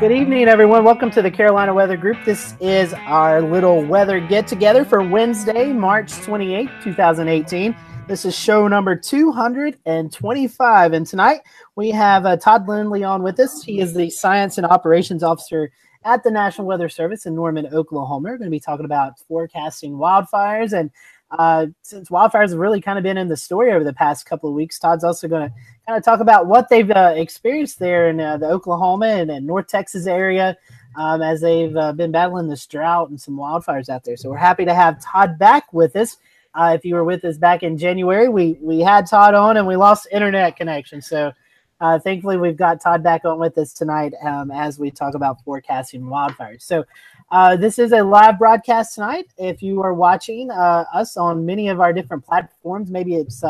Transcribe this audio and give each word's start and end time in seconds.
Good 0.00 0.12
evening, 0.12 0.46
everyone. 0.46 0.84
Welcome 0.84 1.10
to 1.10 1.22
the 1.22 1.30
Carolina 1.30 1.74
Weather 1.74 1.96
Group. 1.96 2.18
This 2.24 2.54
is 2.60 2.94
our 2.94 3.42
little 3.42 3.84
weather 3.84 4.20
get 4.20 4.46
together 4.46 4.84
for 4.84 5.02
Wednesday, 5.02 5.72
March 5.72 6.12
28, 6.18 6.70
2018. 6.84 7.76
This 8.06 8.24
is 8.24 8.32
show 8.32 8.68
number 8.68 8.94
225. 8.94 10.92
And 10.92 11.04
tonight 11.04 11.40
we 11.74 11.90
have 11.90 12.26
uh, 12.26 12.36
Todd 12.36 12.68
Lindley 12.68 13.02
on 13.02 13.24
with 13.24 13.40
us. 13.40 13.60
He 13.60 13.80
is 13.80 13.92
the 13.92 14.08
Science 14.08 14.56
and 14.56 14.64
Operations 14.68 15.24
Officer 15.24 15.72
at 16.04 16.22
the 16.22 16.30
National 16.30 16.68
Weather 16.68 16.88
Service 16.88 17.26
in 17.26 17.34
Norman, 17.34 17.66
Oklahoma. 17.66 18.28
We're 18.28 18.38
going 18.38 18.46
to 18.46 18.54
be 18.54 18.60
talking 18.60 18.84
about 18.84 19.18
forecasting 19.26 19.94
wildfires. 19.94 20.78
And 20.78 20.92
uh, 21.32 21.66
since 21.82 22.08
wildfires 22.08 22.50
have 22.50 22.58
really 22.60 22.80
kind 22.80 22.98
of 22.98 23.02
been 23.02 23.18
in 23.18 23.26
the 23.26 23.36
story 23.36 23.72
over 23.72 23.82
the 23.82 23.92
past 23.92 24.26
couple 24.26 24.48
of 24.48 24.54
weeks, 24.54 24.78
Todd's 24.78 25.02
also 25.02 25.26
going 25.26 25.48
to 25.48 25.54
kind 25.88 25.96
of 25.96 26.04
talk 26.04 26.20
about 26.20 26.46
what 26.46 26.68
they've 26.68 26.90
uh, 26.90 27.14
experienced 27.16 27.78
there 27.78 28.10
in 28.10 28.20
uh, 28.20 28.36
the 28.36 28.46
Oklahoma 28.46 29.06
and, 29.06 29.30
and, 29.30 29.46
North 29.46 29.68
Texas 29.68 30.06
area 30.06 30.54
um, 30.96 31.22
as 31.22 31.40
they've 31.40 31.74
uh, 31.74 31.92
been 31.94 32.12
battling 32.12 32.46
this 32.46 32.66
drought 32.66 33.08
and 33.08 33.18
some 33.18 33.38
wildfires 33.38 33.88
out 33.88 34.04
there. 34.04 34.14
So 34.14 34.28
we're 34.28 34.36
happy 34.36 34.66
to 34.66 34.74
have 34.74 35.02
Todd 35.02 35.38
back 35.38 35.72
with 35.72 35.96
us. 35.96 36.18
Uh, 36.54 36.72
if 36.74 36.84
you 36.84 36.94
were 36.94 37.04
with 37.04 37.24
us 37.24 37.38
back 37.38 37.62
in 37.62 37.78
January, 37.78 38.28
we 38.28 38.58
we 38.60 38.80
had 38.80 39.06
Todd 39.06 39.32
on 39.32 39.56
and 39.56 39.66
we 39.66 39.76
lost 39.76 40.08
internet 40.12 40.56
connection. 40.56 41.00
So 41.00 41.32
uh, 41.80 41.98
thankfully, 41.98 42.36
we've 42.36 42.56
got 42.56 42.82
Todd 42.82 43.02
back 43.02 43.24
on 43.24 43.38
with 43.38 43.56
us 43.56 43.72
tonight 43.72 44.12
um, 44.22 44.50
as 44.50 44.78
we 44.78 44.90
talk 44.90 45.14
about 45.14 45.42
forecasting 45.42 46.02
wildfires. 46.02 46.62
So 46.62 46.84
uh, 47.30 47.56
this 47.56 47.78
is 47.78 47.92
a 47.92 48.02
live 48.02 48.38
broadcast 48.38 48.94
tonight. 48.94 49.28
If 49.38 49.62
you 49.62 49.80
are 49.82 49.94
watching 49.94 50.50
us 50.50 51.16
on 51.16 51.46
many 51.46 51.68
of 51.68 51.80
our 51.80 51.94
different 51.94 52.26
platforms, 52.26 52.90
maybe 52.90 53.14
it's 53.14 53.42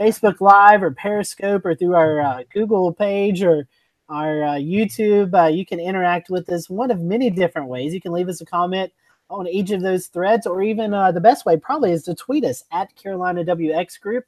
Facebook 0.00 0.40
Live 0.40 0.82
or 0.82 0.90
Periscope 0.90 1.66
or 1.66 1.74
through 1.74 1.94
our 1.94 2.20
uh, 2.22 2.42
Google 2.52 2.92
page 2.92 3.42
or 3.42 3.68
our 4.08 4.42
uh, 4.42 4.54
YouTube. 4.54 5.34
Uh, 5.34 5.48
you 5.48 5.66
can 5.66 5.78
interact 5.78 6.30
with 6.30 6.48
us 6.48 6.70
one 6.70 6.90
of 6.90 7.00
many 7.00 7.28
different 7.28 7.68
ways. 7.68 7.92
You 7.92 8.00
can 8.00 8.12
leave 8.12 8.28
us 8.28 8.40
a 8.40 8.46
comment 8.46 8.92
on 9.28 9.46
each 9.46 9.70
of 9.70 9.82
those 9.82 10.06
threads, 10.06 10.46
or 10.46 10.62
even 10.62 10.94
uh, 10.94 11.12
the 11.12 11.20
best 11.20 11.44
way 11.44 11.56
probably 11.56 11.92
is 11.92 12.02
to 12.04 12.14
tweet 12.14 12.44
us 12.44 12.64
at 12.72 12.96
Carolina 12.96 13.44
WX 13.44 14.00
Group, 14.00 14.24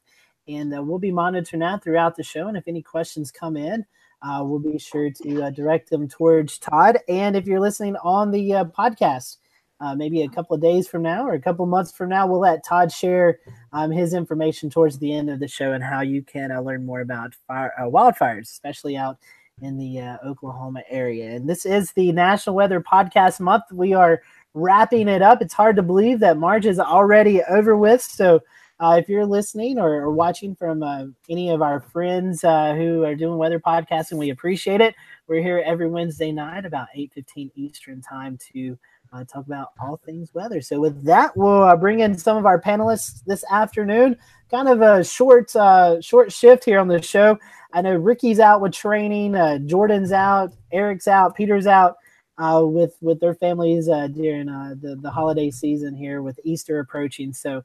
and 0.47 0.73
uh, 0.73 0.81
we'll 0.81 0.99
be 0.99 1.11
monitoring 1.11 1.59
that 1.59 1.83
throughout 1.83 2.15
the 2.15 2.23
show. 2.23 2.47
And 2.47 2.55
if 2.55 2.67
any 2.67 2.81
questions 2.81 3.31
come 3.31 3.57
in, 3.57 3.85
uh, 4.21 4.41
we'll 4.45 4.59
be 4.59 4.77
sure 4.77 5.09
to 5.09 5.51
direct 5.51 5.89
them 5.89 6.07
towards 6.07 6.57
Todd. 6.57 6.99
And 7.09 7.35
if 7.35 7.47
you're 7.47 7.59
listening 7.59 7.97
on 7.97 8.31
the 8.31 8.51
podcast, 8.77 9.37
uh, 9.83 9.93
maybe 9.93 10.21
a 10.21 10.29
couple 10.29 10.55
of 10.55 10.61
days 10.61 10.87
from 10.87 11.01
now 11.01 11.27
or 11.27 11.33
a 11.33 11.41
couple 11.41 11.63
of 11.63 11.69
months 11.69 11.91
from 11.91 12.07
now, 12.07 12.25
we'll 12.25 12.39
let 12.39 12.63
Todd 12.63 12.89
share 12.89 13.39
um, 13.73 13.91
his 13.91 14.13
information 14.13 14.69
towards 14.69 14.97
the 14.97 15.13
end 15.13 15.29
of 15.29 15.41
the 15.41 15.47
show 15.47 15.73
and 15.73 15.83
how 15.83 15.99
you 15.99 16.23
can 16.23 16.53
uh, 16.53 16.61
learn 16.61 16.85
more 16.85 17.01
about 17.01 17.35
fire, 17.47 17.73
uh, 17.77 17.83
wildfires, 17.83 18.43
especially 18.43 18.95
out 18.95 19.17
in 19.61 19.77
the 19.77 19.99
uh, 19.99 20.17
Oklahoma 20.25 20.83
area. 20.89 21.35
And 21.35 21.49
this 21.49 21.65
is 21.65 21.91
the 21.91 22.13
National 22.13 22.55
Weather 22.55 22.79
Podcast 22.79 23.41
Month. 23.41 23.65
We 23.73 23.93
are 23.93 24.21
wrapping 24.53 25.09
it 25.09 25.21
up. 25.21 25.41
It's 25.41 25.53
hard 25.53 25.75
to 25.75 25.83
believe 25.83 26.19
that 26.19 26.37
March 26.37 26.65
is 26.65 26.79
already 26.79 27.43
over 27.43 27.75
with. 27.75 28.01
So, 28.01 28.39
uh, 28.79 28.97
if 28.97 29.07
you're 29.07 29.25
listening 29.25 29.79
or, 29.79 30.01
or 30.01 30.11
watching 30.11 30.55
from 30.55 30.81
uh, 30.81 31.05
any 31.29 31.49
of 31.49 31.61
our 31.61 31.79
friends 31.79 32.41
who 32.41 33.03
are 33.03 33.15
doing 33.15 33.37
weather 33.37 33.59
podcasting, 33.59 34.17
we 34.17 34.29
appreciate 34.31 34.81
it. 34.81 34.95
We're 35.27 35.43
here 35.43 35.63
every 35.65 35.87
Wednesday 35.87 36.31
night 36.31 36.65
about 36.65 36.87
8:15 36.95 37.51
Eastern 37.55 38.01
time 38.01 38.37
to 38.51 38.77
uh, 39.13 39.23
talk 39.25 39.45
about 39.45 39.69
all 39.79 39.99
things 40.05 40.33
weather. 40.33 40.61
So 40.61 40.79
with 40.79 41.03
that, 41.03 41.35
we'll 41.37 41.63
uh, 41.63 41.75
bring 41.75 41.99
in 41.99 42.17
some 42.17 42.37
of 42.37 42.45
our 42.45 42.59
panelists 42.59 43.23
this 43.25 43.43
afternoon. 43.51 44.17
Kind 44.49 44.67
of 44.67 44.81
a 44.81 45.03
short 45.03 45.55
uh, 45.55 46.01
short 46.01 46.31
shift 46.31 46.65
here 46.65 46.79
on 46.79 46.87
the 46.87 47.01
show. 47.01 47.37
I 47.73 47.81
know 47.81 47.95
Ricky's 47.95 48.39
out 48.39 48.61
with 48.61 48.73
training, 48.73 49.35
uh, 49.35 49.59
Jordan's 49.59 50.11
out, 50.11 50.53
Eric's 50.71 51.07
out, 51.07 51.35
Peter's 51.35 51.67
out 51.67 51.95
uh, 52.37 52.61
with 52.63 52.95
with 53.01 53.19
their 53.19 53.35
families 53.35 53.89
uh, 53.89 54.07
during 54.07 54.47
the 54.47 54.97
the 55.01 55.09
holiday 55.09 55.49
season 55.51 55.95
here 55.95 56.21
with 56.21 56.39
Easter 56.43 56.79
approaching. 56.79 57.33
So 57.33 57.63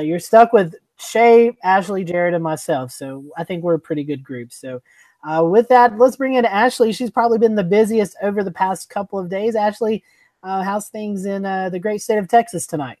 you're 0.00 0.18
stuck 0.20 0.52
with 0.52 0.74
Shay, 0.98 1.56
Ashley, 1.64 2.04
Jared, 2.04 2.34
and 2.34 2.44
myself. 2.44 2.92
So 2.92 3.24
I 3.36 3.44
think 3.44 3.62
we're 3.62 3.74
a 3.74 3.80
pretty 3.80 4.04
good 4.04 4.24
group. 4.24 4.52
So. 4.52 4.80
Uh, 5.22 5.44
with 5.44 5.68
that, 5.68 5.98
let's 5.98 6.16
bring 6.16 6.32
in 6.32 6.46
Ashley. 6.46 6.92
She's 6.92 7.10
probably 7.10 7.36
been 7.36 7.54
the 7.54 7.62
busiest 7.62 8.16
over 8.22 8.42
the 8.42 8.50
past 8.50 8.88
couple 8.88 9.18
of 9.18 9.28
days. 9.28 9.54
Ashley, 9.54 10.02
uh, 10.42 10.62
how's 10.62 10.88
things 10.88 11.24
in 11.26 11.44
uh, 11.44 11.68
the 11.68 11.78
great 11.78 12.02
state 12.02 12.18
of 12.18 12.28
Texas 12.28 12.66
tonight? 12.66 12.98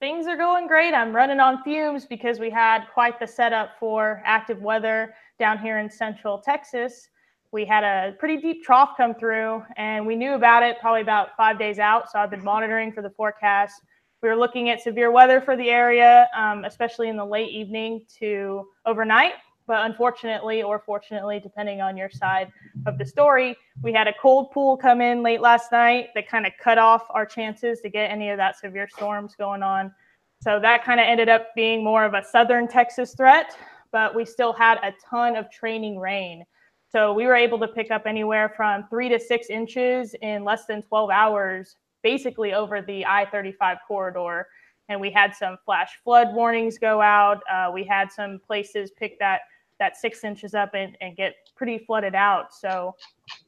Things 0.00 0.26
are 0.26 0.36
going 0.36 0.66
great. 0.66 0.94
I'm 0.94 1.14
running 1.14 1.38
on 1.38 1.62
fumes 1.62 2.06
because 2.06 2.40
we 2.40 2.50
had 2.50 2.86
quite 2.92 3.20
the 3.20 3.26
setup 3.26 3.70
for 3.78 4.20
active 4.24 4.60
weather 4.60 5.14
down 5.38 5.58
here 5.58 5.78
in 5.78 5.88
central 5.88 6.38
Texas. 6.38 7.08
We 7.52 7.64
had 7.64 7.84
a 7.84 8.16
pretty 8.18 8.38
deep 8.38 8.64
trough 8.64 8.96
come 8.96 9.14
through, 9.14 9.62
and 9.76 10.06
we 10.06 10.16
knew 10.16 10.32
about 10.32 10.62
it 10.62 10.80
probably 10.80 11.02
about 11.02 11.36
five 11.36 11.58
days 11.58 11.78
out. 11.78 12.10
So 12.10 12.18
I've 12.18 12.30
been 12.30 12.42
monitoring 12.42 12.92
for 12.92 13.02
the 13.02 13.10
forecast. 13.10 13.80
We 14.22 14.28
were 14.28 14.36
looking 14.36 14.70
at 14.70 14.80
severe 14.80 15.10
weather 15.10 15.40
for 15.40 15.56
the 15.56 15.68
area, 15.68 16.28
um, 16.36 16.64
especially 16.64 17.08
in 17.08 17.16
the 17.16 17.24
late 17.24 17.50
evening 17.50 18.06
to 18.18 18.66
overnight. 18.86 19.34
But 19.66 19.86
unfortunately, 19.86 20.62
or 20.62 20.78
fortunately, 20.78 21.38
depending 21.40 21.80
on 21.80 21.96
your 21.96 22.10
side 22.10 22.52
of 22.86 22.98
the 22.98 23.06
story, 23.06 23.56
we 23.82 23.92
had 23.92 24.08
a 24.08 24.14
cold 24.20 24.50
pool 24.50 24.76
come 24.76 25.00
in 25.00 25.22
late 25.22 25.40
last 25.40 25.70
night 25.70 26.08
that 26.14 26.28
kind 26.28 26.46
of 26.46 26.52
cut 26.60 26.78
off 26.78 27.06
our 27.10 27.24
chances 27.24 27.80
to 27.80 27.88
get 27.88 28.10
any 28.10 28.30
of 28.30 28.38
that 28.38 28.58
severe 28.58 28.88
storms 28.88 29.34
going 29.36 29.62
on. 29.62 29.92
So 30.40 30.58
that 30.58 30.84
kind 30.84 30.98
of 30.98 31.06
ended 31.06 31.28
up 31.28 31.54
being 31.54 31.84
more 31.84 32.04
of 32.04 32.14
a 32.14 32.24
southern 32.24 32.66
Texas 32.66 33.14
threat, 33.14 33.56
but 33.92 34.14
we 34.14 34.24
still 34.24 34.52
had 34.52 34.78
a 34.82 34.92
ton 35.08 35.36
of 35.36 35.48
training 35.50 35.98
rain. 36.00 36.44
So 36.90 37.12
we 37.12 37.26
were 37.26 37.36
able 37.36 37.58
to 37.60 37.68
pick 37.68 37.90
up 37.92 38.02
anywhere 38.06 38.52
from 38.56 38.86
three 38.88 39.08
to 39.08 39.20
six 39.20 39.48
inches 39.48 40.14
in 40.20 40.44
less 40.44 40.66
than 40.66 40.82
12 40.82 41.10
hours, 41.10 41.76
basically 42.02 42.52
over 42.54 42.82
the 42.82 43.06
I 43.06 43.26
35 43.30 43.78
corridor. 43.86 44.48
And 44.88 45.00
we 45.00 45.10
had 45.10 45.34
some 45.34 45.56
flash 45.64 45.92
flood 46.02 46.34
warnings 46.34 46.76
go 46.76 47.00
out. 47.00 47.40
Uh, 47.50 47.70
we 47.72 47.84
had 47.84 48.10
some 48.10 48.40
places 48.44 48.90
pick 48.90 49.18
that 49.20 49.42
that 49.82 49.96
six 49.96 50.22
inches 50.22 50.54
up 50.54 50.74
and, 50.74 50.96
and 51.00 51.16
get 51.16 51.34
pretty 51.56 51.78
flooded 51.78 52.14
out. 52.14 52.54
So 52.54 52.94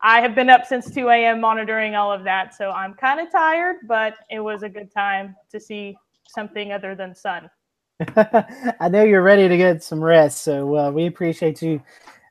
I 0.01 0.21
have 0.21 0.35
been 0.35 0.51
up 0.51 0.67
since 0.67 0.91
2 0.91 1.09
a.m. 1.09 1.41
monitoring 1.41 1.95
all 1.95 2.11
of 2.11 2.25
that. 2.25 2.55
So 2.55 2.73
I'm 2.73 2.95
kind 2.95 3.21
of 3.21 3.31
tired, 3.31 3.77
but 3.87 4.15
it 4.31 4.41
was 4.41 4.65
a 4.65 4.69
good 4.69 4.93
time 4.93 5.37
to 5.53 5.61
see 5.61 5.97
something 6.29 6.73
other 6.73 6.97
than 6.97 7.15
sun. 7.15 7.49
I 8.17 8.89
know 8.91 9.05
you're 9.05 9.23
ready 9.23 9.49
to 9.49 9.57
get 9.57 9.85
some 9.85 10.03
rest. 10.03 10.43
So 10.43 10.77
uh, 10.77 10.91
we 10.91 11.07
appreciate 11.07 11.63
you 11.63 11.81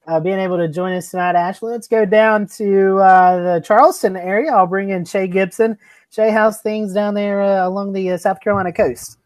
uh, 0.06 0.20
being 0.20 0.40
able 0.40 0.58
to 0.58 0.68
join 0.68 0.92
us 0.92 1.10
tonight, 1.10 1.36
Ashley. 1.36 1.72
Let's 1.72 1.88
go 1.88 2.04
down 2.04 2.46
to 2.58 2.98
uh, 2.98 3.56
the 3.56 3.62
Charleston 3.62 4.18
area. 4.18 4.52
I'll 4.52 4.68
bring 4.68 4.90
in 4.90 5.06
Shay 5.06 5.28
Gibson. 5.28 5.78
Shay, 6.10 6.30
how's 6.30 6.60
things 6.60 6.94
down 6.94 7.14
there 7.14 7.42
uh, 7.42 7.66
along 7.66 7.94
the 7.94 8.12
uh, 8.12 8.18
South 8.18 8.42
Carolina 8.42 8.74
coast? 8.74 9.18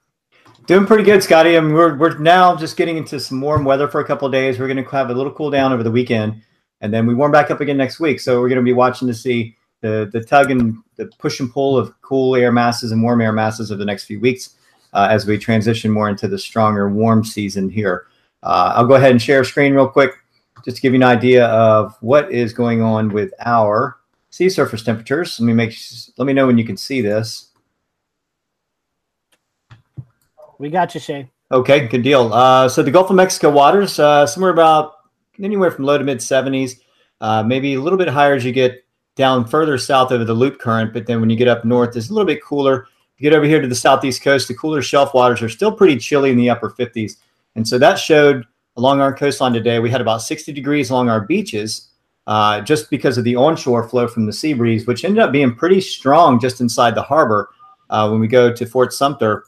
Doing 0.67 0.85
pretty 0.85 1.05
good, 1.05 1.23
Scotty. 1.23 1.55
I 1.55 1.61
mean, 1.61 1.73
we're, 1.73 1.95
we're 1.95 2.17
now 2.17 2.53
just 2.53 2.75
getting 2.75 2.97
into 2.97 3.21
some 3.21 3.39
warm 3.39 3.63
weather 3.63 3.87
for 3.87 4.01
a 4.01 4.05
couple 4.05 4.29
days. 4.29 4.59
We're 4.59 4.67
going 4.67 4.83
to 4.83 4.89
have 4.91 5.09
a 5.09 5.13
little 5.13 5.31
cool 5.31 5.49
down 5.49 5.71
over 5.71 5.81
the 5.81 5.89
weekend, 5.89 6.41
and 6.81 6.93
then 6.93 7.07
we 7.07 7.15
warm 7.15 7.31
back 7.31 7.49
up 7.49 7.61
again 7.61 7.77
next 7.77 8.01
week. 8.01 8.19
So 8.19 8.41
we're 8.41 8.49
going 8.49 8.59
to 8.59 8.65
be 8.65 8.73
watching 8.73 9.07
to 9.07 9.13
see 9.13 9.55
the 9.79 10.09
the 10.11 10.21
tug 10.21 10.51
and 10.51 10.75
the 10.97 11.09
push 11.19 11.39
and 11.39 11.49
pull 11.49 11.77
of 11.77 11.93
cool 12.01 12.35
air 12.35 12.51
masses 12.51 12.91
and 12.91 13.01
warm 13.01 13.21
air 13.21 13.31
masses 13.31 13.71
over 13.71 13.79
the 13.79 13.85
next 13.85 14.03
few 14.03 14.19
weeks 14.19 14.57
uh, 14.91 15.07
as 15.09 15.25
we 15.25 15.37
transition 15.37 15.89
more 15.89 16.09
into 16.09 16.27
the 16.27 16.37
stronger 16.37 16.89
warm 16.89 17.23
season 17.23 17.69
here. 17.69 18.07
Uh, 18.43 18.73
I'll 18.75 18.87
go 18.87 18.95
ahead 18.95 19.11
and 19.11 19.21
share 19.21 19.39
a 19.39 19.45
screen 19.45 19.73
real 19.73 19.87
quick 19.87 20.15
just 20.65 20.75
to 20.75 20.81
give 20.81 20.91
you 20.91 20.99
an 20.99 21.03
idea 21.03 21.45
of 21.45 21.95
what 22.01 22.29
is 22.29 22.51
going 22.51 22.81
on 22.81 23.13
with 23.13 23.31
our 23.45 23.99
sea 24.31 24.49
surface 24.49 24.83
temperatures. 24.83 25.39
Let 25.39 25.45
me 25.45 25.53
make 25.53 25.77
let 26.17 26.25
me 26.25 26.33
know 26.33 26.45
when 26.45 26.57
you 26.57 26.65
can 26.65 26.75
see 26.75 26.99
this. 26.99 27.51
We 30.59 30.69
got 30.69 30.93
you, 30.93 30.99
Shay. 30.99 31.29
Okay, 31.51 31.87
good 31.87 32.03
deal. 32.03 32.33
Uh, 32.33 32.67
so 32.67 32.83
the 32.83 32.91
Gulf 32.91 33.09
of 33.09 33.15
Mexico 33.15 33.49
waters, 33.49 33.99
uh, 33.99 34.25
somewhere 34.27 34.51
about 34.51 34.95
anywhere 35.41 35.71
from 35.71 35.85
low 35.85 35.97
to 35.97 36.03
mid 36.03 36.17
70s, 36.17 36.79
uh, 37.21 37.43
maybe 37.43 37.75
a 37.75 37.81
little 37.81 37.97
bit 37.97 38.07
higher 38.07 38.33
as 38.33 38.43
you 38.43 38.51
get 38.51 38.83
down 39.15 39.47
further 39.47 39.77
south 39.77 40.11
over 40.11 40.25
the 40.25 40.33
loop 40.33 40.59
current. 40.59 40.93
But 40.93 41.07
then 41.07 41.21
when 41.21 41.29
you 41.29 41.37
get 41.37 41.47
up 41.47 41.63
north, 41.63 41.95
it's 41.95 42.09
a 42.09 42.13
little 42.13 42.27
bit 42.27 42.43
cooler. 42.43 42.87
You 43.17 43.29
get 43.29 43.35
over 43.35 43.45
here 43.45 43.61
to 43.61 43.67
the 43.67 43.75
southeast 43.75 44.21
coast, 44.21 44.47
the 44.47 44.53
cooler 44.53 44.81
shelf 44.81 45.13
waters 45.13 45.41
are 45.41 45.49
still 45.49 45.71
pretty 45.71 45.97
chilly 45.97 46.31
in 46.31 46.37
the 46.37 46.49
upper 46.49 46.69
50s. 46.69 47.13
And 47.55 47.67
so 47.67 47.77
that 47.79 47.97
showed 47.97 48.45
along 48.75 49.01
our 49.01 49.13
coastline 49.13 49.53
today, 49.53 49.79
we 49.79 49.89
had 49.89 50.01
about 50.01 50.21
60 50.21 50.53
degrees 50.53 50.91
along 50.91 51.09
our 51.09 51.21
beaches 51.21 51.89
uh, 52.27 52.61
just 52.61 52.89
because 52.89 53.17
of 53.17 53.23
the 53.23 53.35
onshore 53.35 53.87
flow 53.87 54.07
from 54.07 54.25
the 54.25 54.33
sea 54.33 54.53
breeze, 54.53 54.85
which 54.85 55.03
ended 55.03 55.23
up 55.23 55.31
being 55.31 55.55
pretty 55.55 55.81
strong 55.81 56.39
just 56.39 56.61
inside 56.61 56.93
the 56.93 57.01
harbor. 57.01 57.49
Uh, 57.89 58.07
when 58.09 58.19
we 58.19 58.27
go 58.27 58.53
to 58.53 58.65
Fort 58.65 58.93
Sumter, 58.93 59.45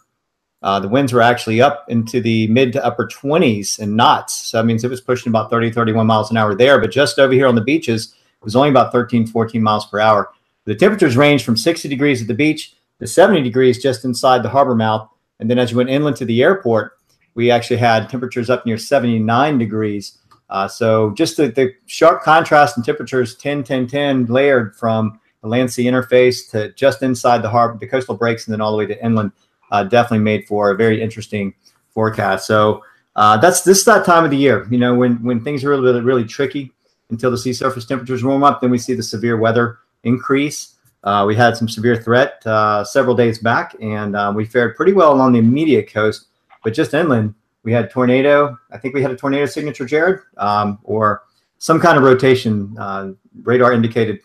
uh, 0.61 0.79
the 0.79 0.89
winds 0.89 1.13
were 1.13 1.21
actually 1.21 1.61
up 1.61 1.85
into 1.87 2.19
the 2.19 2.47
mid 2.47 2.73
to 2.73 2.85
upper 2.85 3.07
20s 3.07 3.79
and 3.79 3.95
knots. 3.95 4.49
So 4.49 4.57
that 4.57 4.65
means 4.65 4.83
it 4.83 4.89
was 4.89 5.01
pushing 5.01 5.29
about 5.29 5.49
30, 5.49 5.71
31 5.71 6.05
miles 6.05 6.31
an 6.31 6.37
hour 6.37 6.53
there. 6.53 6.79
But 6.79 6.91
just 6.91 7.17
over 7.17 7.33
here 7.33 7.47
on 7.47 7.55
the 7.55 7.61
beaches, 7.61 8.13
it 8.41 8.43
was 8.43 8.55
only 8.55 8.69
about 8.69 8.91
13, 8.91 9.27
14 9.27 9.63
miles 9.63 9.85
per 9.85 9.99
hour. 9.99 10.31
The 10.65 10.75
temperatures 10.75 11.17
ranged 11.17 11.45
from 11.45 11.57
60 11.57 11.87
degrees 11.87 12.21
at 12.21 12.27
the 12.27 12.33
beach 12.33 12.75
to 12.99 13.07
70 13.07 13.41
degrees 13.41 13.81
just 13.81 14.03
inside 14.03 14.43
the 14.43 14.49
harbor 14.49 14.75
mouth. 14.75 15.09
And 15.39 15.49
then 15.49 15.57
as 15.57 15.71
you 15.71 15.77
went 15.77 15.89
inland 15.89 16.17
to 16.17 16.25
the 16.25 16.43
airport, 16.43 16.97
we 17.35 17.49
actually 17.49 17.77
had 17.77 18.09
temperatures 18.09 18.49
up 18.49 18.65
near 18.65 18.77
79 18.77 19.57
degrees. 19.57 20.17
Uh, 20.49 20.67
so 20.67 21.11
just 21.11 21.37
the, 21.37 21.47
the, 21.47 21.73
sharp 21.85 22.23
contrast 22.23 22.75
in 22.75 22.83
temperatures 22.83 23.35
10, 23.35 23.63
10, 23.63 23.87
10 23.87 24.25
layered 24.25 24.75
from 24.75 25.19
the 25.41 25.47
land 25.47 25.71
sea 25.71 25.85
interface 25.85 26.49
to 26.51 26.73
just 26.73 27.01
inside 27.01 27.41
the 27.41 27.49
harbor, 27.49 27.77
the 27.77 27.87
coastal 27.87 28.17
breaks, 28.17 28.45
and 28.45 28.53
then 28.53 28.59
all 28.59 28.71
the 28.71 28.77
way 28.77 28.85
to 28.85 29.05
inland, 29.05 29.31
uh, 29.71 29.83
definitely 29.83 30.23
made 30.23 30.47
for 30.47 30.71
a 30.71 30.75
very 30.75 31.01
interesting 31.01 31.53
forecast. 31.89 32.47
So 32.47 32.83
uh, 33.15 33.37
that's 33.37 33.61
this 33.61 33.79
is 33.79 33.85
that 33.85 34.05
time 34.05 34.23
of 34.23 34.31
the 34.31 34.37
year, 34.37 34.67
you 34.69 34.77
know, 34.77 34.95
when 34.95 35.21
when 35.23 35.43
things 35.43 35.63
are 35.63 35.69
really 35.69 36.01
really 36.01 36.25
tricky 36.25 36.71
until 37.09 37.31
the 37.31 37.37
sea 37.37 37.53
surface 37.53 37.85
temperatures 37.85 38.23
warm 38.23 38.43
up. 38.43 38.61
Then 38.61 38.69
we 38.71 38.77
see 38.77 38.93
the 38.93 39.03
severe 39.03 39.37
weather 39.37 39.79
increase. 40.03 40.75
Uh, 41.03 41.23
we 41.25 41.35
had 41.35 41.55
some 41.55 41.69
severe 41.69 41.95
threat 41.95 42.45
uh, 42.45 42.83
several 42.83 43.15
days 43.15 43.39
back, 43.39 43.75
and 43.81 44.15
uh, 44.15 44.31
we 44.35 44.45
fared 44.45 44.75
pretty 44.75 44.93
well 44.93 45.13
along 45.13 45.33
the 45.33 45.39
immediate 45.39 45.91
coast, 45.91 46.27
but 46.63 46.73
just 46.73 46.93
inland, 46.93 47.33
we 47.63 47.71
had 47.71 47.89
tornado. 47.89 48.57
I 48.71 48.77
think 48.77 48.93
we 48.93 49.01
had 49.01 49.11
a 49.11 49.15
tornado 49.15 49.45
signature, 49.45 49.85
Jared, 49.85 50.21
um, 50.37 50.77
or 50.83 51.23
some 51.57 51.79
kind 51.79 51.97
of 51.97 52.03
rotation. 52.03 52.75
Uh, 52.77 53.13
radar 53.43 53.71
indicated 53.71 54.19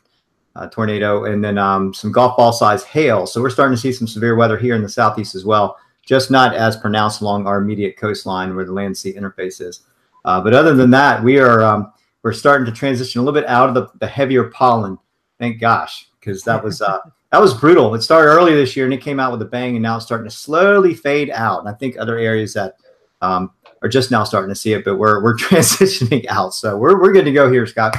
uh, 0.56 0.68
tornado, 0.68 1.24
and 1.24 1.42
then 1.42 1.58
um, 1.58 1.92
some 1.92 2.12
golf 2.12 2.36
ball 2.36 2.52
size 2.52 2.84
hail. 2.84 3.26
So 3.26 3.40
we're 3.40 3.50
starting 3.50 3.76
to 3.76 3.80
see 3.80 3.92
some 3.92 4.06
severe 4.06 4.36
weather 4.36 4.56
here 4.56 4.74
in 4.74 4.82
the 4.82 4.88
southeast 4.88 5.34
as 5.34 5.44
well, 5.44 5.78
just 6.04 6.30
not 6.30 6.54
as 6.54 6.76
pronounced 6.76 7.20
along 7.20 7.46
our 7.46 7.58
immediate 7.58 7.96
coastline 7.96 8.54
where 8.54 8.64
the 8.64 8.72
land 8.72 8.96
sea 8.96 9.12
interface 9.12 9.60
is. 9.60 9.82
Uh, 10.24 10.40
but 10.40 10.54
other 10.54 10.74
than 10.74 10.90
that, 10.90 11.22
we 11.22 11.38
are 11.38 11.62
um, 11.62 11.92
we're 12.22 12.32
starting 12.32 12.64
to 12.66 12.72
transition 12.72 13.20
a 13.20 13.24
little 13.24 13.38
bit 13.38 13.48
out 13.48 13.68
of 13.68 13.74
the, 13.74 13.88
the 13.98 14.06
heavier 14.06 14.44
pollen. 14.44 14.98
Thank 15.38 15.60
gosh, 15.60 16.08
because 16.20 16.42
that 16.44 16.62
was 16.62 16.80
uh, 16.80 17.00
that 17.32 17.40
was 17.40 17.54
brutal. 17.54 17.94
It 17.94 18.02
started 18.02 18.30
early 18.30 18.54
this 18.54 18.76
year 18.76 18.84
and 18.84 18.94
it 18.94 19.02
came 19.02 19.18
out 19.18 19.32
with 19.32 19.42
a 19.42 19.46
bang, 19.46 19.74
and 19.74 19.82
now 19.82 19.96
it's 19.96 20.06
starting 20.06 20.28
to 20.28 20.34
slowly 20.34 20.94
fade 20.94 21.30
out. 21.30 21.60
And 21.60 21.68
I 21.68 21.72
think 21.72 21.96
other 21.98 22.16
areas 22.16 22.54
that 22.54 22.76
um, 23.20 23.50
are 23.82 23.88
just 23.88 24.10
now 24.10 24.24
starting 24.24 24.50
to 24.50 24.54
see 24.54 24.72
it, 24.72 24.84
but 24.84 24.96
we're 24.96 25.22
we're 25.22 25.36
transitioning 25.36 26.26
out. 26.28 26.54
So 26.54 26.76
we're 26.76 27.00
we're 27.00 27.12
good 27.12 27.24
to 27.24 27.32
go 27.32 27.50
here, 27.50 27.66
Scott. 27.66 27.96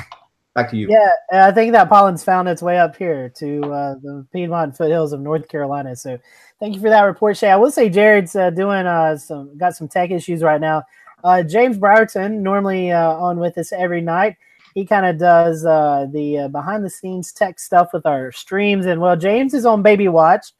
Back 0.56 0.72
to 0.72 0.78
you. 0.78 0.88
Yeah, 0.90 1.12
I 1.34 1.52
think 1.52 1.74
that 1.74 1.90
pollen's 1.90 2.24
found 2.24 2.48
its 2.48 2.62
way 2.62 2.80
up 2.80 2.96
here 2.96 3.28
to 3.40 3.62
uh, 3.66 3.96
the 3.96 4.25
Piedmont 4.31 4.78
foothills 4.78 5.12
of 5.12 5.19
North 5.19 5.50
Carolina. 5.50 5.98
So 5.98 6.18
thank 6.62 6.75
you 6.75 6.80
for 6.80 6.90
that 6.90 7.02
report, 7.02 7.36
Shay. 7.36 7.50
I 7.50 7.57
will 7.57 7.72
say 7.72 7.90
Jared's 7.90 8.38
uh, 8.38 8.52
doing 8.52 8.86
uh, 8.86 9.18
some 9.18 9.57
got 9.57 9.75
some 9.75 9.90
tech 9.90 10.12
issues 10.12 10.42
right 10.42 10.62
now. 10.62 10.84
Uh, 11.25 11.44
James 11.44 11.78
Brierton, 11.78 12.40
normally 12.42 12.90
uh, 12.90 13.12
on 13.16 13.38
with 13.38 13.57
us 13.57 13.74
every 13.74 14.00
night, 14.00 14.38
he 14.75 14.86
kind 14.86 15.06
of 15.06 15.18
does 15.18 15.66
uh, 15.66 16.07
the 16.13 16.48
behind 16.50 16.86
the 16.86 16.90
scenes 16.90 17.34
tech 17.34 17.60
stuff 17.60 17.90
with 17.92 18.06
our 18.06 18.31
streams. 18.31 18.86
And 18.86 19.01
well, 19.01 19.18
James 19.18 19.54
is 19.54 19.66
on 19.66 19.84
baby 19.84 20.08
watch. 20.08 20.54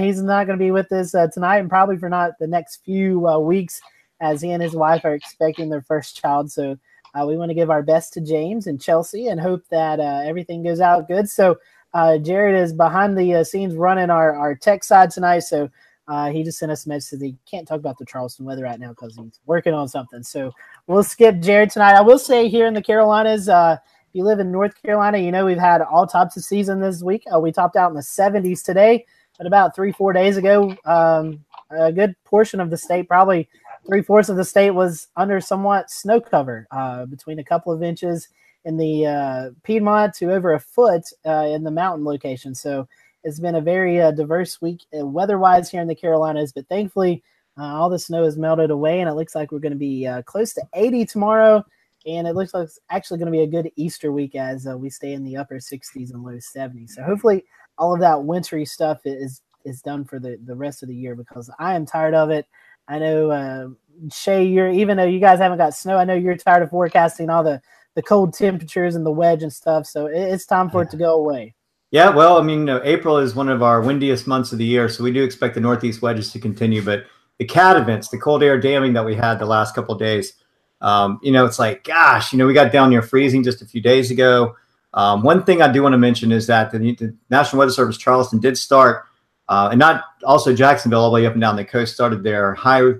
he's 0.00 0.20
not 0.20 0.48
going 0.48 0.58
to 0.58 0.64
be 0.64 0.72
with 0.72 0.90
us 0.90 1.12
tonight, 1.32 1.58
and 1.58 1.70
probably 1.70 1.98
for 1.98 2.08
not 2.08 2.32
the 2.40 2.48
next 2.48 2.80
few 2.84 3.20
weeks, 3.38 3.80
as 4.20 4.42
he 4.42 4.50
and 4.50 4.62
his 4.62 4.74
wife 4.74 5.04
are 5.04 5.14
expecting 5.14 5.70
their 5.70 5.82
first 5.82 6.20
child. 6.20 6.50
So 6.50 6.76
uh, 7.14 7.26
we 7.26 7.36
want 7.36 7.50
to 7.50 7.54
give 7.54 7.70
our 7.70 7.82
best 7.82 8.12
to 8.14 8.20
James 8.20 8.66
and 8.66 8.80
Chelsea 8.80 9.28
and 9.28 9.40
hope 9.40 9.62
that 9.70 10.00
uh, 10.00 10.22
everything 10.24 10.62
goes 10.62 10.80
out 10.80 11.08
good. 11.08 11.28
So 11.28 11.58
uh, 11.92 12.18
Jared 12.18 12.54
is 12.54 12.72
behind 12.72 13.18
the 13.18 13.36
uh, 13.36 13.44
scenes 13.44 13.74
running 13.74 14.10
our, 14.10 14.34
our 14.34 14.54
tech 14.54 14.84
side 14.84 15.10
tonight. 15.10 15.40
So 15.40 15.68
uh, 16.08 16.30
he 16.30 16.42
just 16.42 16.58
sent 16.58 16.72
us 16.72 16.86
a 16.86 16.88
message 16.88 17.18
that 17.18 17.26
he 17.26 17.36
can't 17.50 17.66
talk 17.66 17.78
about 17.78 17.98
the 17.98 18.04
Charleston 18.04 18.44
weather 18.44 18.64
right 18.64 18.78
now 18.78 18.90
because 18.90 19.16
he's 19.16 19.40
working 19.46 19.74
on 19.74 19.88
something. 19.88 20.22
So 20.22 20.52
we'll 20.86 21.02
skip 21.02 21.40
Jared 21.40 21.70
tonight. 21.70 21.94
I 21.94 22.02
will 22.02 22.18
say 22.18 22.48
here 22.48 22.66
in 22.66 22.74
the 22.74 22.82
Carolinas, 22.82 23.48
uh, 23.48 23.76
if 23.80 24.14
you 24.14 24.24
live 24.24 24.40
in 24.40 24.50
North 24.50 24.80
Carolina, 24.82 25.18
you 25.18 25.30
know 25.30 25.46
we've 25.46 25.58
had 25.58 25.82
all 25.82 26.06
types 26.06 26.36
of 26.36 26.42
season 26.42 26.80
this 26.80 27.02
week. 27.02 27.24
we 27.40 27.52
topped 27.52 27.76
out 27.76 27.90
in 27.90 27.94
the 27.94 28.00
70s 28.00 28.64
today, 28.64 29.06
but 29.38 29.46
about 29.46 29.74
three, 29.74 29.92
four 29.92 30.12
days 30.12 30.36
ago, 30.36 30.74
um, 30.84 31.44
a 31.70 31.92
good 31.92 32.16
portion 32.24 32.60
of 32.60 32.70
the 32.70 32.76
state, 32.76 33.08
probably– 33.08 33.48
three 33.86 34.02
fourths 34.02 34.28
of 34.28 34.36
the 34.36 34.44
state 34.44 34.70
was 34.70 35.08
under 35.16 35.40
somewhat 35.40 35.90
snow 35.90 36.20
cover, 36.20 36.66
uh, 36.70 37.06
between 37.06 37.38
a 37.38 37.44
couple 37.44 37.72
of 37.72 37.82
inches 37.82 38.28
in 38.64 38.76
the 38.76 39.06
uh, 39.06 39.50
Piedmont 39.62 40.14
to 40.14 40.32
over 40.32 40.54
a 40.54 40.60
foot 40.60 41.04
uh, 41.26 41.46
in 41.48 41.64
the 41.64 41.70
mountain 41.70 42.04
location. 42.04 42.54
So 42.54 42.86
it's 43.24 43.40
been 43.40 43.54
a 43.54 43.60
very 43.60 44.00
uh, 44.00 44.12
diverse 44.12 44.60
week 44.60 44.82
uh, 44.98 45.06
weather-wise 45.06 45.70
here 45.70 45.80
in 45.80 45.88
the 45.88 45.94
Carolinas. 45.94 46.52
But 46.52 46.68
thankfully, 46.68 47.22
uh, 47.58 47.64
all 47.64 47.90
the 47.90 47.98
snow 47.98 48.24
has 48.24 48.36
melted 48.36 48.70
away, 48.70 49.00
and 49.00 49.08
it 49.08 49.14
looks 49.14 49.34
like 49.34 49.52
we're 49.52 49.58
going 49.58 49.72
to 49.72 49.78
be 49.78 50.08
close 50.24 50.52
to 50.54 50.62
80 50.74 51.06
tomorrow. 51.06 51.64
And 52.06 52.26
it 52.26 52.34
looks 52.34 52.54
like 52.54 52.64
it's 52.64 52.78
actually 52.88 53.18
going 53.18 53.30
to 53.30 53.38
be 53.38 53.42
a 53.42 53.46
good 53.46 53.70
Easter 53.76 54.10
week 54.10 54.34
as 54.34 54.66
we 54.66 54.88
stay 54.88 55.12
in 55.12 55.22
the 55.22 55.36
upper 55.36 55.56
60s 55.56 56.14
and 56.14 56.22
low 56.22 56.32
70s. 56.32 56.90
So 56.90 57.02
hopefully, 57.02 57.44
all 57.76 57.92
of 57.92 58.00
that 58.00 58.24
wintry 58.24 58.64
stuff 58.64 59.00
is 59.04 59.42
is 59.66 59.82
done 59.82 60.04
for 60.04 60.18
the 60.18 60.38
the 60.46 60.54
rest 60.54 60.82
of 60.82 60.88
the 60.88 60.94
year 60.94 61.14
because 61.14 61.50
I 61.58 61.74
am 61.74 61.84
tired 61.84 62.14
of 62.14 62.30
it. 62.30 62.46
I 62.90 62.98
know 62.98 63.30
uh, 63.30 63.68
Shay, 64.12 64.44
you're 64.44 64.68
even 64.68 64.96
though 64.96 65.04
you 65.04 65.20
guys 65.20 65.38
haven't 65.38 65.58
got 65.58 65.74
snow, 65.74 65.96
I 65.96 66.04
know 66.04 66.14
you're 66.14 66.36
tired 66.36 66.64
of 66.64 66.70
forecasting 66.70 67.30
all 67.30 67.44
the 67.44 67.62
the 67.94 68.02
cold 68.02 68.34
temperatures 68.34 68.96
and 68.96 69.06
the 69.06 69.10
wedge 69.10 69.42
and 69.42 69.52
stuff. 69.52 69.86
So 69.86 70.06
it's 70.06 70.44
time 70.44 70.70
for 70.70 70.82
it 70.82 70.90
to 70.90 70.96
go 70.96 71.14
away. 71.14 71.54
Yeah, 71.92 72.10
well, 72.10 72.38
I 72.38 72.42
mean, 72.42 72.60
you 72.60 72.64
know, 72.66 72.80
April 72.84 73.18
is 73.18 73.34
one 73.34 73.48
of 73.48 73.62
our 73.62 73.80
windiest 73.80 74.26
months 74.26 74.52
of 74.52 74.58
the 74.58 74.64
year, 74.64 74.88
so 74.88 75.02
we 75.02 75.12
do 75.12 75.24
expect 75.24 75.54
the 75.54 75.60
northeast 75.60 76.02
wedges 76.02 76.32
to 76.32 76.38
continue. 76.38 76.82
But 76.82 77.04
the 77.38 77.44
CAD 77.44 77.76
events, 77.78 78.08
the 78.08 78.18
cold 78.18 78.42
air 78.42 78.60
damming 78.60 78.92
that 78.92 79.04
we 79.04 79.14
had 79.14 79.38
the 79.38 79.46
last 79.46 79.74
couple 79.74 79.94
days, 79.96 80.34
um, 80.80 81.18
you 81.22 81.32
know, 81.32 81.44
it's 81.44 81.58
like, 81.58 81.84
gosh, 81.84 82.32
you 82.32 82.38
know, 82.38 82.46
we 82.46 82.54
got 82.54 82.72
down 82.72 82.90
near 82.90 83.02
freezing 83.02 83.42
just 83.42 83.62
a 83.62 83.66
few 83.66 83.80
days 83.80 84.10
ago. 84.10 84.56
Um, 84.94 85.22
one 85.22 85.44
thing 85.44 85.62
I 85.62 85.70
do 85.70 85.82
want 85.82 85.92
to 85.92 85.98
mention 85.98 86.32
is 86.32 86.46
that 86.46 86.70
the, 86.70 86.78
the 86.78 87.14
National 87.28 87.60
Weather 87.60 87.72
Service 87.72 87.98
Charleston 87.98 88.40
did 88.40 88.56
start 88.56 89.04
uh, 89.50 89.68
and 89.72 89.80
not 89.80 90.04
also 90.24 90.54
Jacksonville, 90.54 91.00
all 91.00 91.10
the 91.10 91.14
way 91.14 91.26
up 91.26 91.32
and 91.32 91.40
down 91.40 91.56
the 91.56 91.64
coast, 91.64 91.92
started 91.92 92.22
their 92.22 92.54
high 92.54 92.92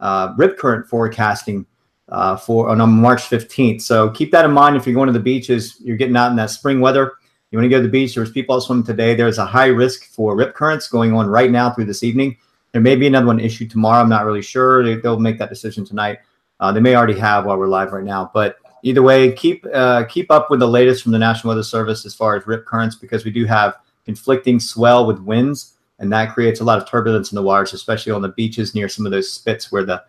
uh, 0.00 0.34
rip 0.38 0.58
current 0.58 0.88
forecasting 0.88 1.66
uh, 2.08 2.38
for 2.38 2.70
on 2.70 2.90
March 2.90 3.22
15th. 3.24 3.82
So 3.82 4.08
keep 4.08 4.32
that 4.32 4.46
in 4.46 4.50
mind 4.50 4.76
if 4.76 4.86
you're 4.86 4.94
going 4.94 5.08
to 5.08 5.12
the 5.12 5.20
beaches, 5.20 5.76
you're 5.84 5.98
getting 5.98 6.16
out 6.16 6.30
in 6.30 6.36
that 6.36 6.48
spring 6.48 6.80
weather. 6.80 7.12
You 7.50 7.58
want 7.58 7.66
to 7.66 7.68
go 7.68 7.76
to 7.76 7.82
the 7.82 7.90
beach. 7.90 8.14
There's 8.14 8.30
people 8.30 8.56
out 8.56 8.60
swimming 8.60 8.84
today. 8.84 9.14
There's 9.14 9.36
a 9.36 9.44
high 9.44 9.66
risk 9.66 10.06
for 10.06 10.34
rip 10.34 10.54
currents 10.54 10.88
going 10.88 11.12
on 11.12 11.26
right 11.26 11.50
now 11.50 11.70
through 11.70 11.84
this 11.84 12.02
evening. 12.02 12.38
There 12.72 12.80
may 12.80 12.96
be 12.96 13.06
another 13.06 13.26
one 13.26 13.38
issued 13.38 13.70
tomorrow. 13.70 14.00
I'm 14.00 14.08
not 14.08 14.24
really 14.24 14.42
sure. 14.42 14.82
They, 14.82 14.96
will 14.96 15.20
make 15.20 15.38
that 15.38 15.50
decision 15.50 15.84
tonight. 15.84 16.20
Uh, 16.60 16.72
they 16.72 16.80
may 16.80 16.94
already 16.94 17.18
have 17.18 17.44
while 17.44 17.58
we're 17.58 17.66
live 17.66 17.92
right 17.92 18.04
now. 18.04 18.30
But 18.32 18.56
either 18.84 19.02
way, 19.02 19.32
keep 19.32 19.66
uh, 19.74 20.04
keep 20.04 20.30
up 20.30 20.50
with 20.50 20.60
the 20.60 20.68
latest 20.68 21.02
from 21.02 21.12
the 21.12 21.18
National 21.18 21.50
Weather 21.50 21.62
Service 21.62 22.06
as 22.06 22.14
far 22.14 22.36
as 22.36 22.46
rip 22.46 22.64
currents 22.64 22.96
because 22.96 23.26
we 23.26 23.30
do 23.30 23.44
have 23.44 23.76
conflicting 24.06 24.58
swell 24.60 25.06
with 25.06 25.18
winds 25.18 25.74
and 26.00 26.12
that 26.12 26.34
creates 26.34 26.60
a 26.60 26.64
lot 26.64 26.78
of 26.78 26.88
turbulence 26.88 27.30
in 27.30 27.36
the 27.36 27.42
waters, 27.42 27.72
especially 27.72 28.10
on 28.10 28.22
the 28.22 28.30
beaches 28.30 28.74
near 28.74 28.88
some 28.88 29.06
of 29.06 29.12
those 29.12 29.30
spits 29.30 29.70
where 29.70 29.84
the 29.84 30.02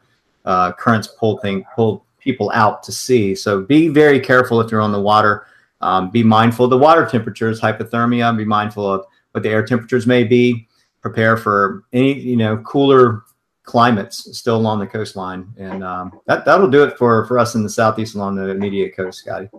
uh, 0.45 0.71
currents 0.71 1.07
pull 1.07 1.38
thing 1.38 1.63
pull 1.75 2.05
people 2.19 2.51
out 2.53 2.81
to 2.83 2.91
sea. 2.91 3.35
So 3.35 3.61
be 3.61 3.89
very 3.89 4.19
careful 4.19 4.61
if 4.61 4.71
you're 4.71 4.81
on 4.81 4.91
the 4.91 5.01
water. 5.01 5.45
Um, 5.81 6.10
be 6.10 6.24
mindful 6.24 6.65
of 6.65 6.71
the 6.71 6.77
water 6.77 7.05
temperatures, 7.05 7.60
hypothermia. 7.60 8.36
Be 8.36 8.45
mindful 8.45 8.91
of 8.91 9.05
what 9.31 9.43
the 9.43 9.50
air 9.50 9.65
temperatures 9.65 10.07
may 10.07 10.24
be. 10.24 10.67
Prepare 11.01 11.36
for 11.36 11.83
any 11.93 12.13
you 12.13 12.38
know 12.38 12.57
cooler 12.57 13.24
climates 13.63 14.38
still 14.38 14.57
along 14.57 14.79
the 14.79 14.88
coastline, 14.88 15.51
and 15.57 15.83
um, 15.83 16.19
that 16.27 16.45
that'll 16.45 16.69
do 16.69 16.83
it 16.83 16.98
for 16.98 17.25
for 17.25 17.38
us 17.38 17.55
in 17.55 17.63
the 17.63 17.69
southeast 17.69 18.15
along 18.15 18.36
the 18.36 18.50
immediate 18.50 18.95
coast, 18.95 19.19
Scotty. 19.19 19.50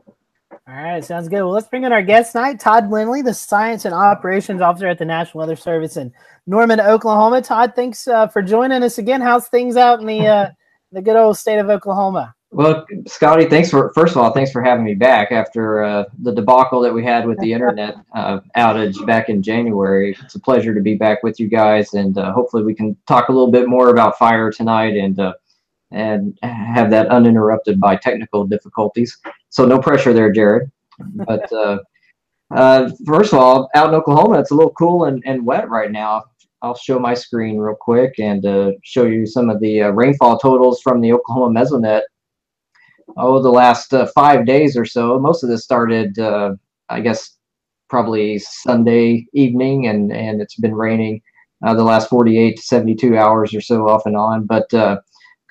All 0.72 0.82
right, 0.82 1.04
sounds 1.04 1.28
good. 1.28 1.42
Well, 1.42 1.50
let's 1.50 1.68
bring 1.68 1.84
in 1.84 1.92
our 1.92 2.00
guest 2.00 2.32
tonight, 2.32 2.58
Todd 2.58 2.90
Lindley, 2.90 3.20
the 3.20 3.34
Science 3.34 3.84
and 3.84 3.94
Operations 3.94 4.62
Officer 4.62 4.86
at 4.86 4.96
the 4.96 5.04
National 5.04 5.40
Weather 5.40 5.54
Service 5.54 5.98
in 5.98 6.10
Norman, 6.46 6.80
Oklahoma. 6.80 7.42
Todd, 7.42 7.74
thanks 7.76 8.08
uh, 8.08 8.26
for 8.26 8.40
joining 8.40 8.82
us 8.82 8.96
again. 8.96 9.20
How's 9.20 9.48
things 9.48 9.76
out 9.76 10.00
in 10.00 10.06
the 10.06 10.26
uh, 10.26 10.50
the 10.90 11.02
good 11.02 11.16
old 11.16 11.36
state 11.36 11.58
of 11.58 11.68
Oklahoma? 11.68 12.34
Well, 12.52 12.86
Scotty, 13.06 13.50
thanks 13.50 13.68
for 13.68 13.92
first 13.94 14.12
of 14.12 14.22
all, 14.22 14.32
thanks 14.32 14.50
for 14.50 14.62
having 14.62 14.82
me 14.82 14.94
back 14.94 15.30
after 15.30 15.84
uh, 15.84 16.04
the 16.22 16.32
debacle 16.32 16.80
that 16.80 16.94
we 16.94 17.04
had 17.04 17.26
with 17.26 17.38
the 17.40 17.52
internet 17.52 17.96
uh, 18.14 18.40
outage 18.56 19.04
back 19.06 19.28
in 19.28 19.42
January. 19.42 20.16
It's 20.24 20.36
a 20.36 20.40
pleasure 20.40 20.72
to 20.74 20.80
be 20.80 20.94
back 20.94 21.22
with 21.22 21.38
you 21.38 21.48
guys, 21.48 21.92
and 21.92 22.16
uh, 22.16 22.32
hopefully 22.32 22.62
we 22.62 22.74
can 22.74 22.96
talk 23.06 23.28
a 23.28 23.32
little 23.32 23.50
bit 23.50 23.68
more 23.68 23.90
about 23.90 24.16
fire 24.16 24.50
tonight 24.50 24.96
and 24.96 25.20
uh, 25.20 25.34
and 25.92 26.38
have 26.42 26.90
that 26.90 27.08
uninterrupted 27.08 27.78
by 27.78 27.96
technical 27.96 28.46
difficulties. 28.46 29.18
So 29.50 29.66
no 29.66 29.78
pressure 29.78 30.12
there, 30.12 30.32
Jared. 30.32 30.70
But 31.14 31.52
uh, 31.52 31.78
uh, 32.54 32.90
first 33.06 33.32
of 33.32 33.38
all, 33.38 33.68
out 33.74 33.88
in 33.88 33.94
Oklahoma, 33.94 34.40
it's 34.40 34.50
a 34.50 34.54
little 34.54 34.72
cool 34.72 35.04
and, 35.04 35.22
and 35.26 35.44
wet 35.44 35.68
right 35.68 35.90
now. 35.90 36.24
I'll 36.62 36.76
show 36.76 36.98
my 36.98 37.14
screen 37.14 37.58
real 37.58 37.74
quick 37.74 38.14
and 38.18 38.46
uh, 38.46 38.72
show 38.84 39.04
you 39.04 39.26
some 39.26 39.50
of 39.50 39.60
the 39.60 39.82
uh, 39.82 39.90
rainfall 39.90 40.38
totals 40.38 40.80
from 40.80 41.00
the 41.00 41.12
Oklahoma 41.12 41.58
Mesonet. 41.58 42.02
Oh, 43.16 43.42
the 43.42 43.50
last 43.50 43.92
uh, 43.92 44.06
five 44.14 44.46
days 44.46 44.76
or 44.76 44.84
so. 44.84 45.18
Most 45.18 45.42
of 45.42 45.50
this 45.50 45.64
started, 45.64 46.18
uh, 46.18 46.54
I 46.88 47.00
guess, 47.00 47.36
probably 47.90 48.38
Sunday 48.38 49.26
evening, 49.34 49.86
and 49.86 50.12
and 50.12 50.40
it's 50.40 50.54
been 50.54 50.74
raining 50.74 51.20
the 51.60 51.82
last 51.84 52.08
48 52.08 52.56
to 52.56 52.62
72 52.62 53.16
hours 53.16 53.54
or 53.54 53.60
so 53.60 53.88
off 53.88 54.06
and 54.06 54.16
on. 54.16 54.46
But 54.46 54.72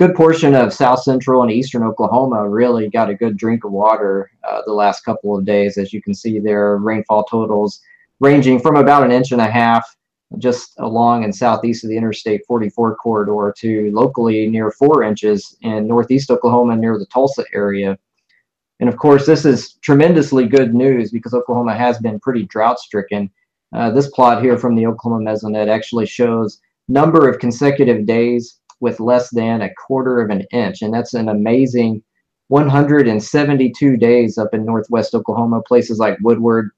good 0.01 0.15
portion 0.15 0.55
of 0.55 0.73
south 0.73 0.99
central 1.03 1.43
and 1.43 1.51
eastern 1.51 1.83
Oklahoma 1.83 2.49
really 2.49 2.89
got 2.89 3.11
a 3.11 3.13
good 3.13 3.37
drink 3.37 3.63
of 3.63 3.71
water 3.71 4.31
uh, 4.43 4.63
the 4.65 4.73
last 4.73 5.05
couple 5.05 5.37
of 5.37 5.45
days. 5.45 5.77
As 5.77 5.93
you 5.93 6.01
can 6.01 6.15
see 6.15 6.39
there, 6.39 6.77
rainfall 6.77 7.23
totals 7.25 7.81
ranging 8.19 8.59
from 8.59 8.77
about 8.77 9.03
an 9.03 9.11
inch 9.11 9.31
and 9.31 9.41
a 9.41 9.51
half 9.51 9.95
just 10.39 10.73
along 10.79 11.23
and 11.23 11.35
southeast 11.35 11.83
of 11.83 11.91
the 11.91 11.97
Interstate 11.97 12.41
44 12.47 12.95
corridor 12.95 13.53
to 13.59 13.91
locally 13.93 14.47
near 14.47 14.71
four 14.71 15.03
inches 15.03 15.55
in 15.61 15.87
northeast 15.87 16.31
Oklahoma 16.31 16.75
near 16.75 16.97
the 16.97 17.05
Tulsa 17.05 17.45
area. 17.53 17.95
And 18.79 18.89
of 18.89 18.97
course, 18.97 19.27
this 19.27 19.45
is 19.45 19.73
tremendously 19.83 20.47
good 20.47 20.73
news 20.73 21.11
because 21.11 21.35
Oklahoma 21.35 21.77
has 21.77 21.99
been 21.99 22.19
pretty 22.19 22.47
drought 22.47 22.79
stricken. 22.79 23.29
Uh, 23.71 23.91
this 23.91 24.09
plot 24.09 24.41
here 24.41 24.57
from 24.57 24.73
the 24.73 24.87
Oklahoma 24.87 25.29
Mesonet 25.29 25.67
actually 25.67 26.07
shows 26.07 26.59
number 26.87 27.29
of 27.29 27.37
consecutive 27.37 28.07
days 28.07 28.60
with 28.81 28.99
less 28.99 29.29
than 29.29 29.61
a 29.61 29.73
quarter 29.75 30.19
of 30.21 30.29
an 30.29 30.41
inch. 30.51 30.81
And 30.81 30.93
that's 30.93 31.13
an 31.13 31.29
amazing 31.29 32.03
172 32.49 33.95
days 33.95 34.37
up 34.37 34.53
in 34.53 34.65
northwest 34.65 35.15
Oklahoma, 35.15 35.61
places 35.61 35.99
like 35.99 36.17
Woodward, 36.21 36.71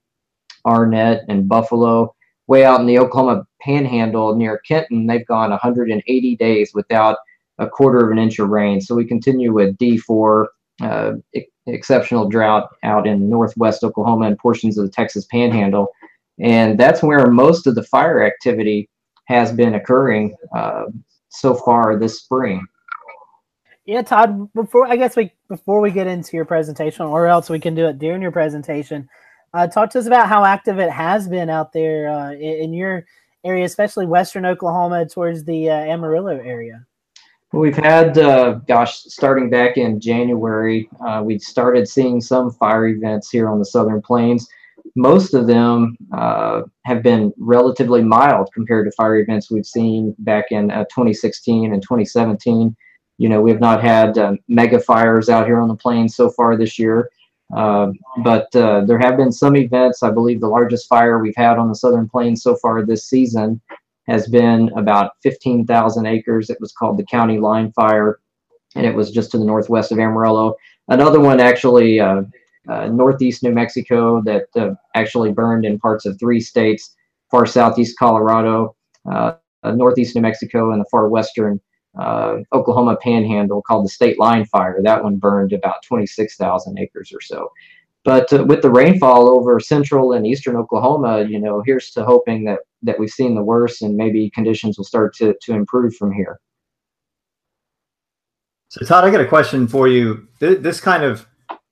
Arnett, 0.66 1.24
and 1.28 1.50
Buffalo. 1.50 2.14
Way 2.48 2.66
out 2.66 2.82
in 2.82 2.86
the 2.86 3.00
Oklahoma 3.00 3.48
panhandle 3.62 4.36
near 4.36 4.60
Kenton, 4.68 5.08
they've 5.08 5.26
gone 5.26 5.50
180 5.50 6.36
days 6.36 6.72
without 6.76 7.18
a 7.58 7.68
quarter 7.68 8.06
of 8.06 8.12
an 8.12 8.20
inch 8.20 8.38
of 8.38 8.50
rain. 8.50 8.82
So 8.82 8.94
we 8.94 9.06
continue 9.06 9.54
with 9.54 9.78
D4 9.78 10.46
uh, 10.82 11.12
exceptional 11.66 12.28
drought 12.28 12.70
out 12.84 13.08
in 13.08 13.30
northwest 13.30 13.84
Oklahoma 13.84 14.26
and 14.28 14.38
portions 14.38 14.78
of 14.78 14.86
the 14.86 14.92
Texas 14.92 15.26
panhandle. 15.26 15.88
And 16.40 16.80
that's 16.80 17.02
where 17.02 17.28
most 17.28 17.68
of 17.68 17.76
the 17.76 17.84
fire 17.84 18.24
activity 18.24 18.90
has 19.26 19.52
been 19.52 19.76
occurring 19.76 20.36
uh, 20.56 20.86
so 21.34 21.56
far 21.56 21.98
this 21.98 22.20
spring. 22.20 22.66
Yeah, 23.86 24.02
Todd. 24.02 24.52
Before 24.54 24.88
I 24.88 24.96
guess 24.96 25.16
we 25.16 25.32
before 25.50 25.82
we 25.82 25.92
get 25.92 26.08
into 26.08 26.38
your 26.38 26.46
presentation, 26.46 27.06
or 27.06 27.28
else 27.28 27.50
we 27.50 27.60
can 27.60 27.76
do 27.76 27.88
it 27.88 28.00
during 28.00 28.22
your 28.22 28.32
presentation. 28.32 29.10
Uh, 29.54 29.68
talk 29.68 29.90
to 29.92 30.00
us 30.00 30.08
about 30.08 30.28
how 30.30 30.46
active 30.46 30.80
it 30.80 30.90
has 30.90 31.28
been 31.28 31.50
out 31.50 31.74
there 31.74 32.10
uh, 32.10 32.32
in 32.32 32.74
your 32.74 33.06
area, 33.44 33.66
especially 33.66 34.06
western 34.06 34.46
Oklahoma 34.46 35.06
towards 35.08 35.44
the 35.44 35.70
uh, 35.70 35.76
Amarillo 35.76 36.40
area. 36.40 36.86
We've 37.52 37.76
had, 37.76 38.18
uh, 38.18 38.54
gosh, 38.68 39.04
starting 39.04 39.52
back 39.52 39.78
in 39.78 40.00
January, 40.00 40.90
uh, 41.06 41.22
we 41.24 41.38
started 41.38 41.88
seeing 41.88 42.20
some 42.20 42.50
fire 42.50 42.88
events 42.88 43.30
here 43.30 43.48
on 43.48 43.60
the 43.60 43.66
Southern 43.66 44.02
Plains. 44.02 44.48
Most 44.96 45.34
of 45.34 45.48
them 45.48 45.98
uh, 46.16 46.62
have 46.86 47.02
been 47.02 47.34
relatively 47.38 48.04
mild 48.04 48.50
compared 48.54 48.86
to 48.86 48.92
fire 48.92 49.18
events 49.18 49.50
we've 49.50 49.66
seen 49.66 50.16
back 50.20 50.52
in 50.52 50.70
2016 50.70 51.74
and 51.74 51.82
2017. 51.82 52.76
You 53.18 53.30
know, 53.30 53.42
we 53.42 53.50
have 53.50 53.60
not 53.60 53.82
had 53.82 54.18
uh, 54.18 54.34
mega 54.48 54.80
fires 54.80 55.30
out 55.30 55.48
here 55.48 55.60
on 55.60 55.68
the 55.68 55.76
plains 55.76 56.16
so 56.16 56.30
far 56.30 56.56
this 56.56 56.78
year, 56.78 57.10
uh, 57.56 57.88
but 58.24 58.56
uh, 58.56 58.86
there 58.86 59.00
have 59.00 59.18
been 59.18 59.32
some 59.32 59.56
events. 59.56 60.04
I 60.04 60.12
believe 60.12 60.42
the 60.42 60.48
largest 60.48 60.88
fire 60.88 61.20
we've 61.20 61.36
had 61.36 61.58
on 61.58 61.70
the 61.70 61.76
southern 61.76 62.08
plains 62.08 62.44
so 62.44 62.56
far 62.56 62.86
this 62.86 63.08
season 63.08 63.62
has 64.08 64.28
been 64.28 64.70
about 64.78 65.14
15,000 65.24 66.06
acres. 66.06 66.50
It 66.50 66.60
was 66.60 66.72
called 66.72 66.98
the 66.98 67.06
County 67.06 67.40
Line 67.40 67.72
Fire, 67.72 68.20
and 68.76 68.86
it 68.86 68.94
was 68.94 69.10
just 69.10 69.32
to 69.32 69.40
the 69.40 69.46
northwest 69.46 69.92
of 69.92 69.98
Amarillo. 69.98 70.56
Another 70.88 71.20
one 71.20 71.40
actually 71.40 72.00
uh, 72.70 72.74
uh, 72.74 72.88
northeast 72.88 73.44
New 73.44 73.52
Mexico 73.52 74.22
that 74.22 74.48
uh, 74.56 74.72
actually 74.96 75.32
burned 75.32 75.66
in 75.66 75.80
parts 75.80 76.06
of 76.06 76.18
three 76.20 76.40
states, 76.40 76.96
far 77.30 77.46
southeast 77.46 77.98
Colorado, 77.98 78.76
northeast 79.64 80.16
New 80.16 80.22
Mexico, 80.22 80.72
and 80.72 80.82
the 80.82 80.90
far 80.92 81.10
western 81.10 81.60
uh, 82.00 82.38
Oklahoma 82.54 82.98
Panhandle 83.02 83.62
called 83.62 83.86
the 83.86 83.90
State 83.90 84.20
Line 84.20 84.46
Fire. 84.46 84.80
That 84.82 85.04
one 85.04 85.18
burned 85.18 85.54
about 85.54 85.84
26,000 85.88 86.80
acres 86.80 87.12
or 87.14 87.22
so. 87.22 87.50
But 88.04 88.34
uh, 88.34 88.44
with 88.44 88.62
the 88.62 88.70
rainfall 88.70 89.30
over 89.30 89.60
central 89.60 90.14
and 90.14 90.28
eastern 90.28 90.56
Oklahoma, 90.56 91.24
you 91.24 91.40
know, 91.40 91.64
here's 91.66 91.92
to 91.92 92.04
hoping 92.04 92.44
that 92.46 92.60
that 92.82 93.00
we've 93.00 93.10
seen 93.10 93.34
the 93.34 93.44
worst 93.44 93.82
and 93.82 93.96
maybe 93.96 94.30
conditions 94.32 94.78
will 94.78 94.86
start 94.86 95.16
to 95.16 95.36
to 95.42 95.54
improve 95.54 95.96
from 95.96 96.12
here. 96.12 96.40
So 98.70 98.84
Todd, 98.86 99.06
I 99.06 99.12
got 99.12 99.22
a 99.22 99.28
question 99.28 99.68
for 99.68 99.88
you. 99.88 100.28
This 100.40 100.82
kind 100.82 101.04
of 101.04 101.28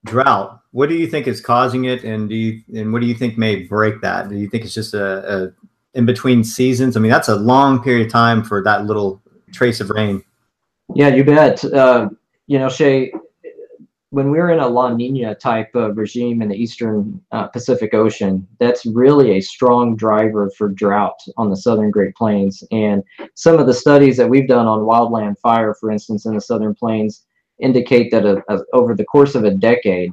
drought, 0.05 0.60
what 0.72 0.89
do 0.89 0.96
you 0.96 1.08
think 1.08 1.27
is 1.27 1.41
causing 1.41 1.86
it, 1.86 2.03
and 2.03 2.29
do 2.29 2.36
you 2.36 2.62
and 2.74 2.93
what 2.93 3.01
do 3.01 3.08
you 3.08 3.15
think 3.15 3.38
may 3.38 3.63
break 3.63 4.01
that? 4.01 4.29
Do 4.29 4.36
you 4.38 4.50
think 4.50 4.63
it's 4.63 4.74
just 4.74 4.93
a, 4.93 5.46
a 5.46 5.53
in 5.93 6.05
between 6.05 6.43
seasons? 6.43 6.96
I 6.96 7.00
mean, 7.00 7.12
that's 7.12 7.29
a 7.29 7.36
long 7.36 7.84
period 7.84 8.08
of 8.08 8.12
time 8.12 8.43
for 8.43 8.63
that 8.63 8.86
little 8.86 9.22
trace 9.51 9.81
of 9.81 9.89
rain. 9.89 10.24
Yeah, 10.96 11.10
you 11.10 11.24
bet. 11.24 11.63
Uh, 11.65 12.10
you 12.48 12.60
know, 12.60 12.70
Shay, 12.70 13.12
when 14.12 14.29
we're 14.29 14.50
in 14.50 14.60
a 14.60 14.67
La 14.67 14.93
Nina 14.93 15.36
type 15.36 15.74
of 15.74 15.98
regime 15.98 16.41
in 16.41 16.50
the 16.50 16.55
eastern 16.55 17.22
uh, 17.31 17.48
Pacific 17.48 17.93
Ocean, 17.93 18.46
that's 18.60 18.86
really 18.86 19.38
a 19.38 19.41
strong 19.41 19.96
driver 19.96 20.50
for 20.58 20.67
drought 20.67 21.20
on 21.38 21.50
the 21.50 21.55
southern 21.55 21.91
Great 21.91 22.13
Plains. 22.15 22.62
And 22.72 23.03
some 23.36 23.58
of 23.58 23.67
the 23.67 23.74
studies 23.74 24.17
that 24.17 24.29
we've 24.29 24.50
done 24.50 24.67
on 24.67 24.79
wildland 24.79 25.39
fire, 25.39 25.74
for 25.74 25.91
instance, 25.91 26.25
in 26.25 26.36
the 26.36 26.41
southern 26.41 26.75
plains, 26.75 27.25
indicate 27.61 28.11
that 28.11 28.25
a, 28.25 28.43
a, 28.49 28.59
over 28.73 28.95
the 28.95 29.05
course 29.05 29.35
of 29.35 29.43
a 29.43 29.51
decade, 29.51 30.11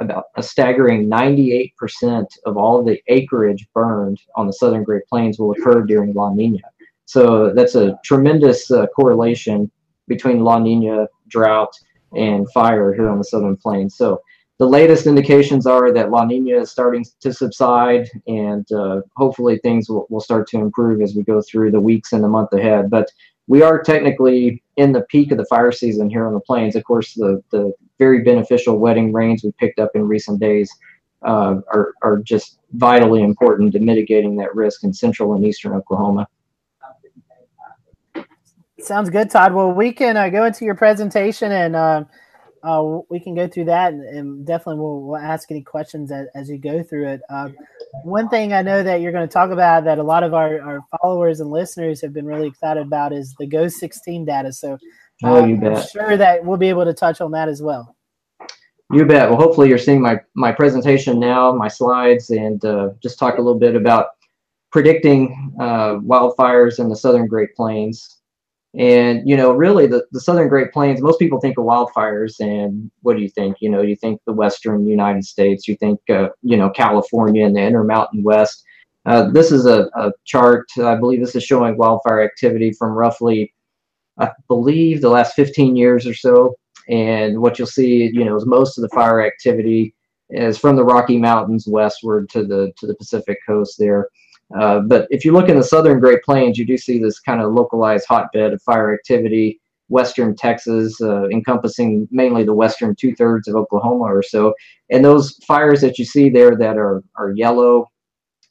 about 0.00 0.24
a 0.36 0.42
staggering 0.42 1.08
98% 1.08 2.24
of 2.46 2.56
all 2.56 2.82
the 2.82 3.00
acreage 3.08 3.66
burned 3.74 4.18
on 4.34 4.46
the 4.46 4.52
southern 4.52 4.82
Great 4.82 5.06
Plains 5.08 5.38
will 5.38 5.52
occur 5.52 5.82
during 5.82 6.14
La 6.14 6.32
Nina. 6.32 6.58
So 7.04 7.52
that's 7.52 7.74
a 7.74 7.98
tremendous 8.04 8.70
uh, 8.70 8.86
correlation 8.88 9.70
between 10.08 10.40
La 10.40 10.58
Nina 10.58 11.06
drought 11.28 11.72
and 12.16 12.50
fire 12.52 12.94
here 12.94 13.08
on 13.08 13.18
the 13.18 13.24
southern 13.24 13.56
plains. 13.56 13.96
So 13.96 14.20
the 14.58 14.66
latest 14.66 15.06
indications 15.06 15.66
are 15.66 15.92
that 15.92 16.10
La 16.10 16.24
Nina 16.24 16.60
is 16.60 16.70
starting 16.70 17.04
to 17.20 17.32
subside, 17.32 18.08
and 18.26 18.70
uh, 18.72 19.00
hopefully 19.16 19.58
things 19.58 19.88
will, 19.88 20.06
will 20.10 20.20
start 20.20 20.46
to 20.48 20.58
improve 20.58 21.00
as 21.00 21.14
we 21.14 21.22
go 21.22 21.40
through 21.40 21.70
the 21.70 21.80
weeks 21.80 22.12
and 22.12 22.22
the 22.22 22.28
month 22.28 22.52
ahead. 22.52 22.90
But 22.90 23.10
we 23.50 23.62
are 23.62 23.82
technically 23.82 24.62
in 24.76 24.92
the 24.92 25.00
peak 25.08 25.32
of 25.32 25.38
the 25.38 25.44
fire 25.46 25.72
season 25.72 26.08
here 26.08 26.24
on 26.24 26.32
the 26.32 26.40
plains. 26.40 26.76
Of 26.76 26.84
course, 26.84 27.14
the, 27.14 27.42
the 27.50 27.72
very 27.98 28.22
beneficial 28.22 28.78
wetting 28.78 29.12
rains 29.12 29.42
we 29.42 29.50
picked 29.58 29.80
up 29.80 29.90
in 29.96 30.06
recent 30.06 30.38
days 30.38 30.72
uh, 31.26 31.56
are, 31.66 31.94
are 32.02 32.18
just 32.18 32.60
vitally 32.74 33.22
important 33.22 33.72
to 33.72 33.80
mitigating 33.80 34.36
that 34.36 34.54
risk 34.54 34.84
in 34.84 34.94
central 34.94 35.34
and 35.34 35.44
eastern 35.44 35.72
Oklahoma. 35.72 36.28
Sounds 38.78 39.10
good, 39.10 39.28
Todd. 39.28 39.52
Well, 39.52 39.72
we 39.72 39.90
can 39.90 40.16
uh, 40.16 40.28
go 40.28 40.44
into 40.44 40.64
your 40.64 40.76
presentation 40.76 41.50
and 41.50 41.74
uh, 41.74 42.04
uh, 42.62 43.00
we 43.08 43.18
can 43.18 43.34
go 43.34 43.48
through 43.48 43.64
that 43.64 43.92
and, 43.92 44.04
and 44.04 44.46
definitely 44.46 44.80
we'll, 44.80 45.00
we'll, 45.00 45.16
ask 45.16 45.50
any 45.50 45.62
questions 45.62 46.12
as, 46.12 46.26
as 46.34 46.48
you 46.48 46.58
go 46.58 46.82
through 46.82 47.08
it. 47.08 47.20
Um, 47.30 47.56
one 48.04 48.28
thing 48.28 48.52
I 48.52 48.62
know 48.62 48.82
that 48.82 49.00
you're 49.00 49.12
going 49.12 49.26
to 49.26 49.32
talk 49.32 49.50
about 49.50 49.84
that 49.84 49.98
a 49.98 50.02
lot 50.02 50.22
of 50.22 50.34
our, 50.34 50.60
our 50.60 50.80
followers 51.00 51.40
and 51.40 51.50
listeners 51.50 52.00
have 52.02 52.12
been 52.12 52.26
really 52.26 52.48
excited 52.48 52.86
about 52.86 53.12
is 53.12 53.34
the 53.38 53.46
GOES 53.46 53.78
16 53.78 54.24
data. 54.24 54.52
So 54.52 54.78
oh, 55.24 55.44
you 55.44 55.56
bet. 55.56 55.78
I'm 55.78 55.86
sure 55.88 56.16
that 56.16 56.44
we'll 56.44 56.58
be 56.58 56.68
able 56.68 56.84
to 56.84 56.94
touch 56.94 57.20
on 57.20 57.30
that 57.32 57.48
as 57.48 57.62
well. 57.62 57.96
You 58.92 59.04
bet. 59.06 59.30
Well, 59.30 59.38
hopefully 59.38 59.68
you're 59.68 59.78
seeing 59.78 60.02
my, 60.02 60.20
my 60.34 60.52
presentation 60.52 61.20
now, 61.20 61.52
my 61.52 61.68
slides, 61.68 62.30
and 62.30 62.64
uh, 62.64 62.90
just 63.02 63.18
talk 63.18 63.38
a 63.38 63.40
little 63.40 63.58
bit 63.58 63.76
about 63.76 64.08
predicting 64.72 65.54
uh, 65.60 65.94
wildfires 65.96 66.78
in 66.78 66.88
the 66.88 66.96
southern 66.96 67.26
Great 67.26 67.54
Plains. 67.54 68.19
And, 68.78 69.28
you 69.28 69.36
know, 69.36 69.52
really 69.52 69.88
the, 69.88 70.06
the 70.12 70.20
southern 70.20 70.48
Great 70.48 70.72
Plains, 70.72 71.02
most 71.02 71.18
people 71.18 71.40
think 71.40 71.58
of 71.58 71.64
wildfires 71.64 72.38
and 72.38 72.88
what 73.02 73.16
do 73.16 73.22
you 73.22 73.28
think? 73.28 73.56
You 73.60 73.68
know, 73.68 73.82
you 73.82 73.96
think 73.96 74.20
the 74.26 74.32
western 74.32 74.86
United 74.86 75.24
States, 75.24 75.66
you 75.66 75.76
think, 75.76 75.98
uh, 76.08 76.28
you 76.42 76.56
know, 76.56 76.70
California 76.70 77.44
and 77.44 77.56
the 77.56 77.62
Intermountain 77.62 78.22
West. 78.22 78.64
Uh, 79.06 79.28
this 79.30 79.50
is 79.50 79.66
a, 79.66 79.90
a 79.96 80.12
chart, 80.24 80.68
I 80.78 80.94
believe 80.94 81.20
this 81.20 81.34
is 81.34 81.42
showing 81.42 81.76
wildfire 81.76 82.22
activity 82.22 82.70
from 82.72 82.92
roughly, 82.92 83.52
I 84.18 84.30
believe, 84.46 85.00
the 85.00 85.08
last 85.08 85.34
15 85.34 85.74
years 85.74 86.06
or 86.06 86.14
so. 86.14 86.54
And 86.88 87.40
what 87.40 87.58
you'll 87.58 87.66
see, 87.66 88.10
you 88.12 88.24
know, 88.24 88.36
is 88.36 88.46
most 88.46 88.78
of 88.78 88.82
the 88.82 88.88
fire 88.90 89.24
activity 89.24 89.94
is 90.30 90.58
from 90.58 90.76
the 90.76 90.84
Rocky 90.84 91.18
Mountains 91.18 91.66
westward 91.66 92.28
to 92.30 92.44
the 92.44 92.72
to 92.78 92.86
the 92.86 92.94
Pacific 92.94 93.38
coast 93.46 93.78
there. 93.78 94.08
Uh, 94.58 94.80
but 94.80 95.06
if 95.10 95.24
you 95.24 95.32
look 95.32 95.48
in 95.48 95.56
the 95.56 95.64
southern 95.64 96.00
Great 96.00 96.22
Plains, 96.22 96.58
you 96.58 96.66
do 96.66 96.76
see 96.76 96.98
this 96.98 97.20
kind 97.20 97.40
of 97.40 97.52
localized 97.52 98.06
hotbed 98.08 98.52
of 98.52 98.62
fire 98.62 98.92
activity, 98.92 99.60
western 99.88 100.34
Texas, 100.34 101.00
uh, 101.00 101.28
encompassing 101.28 102.08
mainly 102.10 102.44
the 102.44 102.54
western 102.54 102.94
two 102.94 103.14
thirds 103.14 103.48
of 103.48 103.56
Oklahoma 103.56 104.04
or 104.04 104.22
so. 104.22 104.54
And 104.90 105.04
those 105.04 105.34
fires 105.46 105.80
that 105.82 105.98
you 105.98 106.04
see 106.04 106.30
there 106.30 106.56
that 106.56 106.76
are, 106.76 107.02
are 107.16 107.30
yellow 107.32 107.90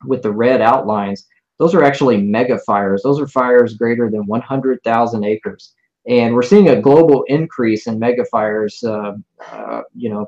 with 0.05 0.21
the 0.21 0.31
red 0.31 0.61
outlines, 0.61 1.25
those 1.57 1.75
are 1.75 1.83
actually 1.83 2.21
mega 2.21 2.57
fires. 2.59 3.01
Those 3.03 3.19
are 3.19 3.27
fires 3.27 3.73
greater 3.73 4.09
than 4.09 4.25
100,000 4.25 5.23
acres. 5.25 5.73
And 6.07 6.33
we're 6.33 6.41
seeing 6.41 6.69
a 6.69 6.81
global 6.81 7.23
increase 7.27 7.87
in 7.87 7.99
mega 7.99 8.23
fires, 8.25 8.81
uh, 8.83 9.13
uh, 9.51 9.81
you 9.93 10.09
know, 10.09 10.25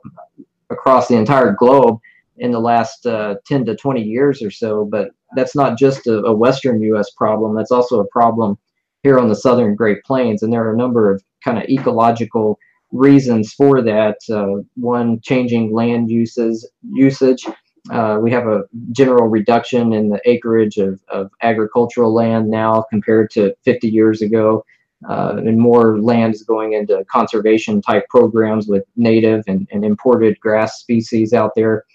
across 0.70 1.08
the 1.08 1.16
entire 1.16 1.54
globe 1.54 2.00
in 2.42 2.52
the 2.52 2.60
last 2.60 3.06
uh, 3.08 3.36
10 3.48 3.66
to 3.66 3.76
20 3.76 4.02
years 4.04 4.42
or 4.44 4.52
so. 4.52 4.86
But 4.86 5.10
that's 5.36 5.56
not 5.56 5.78
just 5.80 6.08
a, 6.08 6.18
a, 6.26 6.34
Western 6.34 6.82
U.S. 6.84 7.10
problem. 7.12 7.56
That's 7.56 7.72
also 7.72 8.02
a 8.02 8.08
problem 8.08 8.58
here 9.04 9.20
on 9.20 9.30
the 9.30 9.36
Southern 9.36 9.76
Great 9.76 10.04
Plains. 10.04 10.44
And 10.44 10.52
there 10.54 10.66
are 10.68 10.74
a 10.74 10.78
number 10.78 11.12
of 11.12 11.24
kind 11.46 11.58
of 11.60 11.66
ecological 11.70 12.60
reasons 12.92 13.54
for 13.54 13.82
that. 13.84 14.18
Uh, 14.30 14.64
one, 14.76 15.22
changing 15.22 15.74
land 15.74 16.12
uses 16.12 16.70
usage. 16.92 17.46
Uh, 17.92 18.20
we 18.22 18.32
have 18.32 18.48
a 18.48 18.64
general 18.92 19.28
reduction 19.28 19.94
in 19.94 20.10
the 20.10 20.22
acreage 20.26 20.78
of, 20.78 21.02
of 21.10 21.32
agricultural 21.44 22.14
land 22.14 22.50
now 22.50 22.86
compared 22.92 23.32
to 23.32 23.56
50 23.66 23.90
years 23.90 24.22
ago. 24.22 24.64
uh, 25.10 25.36
and 25.38 25.58
more 25.60 26.00
land 26.02 26.36
is 26.36 26.44
going 26.44 26.74
into 26.74 27.04
conservation 27.12 27.82
type 27.82 28.08
programs 28.10 28.68
with 28.68 28.84
native 28.96 29.44
and, 29.48 29.68
and 29.72 29.84
imported 29.86 30.40
grass 30.40 30.80
species 30.80 31.34
out 31.34 31.52
there. 31.56 31.86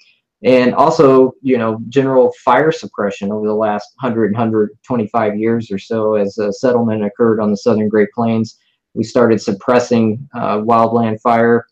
And 0.45 0.75
also, 0.75 1.33
you 1.41 1.57
know, 1.57 1.81
general 1.89 2.33
fire 2.45 2.71
suppression 2.71 3.33
over 3.33 3.47
the 3.47 3.55
last 3.55 3.89
100, 4.01 4.33
125 4.33 5.37
years 5.39 5.71
or 5.71 5.79
so 5.79 6.15
as 6.15 6.37
a 6.39 6.53
settlement 6.53 7.05
occurred 7.05 7.41
on 7.41 7.51
the 7.51 7.57
southern 7.57 7.89
Great 7.89 8.11
Plains. 8.15 8.59
We 8.95 9.03
started 9.03 9.41
suppressing 9.41 10.29
uh, 10.35 10.59
wildland 10.59 11.21
fire, 11.21 11.67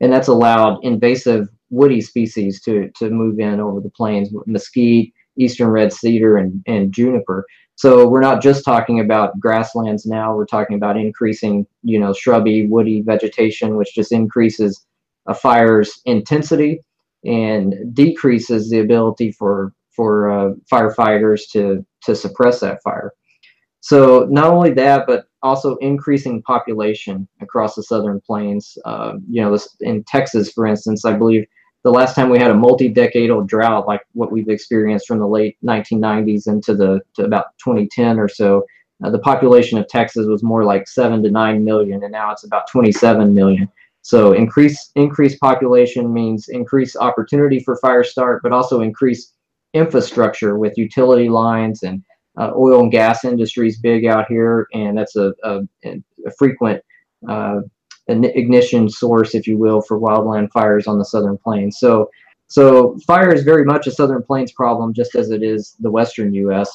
and 0.00 0.12
that's 0.12 0.28
allowed 0.28 0.84
invasive 0.84 1.48
woody 1.70 2.00
species 2.00 2.60
to, 2.62 2.90
to 2.98 3.10
move 3.10 3.40
in 3.40 3.60
over 3.60 3.80
the 3.80 3.90
plains, 3.90 4.30
mesquite, 4.46 5.12
eastern 5.38 5.68
red 5.68 5.92
cedar, 5.92 6.36
and, 6.36 6.62
and 6.66 6.92
juniper. 6.92 7.44
So 7.74 8.06
we're 8.06 8.20
not 8.20 8.42
just 8.42 8.64
talking 8.64 9.00
about 9.00 9.38
grasslands 9.40 10.06
now. 10.06 10.36
We're 10.36 10.46
talking 10.46 10.76
about 10.76 10.96
increasing, 10.96 11.66
you 11.82 11.98
know, 11.98 12.12
shrubby, 12.12 12.66
woody 12.66 13.00
vegetation, 13.00 13.76
which 13.76 13.94
just 13.94 14.12
increases 14.12 14.84
a 15.26 15.34
fire's 15.34 16.00
intensity 16.04 16.80
and 17.24 17.74
decreases 17.94 18.70
the 18.70 18.80
ability 18.80 19.32
for 19.32 19.72
for 19.94 20.30
uh, 20.30 20.52
firefighters 20.70 21.42
to 21.52 21.84
to 22.04 22.14
suppress 22.14 22.60
that 22.60 22.82
fire. 22.82 23.12
So 23.80 24.26
not 24.30 24.46
only 24.46 24.72
that, 24.74 25.06
but 25.06 25.24
also 25.42 25.76
increasing 25.76 26.42
population 26.42 27.28
across 27.40 27.74
the 27.74 27.82
southern 27.82 28.20
plains. 28.20 28.78
Uh, 28.84 29.14
you 29.28 29.42
know, 29.42 29.50
this, 29.50 29.76
in 29.80 30.04
Texas, 30.04 30.52
for 30.52 30.66
instance, 30.66 31.04
I 31.04 31.14
believe 31.14 31.46
the 31.84 31.90
last 31.90 32.14
time 32.14 32.28
we 32.28 32.38
had 32.38 32.50
a 32.50 32.54
multi-decadal 32.54 33.46
drought 33.46 33.86
like 33.86 34.02
what 34.12 34.32
we've 34.32 34.48
experienced 34.48 35.06
from 35.06 35.18
the 35.18 35.26
late 35.26 35.56
1990s 35.64 36.46
into 36.46 36.74
the 36.74 37.00
to 37.14 37.24
about 37.24 37.46
2010 37.58 38.18
or 38.18 38.28
so 38.28 38.64
uh, 39.04 39.10
the 39.10 39.18
population 39.18 39.78
of 39.78 39.88
texas 39.88 40.26
was 40.26 40.42
more 40.42 40.64
like 40.64 40.86
7 40.86 41.22
to 41.22 41.30
9 41.30 41.64
million 41.64 42.02
and 42.02 42.12
now 42.12 42.30
it's 42.30 42.44
about 42.44 42.70
27 42.70 43.34
million 43.34 43.68
so 44.02 44.32
increase 44.32 44.90
increased 44.96 45.40
population 45.40 46.12
means 46.12 46.48
increased 46.48 46.96
opportunity 46.96 47.60
for 47.60 47.76
fire 47.76 48.04
start 48.04 48.42
but 48.42 48.52
also 48.52 48.80
increased 48.80 49.34
infrastructure 49.74 50.58
with 50.58 50.76
utility 50.76 51.28
lines 51.28 51.82
and 51.82 52.02
uh, 52.38 52.50
oil 52.56 52.82
and 52.82 52.92
gas 52.92 53.24
industries 53.24 53.78
big 53.78 54.04
out 54.06 54.26
here 54.28 54.66
and 54.74 54.96
that's 54.96 55.16
a, 55.16 55.32
a, 55.44 55.60
a 55.84 56.30
frequent 56.38 56.82
uh, 57.28 57.60
ignition 58.08 58.88
source, 58.88 59.34
if 59.34 59.46
you 59.46 59.58
will, 59.58 59.80
for 59.80 59.98
wildland 59.98 60.50
fires 60.50 60.86
on 60.86 60.98
the 60.98 61.04
southern 61.04 61.38
plains. 61.38 61.78
So, 61.78 62.10
so 62.48 62.98
fire 63.06 63.32
is 63.32 63.44
very 63.44 63.64
much 63.64 63.86
a 63.86 63.90
southern 63.90 64.22
plains 64.22 64.52
problem, 64.52 64.92
just 64.92 65.14
as 65.14 65.30
it 65.30 65.42
is 65.42 65.76
the 65.80 65.90
western 65.90 66.34
U.S. 66.34 66.70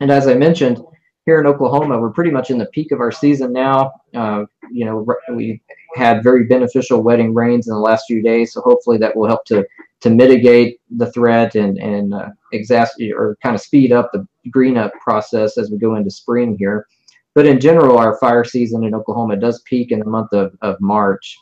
And 0.00 0.10
as 0.10 0.28
I 0.28 0.34
mentioned, 0.34 0.80
here 1.26 1.40
in 1.40 1.46
Oklahoma, 1.46 1.98
we're 1.98 2.10
pretty 2.10 2.30
much 2.30 2.50
in 2.50 2.58
the 2.58 2.66
peak 2.66 2.92
of 2.92 3.00
our 3.00 3.12
season 3.12 3.52
now. 3.52 3.92
Uh, 4.14 4.44
you 4.70 4.84
know, 4.84 5.06
we 5.32 5.60
had 5.94 6.22
very 6.22 6.44
beneficial 6.44 7.02
wetting 7.02 7.34
rains 7.34 7.68
in 7.68 7.74
the 7.74 7.80
last 7.80 8.04
few 8.06 8.22
days, 8.22 8.52
so 8.52 8.60
hopefully 8.60 8.98
that 8.98 9.16
will 9.16 9.28
help 9.28 9.44
to 9.46 9.66
to 10.00 10.10
mitigate 10.10 10.80
the 10.90 11.10
threat 11.12 11.54
and 11.54 11.78
and 11.78 12.14
uh, 12.14 12.28
or 13.16 13.36
kind 13.42 13.54
of 13.54 13.60
speed 13.60 13.92
up 13.92 14.10
the 14.12 14.26
green 14.50 14.76
up 14.76 14.92
process 15.02 15.58
as 15.58 15.70
we 15.70 15.78
go 15.78 15.94
into 15.96 16.10
spring 16.10 16.56
here. 16.58 16.86
But 17.34 17.46
in 17.46 17.60
general, 17.60 17.98
our 17.98 18.18
fire 18.18 18.44
season 18.44 18.82
in 18.84 18.94
Oklahoma 18.94 19.36
does 19.36 19.62
peak 19.62 19.92
in 19.92 20.00
the 20.00 20.04
month 20.04 20.32
of, 20.32 20.52
of 20.62 20.76
March. 20.80 21.36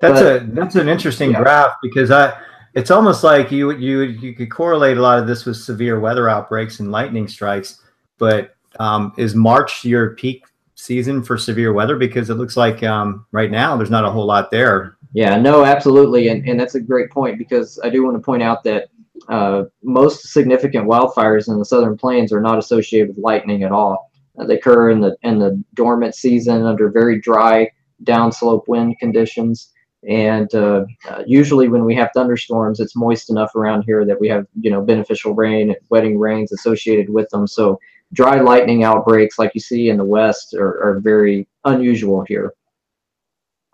That's 0.00 0.20
but, 0.20 0.42
a 0.42 0.46
that's 0.46 0.76
an 0.76 0.88
interesting 0.88 1.32
yeah. 1.32 1.42
graph 1.42 1.72
because 1.82 2.10
I 2.10 2.38
it's 2.74 2.90
almost 2.90 3.24
like 3.24 3.50
you 3.50 3.72
you 3.72 4.02
you 4.02 4.34
could 4.34 4.50
correlate 4.50 4.96
a 4.96 5.02
lot 5.02 5.18
of 5.18 5.26
this 5.26 5.44
with 5.44 5.56
severe 5.56 5.98
weather 6.00 6.28
outbreaks 6.28 6.80
and 6.80 6.92
lightning 6.92 7.28
strikes. 7.28 7.82
But 8.18 8.54
um, 8.78 9.12
is 9.16 9.34
March 9.34 9.84
your 9.84 10.14
peak 10.14 10.44
season 10.80 11.22
for 11.22 11.38
severe 11.38 11.72
weather? 11.72 11.96
Because 11.96 12.30
it 12.30 12.34
looks 12.34 12.56
like 12.56 12.82
um, 12.82 13.26
right 13.32 13.50
now 13.50 13.76
there's 13.76 13.90
not 13.90 14.04
a 14.04 14.10
whole 14.10 14.26
lot 14.26 14.50
there. 14.50 14.96
Yeah, 15.12 15.36
no, 15.36 15.64
absolutely, 15.64 16.28
and 16.28 16.48
and 16.48 16.58
that's 16.58 16.76
a 16.76 16.80
great 16.80 17.10
point 17.10 17.38
because 17.38 17.80
I 17.82 17.90
do 17.90 18.04
want 18.04 18.16
to 18.16 18.22
point 18.22 18.42
out 18.42 18.62
that 18.64 18.88
uh, 19.28 19.64
most 19.82 20.28
significant 20.28 20.86
wildfires 20.88 21.48
in 21.48 21.58
the 21.58 21.64
southern 21.64 21.96
plains 21.96 22.32
are 22.32 22.40
not 22.40 22.58
associated 22.58 23.08
with 23.08 23.18
lightning 23.18 23.62
at 23.64 23.72
all. 23.72 24.10
Uh, 24.38 24.44
they 24.44 24.56
occur 24.56 24.90
in 24.90 25.00
the 25.00 25.16
in 25.22 25.38
the 25.38 25.62
dormant 25.74 26.14
season 26.14 26.64
under 26.64 26.90
very 26.90 27.20
dry 27.20 27.68
downslope 28.04 28.66
wind 28.68 28.98
conditions, 28.98 29.72
and 30.08 30.54
uh, 30.54 30.84
uh, 31.08 31.22
usually 31.26 31.68
when 31.68 31.84
we 31.84 31.94
have 31.94 32.10
thunderstorms, 32.14 32.80
it's 32.80 32.96
moist 32.96 33.30
enough 33.30 33.54
around 33.54 33.82
here 33.82 34.04
that 34.06 34.20
we 34.20 34.28
have 34.28 34.46
you 34.60 34.70
know 34.70 34.80
beneficial 34.80 35.34
rain, 35.34 35.74
wetting 35.90 36.18
rains 36.18 36.52
associated 36.52 37.10
with 37.10 37.28
them. 37.30 37.46
So 37.46 37.78
dry 38.12 38.40
lightning 38.40 38.84
outbreaks 38.84 39.38
like 39.38 39.52
you 39.54 39.60
see 39.60 39.88
in 39.88 39.96
the 39.96 40.04
west 40.04 40.54
are, 40.54 40.82
are 40.82 41.00
very 41.00 41.46
unusual 41.64 42.24
here. 42.26 42.52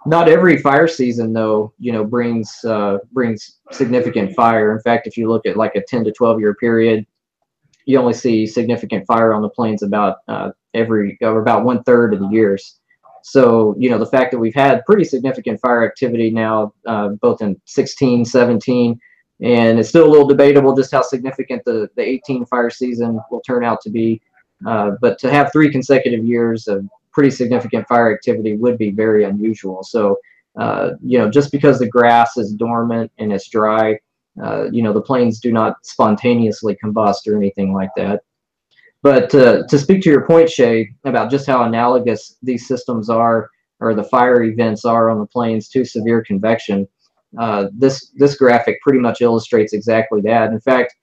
Not 0.04 0.28
every 0.28 0.58
fire 0.58 0.86
season 0.86 1.32
though 1.32 1.72
you 1.78 1.92
know 1.92 2.04
brings 2.04 2.64
uh, 2.64 2.98
brings 3.12 3.58
significant 3.72 4.34
fire. 4.34 4.72
In 4.72 4.80
fact 4.80 5.06
if 5.06 5.16
you 5.16 5.28
look 5.28 5.46
at 5.46 5.56
like 5.56 5.74
a 5.74 5.82
10 5.82 6.04
to 6.04 6.12
12 6.12 6.40
year 6.40 6.54
period 6.54 7.06
you 7.86 7.98
only 7.98 8.12
see 8.12 8.46
significant 8.46 9.06
fire 9.06 9.32
on 9.32 9.42
the 9.42 9.48
plains 9.48 9.82
about 9.82 10.18
uh, 10.28 10.50
every 10.74 11.16
or 11.22 11.40
about 11.40 11.64
one 11.64 11.82
third 11.84 12.12
of 12.12 12.20
the 12.20 12.28
years. 12.28 12.80
So 13.22 13.74
you 13.78 13.88
know 13.88 13.98
the 13.98 14.06
fact 14.06 14.32
that 14.32 14.38
we've 14.38 14.54
had 14.54 14.84
pretty 14.84 15.04
significant 15.04 15.60
fire 15.60 15.84
activity 15.84 16.30
now 16.30 16.74
uh, 16.86 17.08
both 17.20 17.42
in 17.42 17.60
16 17.64 18.24
17 18.24 19.00
and 19.42 19.78
it's 19.78 19.88
still 19.88 20.06
a 20.06 20.10
little 20.10 20.26
debatable 20.26 20.74
just 20.74 20.92
how 20.92 21.02
significant 21.02 21.62
the, 21.64 21.88
the 21.96 22.02
18 22.02 22.46
fire 22.46 22.70
season 22.70 23.20
will 23.30 23.40
turn 23.40 23.64
out 23.64 23.80
to 23.82 23.90
be 23.90 24.20
uh, 24.64 24.92
but 25.00 25.18
to 25.18 25.30
have 25.30 25.52
three 25.52 25.70
consecutive 25.70 26.24
years 26.24 26.66
of 26.68 26.88
pretty 27.12 27.30
significant 27.30 27.86
fire 27.88 28.12
activity 28.12 28.56
would 28.56 28.78
be 28.78 28.90
very 28.90 29.24
unusual. 29.24 29.82
So, 29.82 30.18
uh, 30.58 30.92
you 31.02 31.18
know, 31.18 31.30
just 31.30 31.52
because 31.52 31.78
the 31.78 31.88
grass 31.88 32.36
is 32.36 32.52
dormant 32.52 33.10
and 33.18 33.32
it's 33.32 33.48
dry, 33.48 33.98
uh, 34.42 34.70
you 34.70 34.82
know, 34.82 34.92
the 34.92 35.02
plains 35.02 35.40
do 35.40 35.52
not 35.52 35.76
spontaneously 35.84 36.76
combust 36.82 37.26
or 37.26 37.36
anything 37.36 37.72
like 37.72 37.90
that. 37.96 38.22
But 39.02 39.34
uh, 39.34 39.66
to 39.66 39.78
speak 39.78 40.02
to 40.02 40.10
your 40.10 40.26
point, 40.26 40.50
Shay, 40.50 40.90
about 41.04 41.30
just 41.30 41.46
how 41.46 41.62
analogous 41.62 42.36
these 42.42 42.66
systems 42.66 43.08
are, 43.08 43.50
or 43.80 43.94
the 43.94 44.04
fire 44.04 44.42
events 44.42 44.84
are 44.84 45.10
on 45.10 45.18
the 45.18 45.26
plains 45.26 45.68
to 45.68 45.84
severe 45.84 46.22
convection, 46.22 46.88
uh, 47.38 47.68
this 47.72 48.12
this 48.16 48.36
graphic 48.36 48.80
pretty 48.82 48.98
much 48.98 49.20
illustrates 49.20 49.72
exactly 49.72 50.20
that. 50.22 50.50
In 50.50 50.60
fact, 50.60 50.94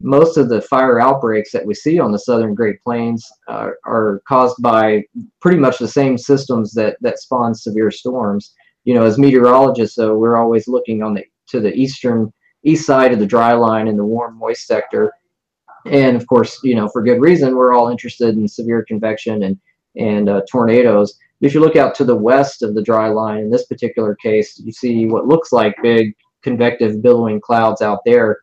most 0.00 0.36
of 0.36 0.48
the 0.48 0.60
fire 0.60 1.00
outbreaks 1.00 1.52
that 1.52 1.64
we 1.64 1.74
see 1.74 2.00
on 2.00 2.12
the 2.12 2.18
southern 2.18 2.54
Great 2.54 2.82
Plains 2.82 3.26
uh, 3.48 3.70
are 3.84 4.20
caused 4.26 4.60
by 4.60 5.04
pretty 5.40 5.58
much 5.58 5.78
the 5.78 5.88
same 5.88 6.18
systems 6.18 6.72
that 6.72 6.96
that 7.00 7.18
spawn 7.18 7.54
severe 7.54 7.90
storms. 7.90 8.54
You 8.84 8.94
know, 8.94 9.04
as 9.04 9.18
meteorologists, 9.18 9.96
though, 9.96 10.16
we're 10.16 10.36
always 10.36 10.66
looking 10.66 11.02
on 11.02 11.14
the 11.14 11.24
to 11.48 11.60
the 11.60 11.74
eastern 11.74 12.32
east 12.64 12.86
side 12.86 13.12
of 13.12 13.18
the 13.18 13.26
dry 13.26 13.52
line 13.52 13.88
in 13.88 13.96
the 13.96 14.04
warm 14.04 14.38
moist 14.38 14.66
sector, 14.66 15.12
and 15.86 16.16
of 16.16 16.26
course, 16.26 16.58
you 16.62 16.74
know, 16.74 16.88
for 16.88 17.02
good 17.02 17.20
reason, 17.20 17.56
we're 17.56 17.74
all 17.74 17.88
interested 17.88 18.36
in 18.36 18.48
severe 18.48 18.84
convection 18.84 19.44
and 19.44 19.58
and 19.96 20.28
uh, 20.28 20.42
tornadoes. 20.50 21.16
If 21.42 21.54
you 21.54 21.60
look 21.60 21.76
out 21.76 21.94
to 21.96 22.04
the 22.04 22.16
west 22.16 22.62
of 22.62 22.74
the 22.74 22.82
dry 22.82 23.08
line, 23.08 23.40
in 23.40 23.50
this 23.50 23.66
particular 23.66 24.14
case, 24.14 24.58
you 24.60 24.72
see 24.72 25.06
what 25.06 25.26
looks 25.26 25.52
like 25.52 25.74
big 25.82 26.14
convective 26.42 27.02
billowing 27.02 27.40
clouds 27.40 27.82
out 27.82 27.98
there. 28.04 28.38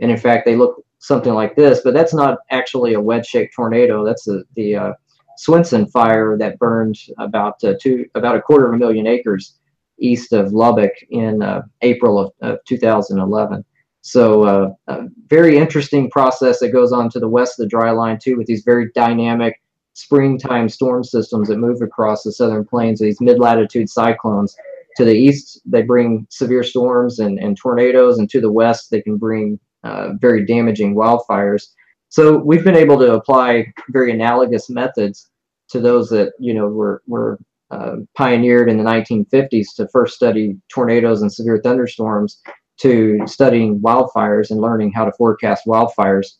And 0.00 0.10
in 0.10 0.16
fact, 0.16 0.46
they 0.46 0.56
look 0.56 0.84
something 0.98 1.32
like 1.32 1.54
this, 1.54 1.80
but 1.84 1.94
that's 1.94 2.12
not 2.12 2.38
actually 2.50 2.94
a 2.94 3.00
wedge-shaped 3.00 3.54
tornado. 3.54 4.04
That's 4.04 4.24
the, 4.24 4.42
the 4.56 4.76
uh, 4.76 4.92
Swenson 5.38 5.86
fire 5.86 6.36
that 6.38 6.58
burned 6.58 6.98
about 7.18 7.62
uh, 7.62 7.74
two, 7.80 8.04
about 8.16 8.36
a 8.36 8.42
quarter 8.42 8.66
of 8.66 8.74
a 8.74 8.78
million 8.78 9.06
acres 9.06 9.56
east 10.00 10.32
of 10.32 10.52
Lubbock 10.52 10.92
in 11.10 11.42
uh, 11.42 11.62
April 11.82 12.18
of, 12.18 12.32
of, 12.42 12.58
2011. 12.66 13.64
So 14.02 14.42
uh, 14.42 14.70
a 14.88 15.06
very 15.28 15.56
interesting 15.56 16.10
process 16.10 16.58
that 16.60 16.70
goes 16.72 16.92
on 16.92 17.10
to 17.10 17.20
the 17.20 17.28
west 17.28 17.60
of 17.60 17.64
the 17.64 17.68
dry 17.68 17.90
line 17.90 18.18
too, 18.20 18.36
with 18.36 18.46
these 18.46 18.64
very 18.64 18.90
dynamic 18.94 19.60
springtime 20.00 20.68
storm 20.68 21.04
systems 21.04 21.48
that 21.48 21.58
move 21.58 21.82
across 21.82 22.22
the 22.22 22.32
southern 22.32 22.64
plains. 22.64 23.00
These 23.00 23.20
mid-latitude 23.20 23.88
cyclones. 23.88 24.56
To 24.96 25.04
the 25.04 25.14
east, 25.14 25.60
they 25.64 25.82
bring 25.82 26.26
severe 26.30 26.64
storms 26.64 27.20
and, 27.20 27.38
and 27.38 27.56
tornadoes, 27.56 28.18
and 28.18 28.28
to 28.30 28.40
the 28.40 28.50
west, 28.50 28.90
they 28.90 29.00
can 29.00 29.16
bring 29.16 29.60
uh, 29.84 30.14
very 30.14 30.44
damaging 30.44 30.94
wildfires. 30.94 31.68
So 32.08 32.38
we've 32.38 32.64
been 32.64 32.76
able 32.76 32.98
to 32.98 33.14
apply 33.14 33.72
very 33.90 34.10
analogous 34.12 34.68
methods 34.68 35.30
to 35.68 35.80
those 35.80 36.10
that 36.10 36.32
you 36.40 36.52
know 36.52 36.66
were 36.66 37.02
were 37.06 37.38
uh, 37.70 37.96
pioneered 38.16 38.68
in 38.68 38.76
the 38.76 38.82
1950s 38.82 39.76
to 39.76 39.86
first 39.88 40.16
study 40.16 40.56
tornadoes 40.68 41.22
and 41.22 41.32
severe 41.32 41.60
thunderstorms 41.62 42.40
to 42.78 43.20
studying 43.26 43.78
wildfires 43.78 44.50
and 44.50 44.60
learning 44.60 44.90
how 44.90 45.04
to 45.04 45.12
forecast 45.12 45.66
wildfires. 45.66 46.38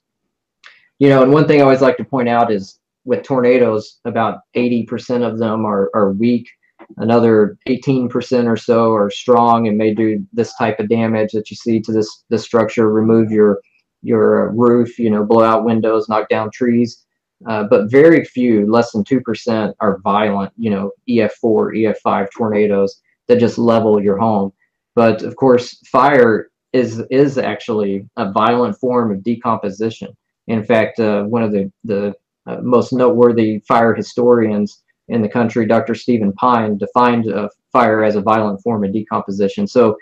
You 0.99 1.09
know, 1.09 1.23
and 1.23 1.33
one 1.33 1.47
thing 1.47 1.61
I 1.61 1.63
always 1.63 1.83
like 1.83 1.97
to 1.99 2.05
point 2.05 2.29
out 2.29 2.51
is 2.51 2.80
with 3.05 3.23
tornadoes, 3.23 3.99
about 4.05 4.41
80% 4.57 5.23
of 5.23 5.39
them 5.39 5.65
are, 5.65 5.91
are 5.95 6.13
weak 6.13 6.49
another 6.97 7.57
18% 7.69 8.47
or 8.47 8.57
so 8.57 8.93
are 8.93 9.11
strong 9.11 9.69
and 9.69 9.77
may 9.79 9.95
do 9.95 10.27
this 10.33 10.57
type 10.57 10.81
of 10.81 10.89
damage 10.89 11.31
that 11.33 11.49
you 11.51 11.55
see 11.55 11.79
to 11.79 11.93
this 11.93 12.25
this 12.31 12.43
structure 12.43 12.91
remove 12.91 13.31
your 13.31 13.61
your 14.03 14.51
roof 14.53 14.99
you 14.99 15.11
know 15.11 15.23
blow 15.23 15.45
out 15.45 15.63
windows 15.63 16.09
knock 16.09 16.29
down 16.31 16.51
trees 16.51 17.05
uh, 17.47 17.65
but 17.65 17.91
very 17.91 18.25
few, 18.25 18.71
less 18.71 18.93
than 18.93 19.05
2%, 19.05 19.75
are 19.81 19.99
violent, 20.01 20.53
you 20.59 20.71
know, 20.71 20.91
EF4, 21.09 21.95
EF5 22.05 22.29
tornadoes 22.37 23.01
that 23.29 23.39
just 23.39 23.59
level 23.59 24.03
your 24.03 24.19
home. 24.19 24.53
But 24.95 25.23
of 25.23 25.37
course, 25.37 25.79
fire 25.87 26.51
is 26.73 27.03
is 27.11 27.39
actually 27.39 28.07
a 28.17 28.31
violent 28.31 28.77
form 28.79 29.11
of 29.11 29.23
decomposition. 29.23 30.17
In 30.49 30.63
fact, 30.65 31.01
uh, 31.01 31.25
one 31.25 31.43
of 31.43 31.53
the, 31.53 31.73
the 31.85 32.15
uh, 32.47 32.59
most 32.63 32.93
noteworthy 32.93 33.61
fire 33.61 33.95
historians 33.95 34.83
in 35.09 35.23
the 35.23 35.29
country, 35.29 35.67
Dr. 35.67 35.95
Stephen 35.95 36.33
Pyne, 36.33 36.79
defined 36.79 37.31
uh, 37.31 37.49
fire 37.73 38.05
as 38.05 38.17
a 38.17 38.21
violent 38.21 38.63
form 38.63 38.85
of 38.85 38.93
decomposition. 38.93 39.67
So 39.67 39.97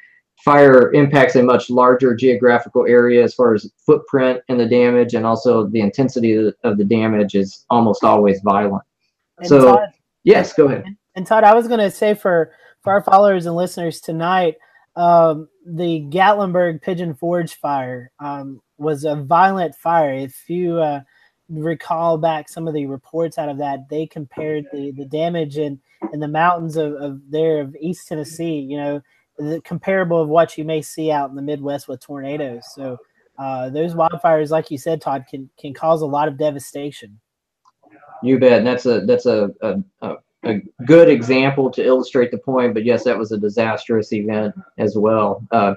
fire 0.45 0.93
impacts 0.93 1.35
a 1.37 1.43
much 1.43 1.71
larger 1.71 2.15
geographical 2.15 2.87
area 2.87 3.25
as 3.25 3.35
far 3.35 3.55
as 3.55 3.71
footprint 3.85 4.41
and 4.49 4.61
the 4.61 4.67
damage, 4.67 5.15
and 5.15 5.27
also 5.27 5.67
the 5.67 5.81
intensity 5.81 6.35
of 6.35 6.45
the, 6.45 6.69
of 6.69 6.79
the 6.79 6.85
damage 6.85 7.35
is 7.35 7.65
almost 7.71 8.05
always 8.05 8.41
violent. 8.43 8.83
And 9.39 9.49
so, 9.49 9.77
Todd, 9.77 9.89
yes, 10.25 10.53
go 10.53 10.67
ahead. 10.67 10.85
And 11.15 11.27
Todd, 11.27 11.45
I 11.45 11.55
was 11.55 11.69
going 11.69 11.81
to 11.81 11.91
say 11.91 12.15
for 12.15 12.53
for 12.83 12.93
our 12.93 13.03
followers 13.03 13.47
and 13.47 13.57
listeners 13.57 14.01
tonight, 14.01 14.57
um, 14.95 15.49
the 15.67 16.07
Gatlinburg 16.09 16.83
Pigeon 16.83 17.15
Forge 17.15 17.55
fire 17.55 18.13
um, 18.21 18.61
was 18.77 19.05
a 19.05 19.17
violent 19.17 19.75
fire. 19.75 20.15
If 20.15 20.49
you 20.49 20.79
uh, 20.79 21.01
recall 21.49 22.19
back 22.19 22.49
some 22.49 22.69
of 22.69 22.75
the 22.75 22.87
reports 22.87 23.39
out 23.39 23.49
of 23.49 23.59
that, 23.59 23.89
they 23.89 24.07
compared 24.07 24.67
the, 24.73 24.93
the 24.93 25.05
damage 25.05 25.59
in, 25.59 25.81
in 26.13 26.21
the 26.21 26.29
mountains 26.29 26.77
of, 26.77 26.95
of 26.95 27.21
there 27.31 27.61
of 27.61 27.77
East 27.81 28.09
Tennessee, 28.09 28.59
you 28.59 28.77
know, 28.77 29.03
the 29.39 29.61
comparable 29.63 30.21
of 30.21 30.29
what 30.29 30.59
you 30.59 30.65
may 30.65 30.83
see 30.83 31.11
out 31.11 31.31
in 31.31 31.37
the 31.37 31.43
Midwest 31.43 31.89
with 31.89 32.01
tornadoes. 32.01 32.65
So 32.75 32.99
uh, 33.39 33.71
those 33.71 33.95
wildfires, 33.95 34.51
like 34.51 34.71
you 34.71 34.79
said, 34.79 35.01
Todd, 35.01 35.27
can 35.31 35.49
can 35.59 35.73
cause 35.73 36.03
a 36.03 36.07
lot 36.07 36.29
of 36.29 36.37
devastation. 36.37 37.21
You 38.23 38.39
bet, 38.39 38.59
and 38.59 38.67
that's 38.67 38.85
a 38.85 39.01
that's 39.03 39.27
a, 39.27 39.51
a, 39.63 40.17
a 40.43 40.61
good 40.85 41.09
example 41.09 41.71
to 41.71 41.85
illustrate 41.85 42.33
the 42.33 42.39
point. 42.39 42.75
But 42.75 42.85
yes, 42.85 43.05
that 43.05 43.17
was 43.17 43.31
a 43.31 43.39
disastrous 43.39 44.13
event 44.13 44.55
as 44.77 44.97
well. 44.99 45.47
Uh, 45.53 45.75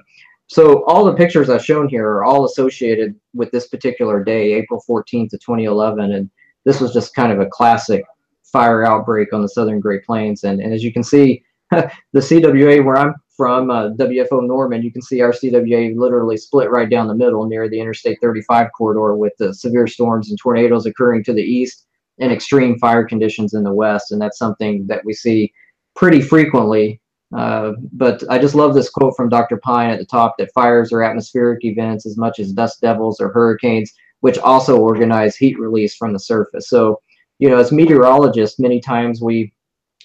so 0.52 0.84
all 0.84 1.06
the 1.06 1.14
pictures 1.14 1.48
I've 1.48 1.64
shown 1.64 1.88
here 1.88 2.06
are 2.06 2.24
all 2.24 2.44
associated 2.44 3.18
with 3.32 3.50
this 3.52 3.68
particular 3.68 4.22
day, 4.22 4.52
April 4.52 4.84
14th 4.86 5.32
of 5.32 5.40
2011, 5.40 6.12
and 6.12 6.30
this 6.66 6.78
was 6.78 6.92
just 6.92 7.14
kind 7.14 7.32
of 7.32 7.40
a 7.40 7.46
classic 7.46 8.04
fire 8.44 8.84
outbreak 8.84 9.32
on 9.32 9.40
the 9.40 9.48
southern 9.48 9.80
Great 9.80 10.04
Plains. 10.04 10.44
And, 10.44 10.60
and 10.60 10.74
as 10.74 10.84
you 10.84 10.92
can 10.92 11.02
see, 11.02 11.42
the 11.70 11.90
CWA 12.14 12.84
where 12.84 12.98
I'm 12.98 13.14
from, 13.34 13.70
uh, 13.70 13.92
WFO 13.92 14.46
Norman, 14.46 14.82
you 14.82 14.92
can 14.92 15.00
see 15.00 15.22
our 15.22 15.32
CWA 15.32 15.96
literally 15.96 16.36
split 16.36 16.70
right 16.70 16.90
down 16.90 17.08
the 17.08 17.14
middle 17.14 17.46
near 17.46 17.66
the 17.70 17.80
Interstate 17.80 18.18
35 18.20 18.68
corridor 18.76 19.16
with 19.16 19.32
the 19.38 19.54
severe 19.54 19.86
storms 19.86 20.28
and 20.28 20.38
tornadoes 20.38 20.84
occurring 20.84 21.24
to 21.24 21.32
the 21.32 21.42
east 21.42 21.86
and 22.18 22.30
extreme 22.30 22.78
fire 22.78 23.04
conditions 23.06 23.54
in 23.54 23.64
the 23.64 23.72
west. 23.72 24.12
And 24.12 24.20
that's 24.20 24.36
something 24.36 24.86
that 24.88 25.02
we 25.02 25.14
see 25.14 25.50
pretty 25.96 26.20
frequently. 26.20 27.00
Uh, 27.36 27.72
but 27.92 28.22
I 28.28 28.38
just 28.38 28.54
love 28.54 28.74
this 28.74 28.90
quote 28.90 29.16
from 29.16 29.28
Dr. 29.28 29.56
Pyne 29.56 29.90
at 29.90 29.98
the 29.98 30.04
top 30.04 30.36
that 30.38 30.52
fires 30.52 30.92
are 30.92 31.02
atmospheric 31.02 31.64
events 31.64 32.04
as 32.06 32.16
much 32.16 32.38
as 32.38 32.52
dust 32.52 32.80
devils 32.80 33.20
or 33.20 33.32
hurricanes, 33.32 33.92
which 34.20 34.38
also 34.38 34.78
organize 34.78 35.36
heat 35.36 35.58
release 35.58 35.94
from 35.94 36.12
the 36.12 36.18
surface. 36.18 36.68
So, 36.68 37.00
you 37.38 37.48
know, 37.48 37.58
as 37.58 37.72
meteorologists, 37.72 38.58
many 38.58 38.80
times 38.80 39.20
we 39.20 39.52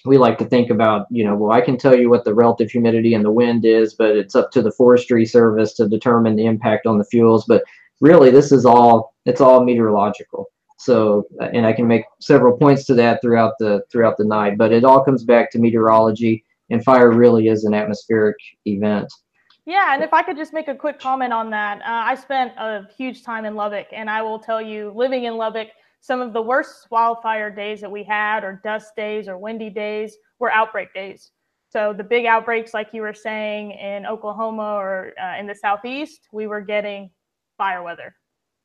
we 0.04 0.16
like 0.16 0.38
to 0.38 0.44
think 0.44 0.70
about, 0.70 1.06
you 1.10 1.24
know, 1.24 1.34
well, 1.34 1.52
I 1.52 1.60
can 1.60 1.76
tell 1.76 1.94
you 1.94 2.08
what 2.08 2.24
the 2.24 2.34
relative 2.34 2.70
humidity 2.70 3.14
and 3.14 3.24
the 3.24 3.32
wind 3.32 3.64
is, 3.64 3.94
but 3.94 4.16
it's 4.16 4.36
up 4.36 4.50
to 4.52 4.62
the 4.62 4.70
forestry 4.70 5.26
service 5.26 5.74
to 5.74 5.88
determine 5.88 6.36
the 6.36 6.46
impact 6.46 6.86
on 6.86 6.98
the 6.98 7.04
fuels. 7.04 7.44
But 7.46 7.64
really, 8.00 8.30
this 8.30 8.52
is 8.52 8.64
all 8.64 9.14
it's 9.26 9.40
all 9.40 9.64
meteorological. 9.64 10.46
So, 10.78 11.26
and 11.52 11.66
I 11.66 11.72
can 11.72 11.88
make 11.88 12.04
several 12.20 12.56
points 12.56 12.84
to 12.86 12.94
that 12.94 13.20
throughout 13.20 13.54
the 13.58 13.82
throughout 13.90 14.16
the 14.16 14.24
night. 14.24 14.56
But 14.56 14.72
it 14.72 14.84
all 14.84 15.04
comes 15.04 15.24
back 15.24 15.50
to 15.50 15.58
meteorology, 15.58 16.44
and 16.70 16.82
fire 16.84 17.10
really 17.10 17.48
is 17.48 17.64
an 17.64 17.74
atmospheric 17.74 18.36
event. 18.66 19.08
Yeah, 19.66 19.94
and 19.94 20.02
if 20.02 20.14
I 20.14 20.22
could 20.22 20.36
just 20.36 20.54
make 20.54 20.68
a 20.68 20.74
quick 20.74 20.98
comment 20.98 21.32
on 21.32 21.50
that, 21.50 21.80
uh, 21.80 21.82
I 21.84 22.14
spent 22.14 22.52
a 22.56 22.86
huge 22.96 23.22
time 23.22 23.44
in 23.44 23.54
Lubbock, 23.54 23.88
and 23.92 24.08
I 24.08 24.22
will 24.22 24.38
tell 24.38 24.62
you, 24.62 24.92
living 24.94 25.24
in 25.24 25.36
Lubbock 25.36 25.68
some 26.00 26.20
of 26.20 26.32
the 26.32 26.40
worst 26.40 26.86
wildfire 26.90 27.50
days 27.50 27.80
that 27.80 27.90
we 27.90 28.02
had, 28.02 28.44
or 28.44 28.60
dust 28.64 28.94
days, 28.96 29.28
or 29.28 29.36
windy 29.36 29.68
days, 29.68 30.16
were 30.38 30.50
outbreak 30.50 30.94
days. 30.94 31.32
So 31.70 31.92
the 31.92 32.04
big 32.04 32.24
outbreaks, 32.24 32.72
like 32.72 32.88
you 32.92 33.02
were 33.02 33.12
saying 33.12 33.72
in 33.72 34.06
Oklahoma 34.06 34.74
or 34.74 35.12
uh, 35.22 35.38
in 35.38 35.46
the 35.46 35.54
southeast, 35.54 36.28
we 36.32 36.46
were 36.46 36.62
getting 36.62 37.10
fire 37.58 37.82
weather. 37.82 38.14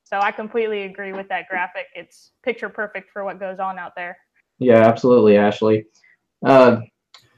So 0.05 0.19
I 0.19 0.31
completely 0.31 0.83
agree 0.83 1.11
with 1.11 1.27
that 1.29 1.49
graphic. 1.49 1.87
It's 1.95 2.31
picture 2.43 2.69
perfect 2.69 3.09
for 3.11 3.25
what 3.25 3.39
goes 3.39 3.59
on 3.59 3.77
out 3.77 3.93
there. 3.95 4.17
Yeah, 4.59 4.87
absolutely, 4.87 5.37
Ashley. 5.37 5.85
Uh, 6.45 6.77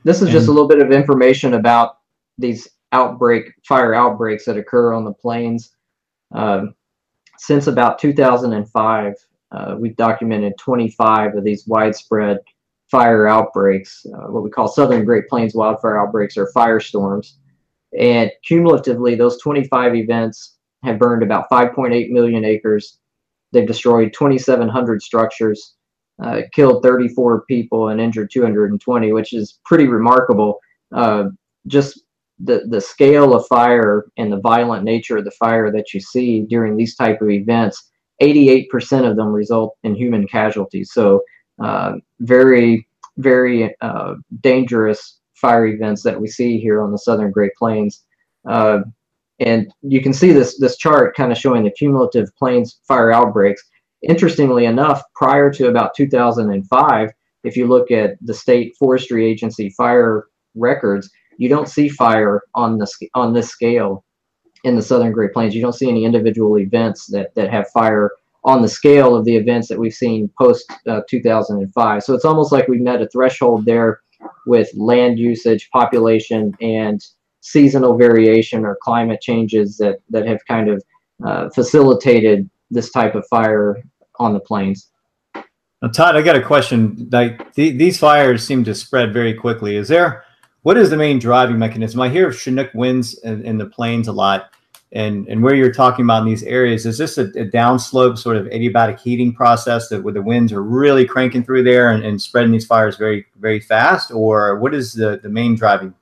this 0.06 0.22
is 0.22 0.30
just 0.30 0.48
a 0.48 0.52
little 0.52 0.68
bit 0.68 0.82
of 0.82 0.92
information 0.92 1.56
about 1.56 1.98
these 2.38 2.70
outbreak 2.92 3.52
fire 3.68 3.96
outbreaks 3.96 4.46
that 4.46 4.56
occur 4.56 4.94
on 4.94 5.04
the 5.04 5.12
plains. 5.12 5.76
Uh, 6.34 6.68
since 7.40 7.66
about 7.66 7.98
2005, 7.98 9.14
uh, 9.52 9.76
we've 9.80 9.96
documented 9.96 10.54
25 10.60 11.36
of 11.36 11.44
these 11.44 11.66
widespread 11.66 12.38
fire 12.90 13.28
outbreaks, 13.28 14.06
uh, 14.14 14.32
what 14.32 14.44
we 14.44 14.50
call 14.52 14.68
Southern 14.68 15.06
Great 15.06 15.28
Plains 15.28 15.56
wildfire 15.56 16.00
outbreaks 16.00 16.38
or 16.38 16.52
firestorms. 16.56 17.34
And 18.00 18.32
cumulatively, 18.46 19.16
those 19.16 19.42
25 19.42 19.96
events 19.96 20.58
have 20.84 21.00
burned 21.00 21.24
about 21.24 21.50
5.8 21.50 22.12
million 22.12 22.46
acres. 22.46 23.00
They've 23.54 23.66
destroyed 23.66 24.14
2,700 24.14 25.02
structures, 25.02 25.76
uh, 26.24 26.42
killed 26.54 26.84
34 26.84 27.44
people, 27.46 27.90
and 27.90 28.00
injured 28.00 28.30
220, 28.32 29.12
which 29.14 29.34
is 29.34 29.60
pretty 29.66 29.88
remarkable. 29.88 30.60
Uh, 30.94 31.26
just 31.68 32.02
the, 32.40 32.64
the 32.68 32.82
scale 32.82 33.34
of 33.34 33.48
fire 33.48 34.06
and 34.18 34.32
the 34.32 34.40
violent 34.40 34.84
nature 34.84 35.18
of 35.18 35.26
the 35.26 35.32
fire 35.32 35.72
that 35.72 35.94
you 35.94 36.00
see 36.00 36.42
during 36.42 36.76
these 36.76 36.96
type 36.96 37.22
of 37.22 37.30
events 37.30 37.92
88% 38.22 39.10
of 39.10 39.16
them 39.16 39.28
result 39.28 39.76
in 39.84 39.96
human 39.96 40.28
casualties. 40.28 40.92
So 40.94 41.22
uh, 41.62 41.94
very, 42.20 42.88
very 43.18 43.76
uh, 43.82 44.16
dangerous 44.42 45.20
fire 45.36 45.68
events 45.68 46.04
that 46.04 46.20
we 46.20 46.28
see 46.28 46.60
here 46.60 46.82
on 46.82 46.92
the 46.92 46.98
southern 46.98 47.32
Great 47.32 47.52
Plains. 47.58 48.04
Uh, 48.48 48.80
and 49.40 49.72
you 49.82 50.02
can 50.02 50.14
see 50.14 50.32
this, 50.32 50.58
this 50.60 50.78
chart 50.78 51.16
kind 51.16 51.32
of 51.32 51.38
showing 51.38 51.64
the 51.64 51.72
cumulative 51.72 52.34
plains 52.38 52.80
fire 52.88 53.12
outbreaks. 53.12 53.64
Interestingly 54.04 54.66
enough, 54.66 55.02
prior 55.16 55.52
to 55.54 55.68
about 55.68 55.96
2005, 55.96 57.12
if 57.44 57.56
you 57.56 57.68
look 57.68 57.92
at 57.92 58.18
the 58.22 58.34
state 58.34 58.76
forestry 58.78 59.26
agency 59.26 59.70
fire 59.70 60.28
records, 60.56 61.10
you 61.38 61.50
don't 61.50 61.70
see 61.70 61.90
fire 61.90 62.42
on 62.54 62.78
the 62.78 62.88
on 63.14 63.34
this 63.34 63.50
scale 63.50 64.04
in 64.64 64.76
the 64.76 64.82
southern 64.82 65.12
Great 65.12 65.34
Plains. 65.34 65.56
You 65.56 65.62
don't 65.62 65.74
see 65.74 65.90
any 65.90 66.06
individual 66.06 66.58
events 66.58 67.06
that, 67.08 67.34
that 67.36 67.52
have 67.52 67.70
fire 67.70 68.12
on 68.44 68.62
the 68.62 68.68
scale 68.68 69.16
of 69.16 69.26
the 69.26 69.36
events 69.36 69.68
that 69.68 69.80
we've 69.80 69.94
seen 69.94 70.30
post 70.40 70.72
uh, 70.88 71.02
2005. 71.10 72.04
So 72.04 72.14
it's 72.14 72.26
almost 72.26 72.52
like 72.52 72.68
we 72.68 72.80
met 72.80 73.02
a 73.02 73.08
threshold 73.08 73.66
there 73.66 74.02
with 74.46 74.70
land 74.76 75.20
usage, 75.20 75.70
population, 75.72 76.56
and 76.62 77.04
seasonal 77.42 77.98
variation 77.98 78.66
or 78.66 78.78
climate 78.82 79.22
changes 79.22 79.78
that, 79.78 80.00
that 80.10 80.28
have 80.28 80.46
kind 80.48 80.70
of 80.70 80.84
uh, 81.26 81.50
facilitated 81.50 82.50
this 82.72 82.92
type 82.92 83.16
of 83.16 83.26
fire 83.28 83.84
on 84.20 84.34
the 84.34 84.40
plains. 84.40 84.90
Now, 85.82 85.90
Todd, 85.90 86.16
I 86.16 86.22
got 86.22 86.36
a 86.36 86.42
question. 86.42 87.10
Like 87.12 87.54
these 87.54 88.00
fires 88.00 88.46
seem 88.46 88.64
to 88.64 88.76
spread 88.76 89.14
very 89.14 89.34
quickly. 89.34 89.76
Is 89.76 89.88
there 89.88 90.24
what 90.64 90.78
is 90.78 90.90
the 90.90 90.98
main 90.98 91.20
driving 91.20 91.60
mechanism? 91.60 92.02
I 92.02 92.10
hear 92.10 92.28
of 92.28 92.40
Chinook 92.40 92.72
winds 92.74 93.20
in, 93.20 93.46
in 93.46 93.58
the 93.58 93.68
plains 93.68 94.08
a 94.08 94.12
lot 94.12 94.52
and 94.96 95.28
and 95.28 95.44
where 95.44 95.54
you're 95.54 95.74
talking 95.74 96.06
about 96.06 96.22
in 96.22 96.28
these 96.28 96.44
areas 96.44 96.86
is 96.86 96.98
this 96.98 97.18
a, 97.18 97.24
a 97.24 97.46
downslope 97.46 98.18
sort 98.18 98.38
of 98.38 98.46
adiabatic 98.48 99.00
heating 99.00 99.34
process 99.34 99.90
that 99.90 100.04
where 100.04 100.14
the 100.14 100.22
winds 100.22 100.52
are 100.54 100.64
really 100.64 101.06
cranking 101.06 101.44
through 101.44 101.64
there 101.64 101.90
and, 101.90 102.04
and 102.04 102.22
spreading 102.22 102.52
these 102.52 102.66
fires 102.66 102.98
very 102.98 103.26
very 103.38 103.60
fast 103.60 104.12
or 104.12 104.58
what 104.58 104.74
is 104.74 104.94
the 104.94 105.20
the 105.22 105.30
main 105.30 105.56
driving 105.56 105.94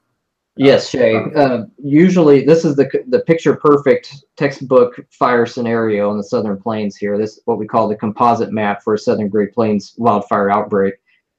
yes 0.56 0.90
shay 0.90 1.16
uh, 1.36 1.64
usually 1.78 2.46
this 2.46 2.64
is 2.64 2.76
the 2.76 2.88
the 3.08 3.22
picture 3.22 3.56
perfect 3.56 4.24
textbook 4.38 4.96
fire 5.10 5.46
scenario 5.46 6.12
in 6.12 6.18
the 6.18 6.24
southern 6.24 6.60
plains 6.60 6.96
here 6.96 7.18
this 7.18 7.38
is 7.38 7.42
what 7.46 7.58
we 7.58 7.68
call 7.68 7.88
the 7.88 7.96
composite 7.96 8.52
map 8.52 8.84
for 8.84 8.94
a 8.94 8.98
southern 8.98 9.30
great 9.30 9.54
plains 9.54 9.94
wildfire 9.98 10.52
outbreak 10.52 10.96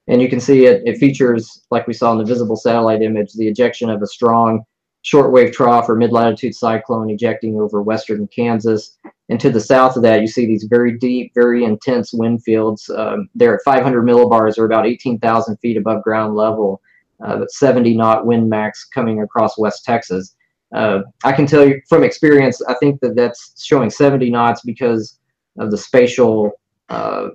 and 0.07 0.21
you 0.21 0.27
can 0.27 0.39
see 0.39 0.65
it 0.65 0.81
it 0.85 0.97
features 0.97 1.65
like 1.71 1.87
we 1.87 1.93
saw 1.93 2.11
in 2.11 2.17
the 2.17 2.25
visible 2.25 2.57
satellite 2.57 3.01
image 3.01 3.33
the 3.33 3.47
ejection 3.47 3.89
of 3.89 4.01
a 4.01 4.07
strong 4.07 4.63
shortwave 5.05 5.53
trough 5.53 5.87
or 5.87 5.95
mid-latitude 5.95 6.55
cyclone 6.55 7.09
ejecting 7.09 7.59
over 7.59 7.81
western 7.81 8.27
Kansas. 8.27 8.97
And 9.29 9.39
to 9.39 9.49
the 9.49 9.59
south 9.59 9.95
of 9.95 10.03
that, 10.03 10.21
you 10.21 10.27
see 10.27 10.45
these 10.45 10.63
very 10.63 10.97
deep, 10.97 11.31
very 11.35 11.63
intense 11.63 12.11
wind 12.11 12.43
fields. 12.43 12.89
Um, 12.89 13.29
they're 13.35 13.55
at 13.55 13.63
500 13.63 14.03
millibars 14.03 14.57
or 14.57 14.65
about 14.65 14.87
18,000 14.87 15.57
feet 15.57 15.77
above 15.77 16.03
ground 16.03 16.35
level, 16.35 16.81
uh, 17.23 17.45
70 17.47 17.95
knot 17.95 18.25
wind 18.25 18.49
max 18.49 18.85
coming 18.85 19.21
across 19.21 19.57
West 19.57 19.83
Texas. 19.85 20.35
Uh, 20.73 21.01
I 21.23 21.31
can 21.31 21.45
tell 21.45 21.67
you 21.67 21.81
from 21.87 22.03
experience, 22.03 22.61
I 22.67 22.73
think 22.75 22.99
that 23.01 23.15
that's 23.15 23.63
showing 23.63 23.89
70 23.89 24.29
knots 24.29 24.61
because 24.61 25.19
of 25.57 25.71
the 25.71 25.77
spatial 25.77 26.51
uh, 26.89 27.29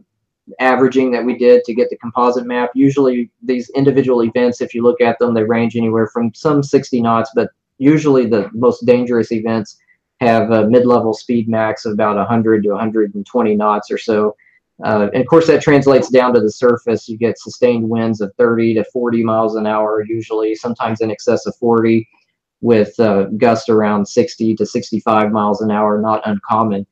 averaging 0.58 1.10
that 1.12 1.24
we 1.24 1.38
did 1.38 1.64
to 1.64 1.74
get 1.74 1.88
the 1.90 1.96
composite 1.98 2.46
map. 2.46 2.70
Usually, 2.74 3.30
these 3.42 3.70
individual 3.70 4.24
events, 4.24 4.60
if 4.60 4.74
you 4.74 4.82
look 4.82 5.00
at 5.00 5.18
them, 5.18 5.32
they 5.32 5.44
range 5.44 5.76
anywhere 5.76 6.08
from 6.08 6.34
some 6.34 6.62
60 6.62 7.00
knots, 7.00 7.30
but 7.34 7.50
usually 7.78 8.26
the 8.26 8.50
most 8.52 8.84
dangerous 8.84 9.32
events 9.32 9.78
have 10.20 10.50
a 10.50 10.68
mid-level 10.68 11.14
speed 11.14 11.48
max 11.48 11.86
of 11.86 11.92
about 11.92 12.16
100 12.16 12.62
to 12.62 12.70
120 12.70 13.54
knots 13.54 13.90
or 13.90 13.96
so. 13.98 14.36
Uh, 14.84 15.08
and 15.12 15.22
of 15.22 15.26
course, 15.26 15.46
that 15.46 15.62
translates 15.62 16.08
down 16.08 16.32
to 16.34 16.40
the 16.40 16.50
surface. 16.50 17.08
You 17.08 17.18
get 17.18 17.38
sustained 17.38 17.88
winds 17.88 18.20
of 18.20 18.32
30 18.38 18.74
to 18.74 18.84
40 18.84 19.22
miles 19.24 19.56
an 19.56 19.66
hour, 19.66 20.04
usually, 20.06 20.54
sometimes 20.54 21.00
in 21.00 21.10
excess 21.10 21.46
of 21.46 21.54
40, 21.56 22.08
with 22.60 22.98
uh, 22.98 23.24
gusts 23.36 23.68
around 23.68 24.06
60 24.06 24.54
to 24.56 24.66
65 24.66 25.32
miles 25.32 25.60
an 25.60 25.70
hour, 25.70 26.00
not 26.00 26.26
uncommon 26.26 26.86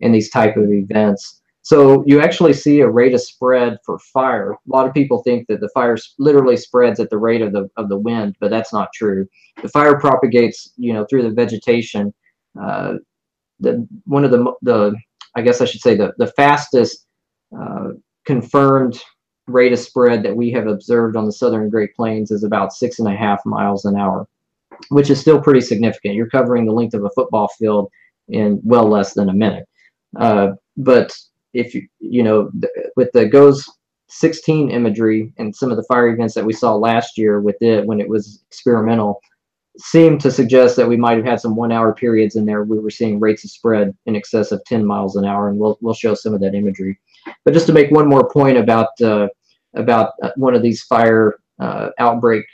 in 0.00 0.12
these 0.12 0.30
type 0.30 0.56
of 0.56 0.70
events. 0.70 1.40
So 1.62 2.04
you 2.06 2.20
actually 2.20 2.52
see 2.52 2.80
a 2.80 2.88
rate 2.88 3.14
of 3.14 3.22
spread 3.22 3.78
for 3.86 3.98
fire. 3.98 4.52
A 4.52 4.58
lot 4.66 4.86
of 4.86 4.92
people 4.92 5.22
think 5.22 5.46
that 5.48 5.60
the 5.60 5.70
fire 5.70 5.96
literally 6.18 6.58
spreads 6.58 7.00
at 7.00 7.08
the 7.08 7.16
rate 7.16 7.40
of 7.40 7.52
the 7.52 7.70
of 7.78 7.88
the 7.88 7.96
wind, 7.96 8.36
but 8.38 8.50
that's 8.50 8.70
not 8.70 8.90
true. 8.94 9.26
The 9.62 9.70
fire 9.70 9.98
propagates, 9.98 10.72
you 10.76 10.92
know, 10.92 11.06
through 11.08 11.22
the 11.22 11.30
vegetation. 11.30 12.12
Uh, 12.60 12.96
the 13.60 13.88
one 14.04 14.24
of 14.24 14.30
the 14.30 14.52
the 14.60 14.94
I 15.36 15.40
guess 15.40 15.62
I 15.62 15.64
should 15.64 15.80
say 15.80 15.94
the 15.94 16.12
the 16.18 16.26
fastest 16.26 17.03
confirmed 18.24 19.00
rate 19.46 19.72
of 19.72 19.78
spread 19.78 20.22
that 20.22 20.36
we 20.36 20.50
have 20.50 20.66
observed 20.66 21.16
on 21.16 21.26
the 21.26 21.32
southern 21.32 21.68
Great 21.68 21.94
Plains 21.94 22.30
is 22.30 22.44
about 22.44 22.72
six 22.72 22.98
and 22.98 23.08
a 23.08 23.16
half 23.16 23.44
miles 23.44 23.84
an 23.84 23.96
hour, 23.96 24.26
which 24.88 25.10
is 25.10 25.20
still 25.20 25.40
pretty 25.40 25.60
significant. 25.60 26.14
You're 26.14 26.28
covering 26.28 26.64
the 26.64 26.72
length 26.72 26.94
of 26.94 27.04
a 27.04 27.10
football 27.10 27.48
field 27.58 27.90
in 28.28 28.60
well 28.64 28.88
less 28.88 29.14
than 29.14 29.28
a 29.28 29.34
minute. 29.34 29.68
Uh, 30.18 30.52
but 30.76 31.14
if 31.52 31.74
you 31.74 31.86
you 32.00 32.22
know 32.22 32.50
with 32.96 33.10
the 33.12 33.26
GOES 33.26 33.68
16 34.08 34.70
imagery 34.70 35.32
and 35.38 35.54
some 35.54 35.70
of 35.70 35.76
the 35.76 35.84
fire 35.84 36.08
events 36.08 36.34
that 36.34 36.44
we 36.44 36.52
saw 36.52 36.74
last 36.74 37.16
year 37.16 37.40
with 37.40 37.60
it 37.60 37.86
when 37.86 38.00
it 38.00 38.08
was 38.08 38.44
experimental 38.48 39.20
seemed 39.78 40.20
to 40.20 40.30
suggest 40.30 40.76
that 40.76 40.86
we 40.86 40.96
might 40.96 41.16
have 41.16 41.26
had 41.26 41.40
some 41.40 41.56
one 41.56 41.72
hour 41.72 41.92
periods 41.92 42.36
in 42.36 42.44
there 42.44 42.62
we 42.62 42.78
were 42.78 42.90
seeing 42.90 43.18
rates 43.18 43.44
of 43.44 43.50
spread 43.50 43.92
in 44.06 44.14
excess 44.14 44.52
of 44.52 44.62
10 44.66 44.84
miles 44.84 45.16
an 45.16 45.24
hour 45.24 45.48
and 45.48 45.58
we'll, 45.58 45.78
we'll 45.80 45.94
show 45.94 46.14
some 46.14 46.34
of 46.34 46.40
that 46.40 46.54
imagery 46.54 46.98
but 47.44 47.54
just 47.54 47.66
to 47.66 47.72
make 47.72 47.90
one 47.90 48.08
more 48.08 48.28
point 48.28 48.56
about 48.56 48.88
uh, 49.02 49.28
about 49.74 50.12
uh, 50.22 50.30
one 50.36 50.54
of 50.54 50.62
these 50.62 50.82
fire 50.82 51.38
uh, 51.60 51.90
outbreak 51.98 52.44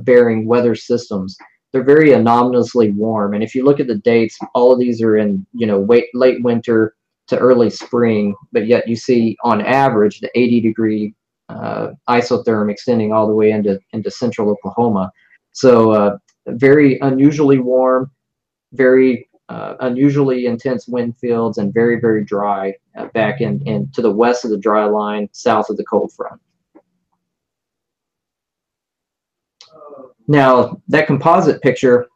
bearing 0.00 0.46
weather 0.46 0.74
systems 0.74 1.36
they're 1.72 1.82
very 1.82 2.12
anomalously 2.12 2.90
warm 2.90 3.32
and 3.32 3.42
if 3.42 3.54
you 3.54 3.64
look 3.64 3.80
at 3.80 3.86
the 3.86 3.96
dates 3.96 4.38
all 4.54 4.70
of 4.72 4.78
these 4.78 5.00
are 5.00 5.16
in 5.16 5.46
you 5.54 5.66
know 5.66 5.80
wait, 5.80 6.06
late 6.12 6.42
winter 6.42 6.94
to 7.32 7.38
early 7.38 7.70
spring, 7.70 8.34
but 8.52 8.66
yet 8.66 8.86
you 8.88 8.96
see 8.96 9.36
on 9.42 9.62
average 9.62 10.20
the 10.20 10.30
80 10.34 10.60
degree 10.60 11.14
uh, 11.48 11.92
isotherm 12.08 12.70
extending 12.70 13.12
all 13.12 13.26
the 13.26 13.34
way 13.34 13.52
into, 13.52 13.80
into 13.92 14.10
central 14.10 14.50
Oklahoma. 14.50 15.10
So 15.52 15.92
uh, 15.92 16.18
very 16.46 16.98
unusually 17.00 17.58
warm, 17.58 18.10
very 18.72 19.28
uh, 19.52 19.76
unusually 19.80 20.46
intense 20.46 20.88
wind 20.88 21.14
fields, 21.18 21.58
and 21.58 21.74
very, 21.74 22.00
very 22.00 22.24
dry 22.24 22.74
uh, 22.96 23.06
back 23.08 23.40
in, 23.42 23.60
in 23.66 23.86
to 23.90 24.00
the 24.00 24.10
west 24.10 24.44
of 24.46 24.50
the 24.50 24.56
dry 24.56 24.84
line, 24.86 25.28
south 25.32 25.68
of 25.68 25.76
the 25.76 25.84
cold 25.84 26.10
front. 26.12 26.40
Now, 30.26 30.80
that 30.88 31.06
composite 31.06 31.60
picture 31.60 32.06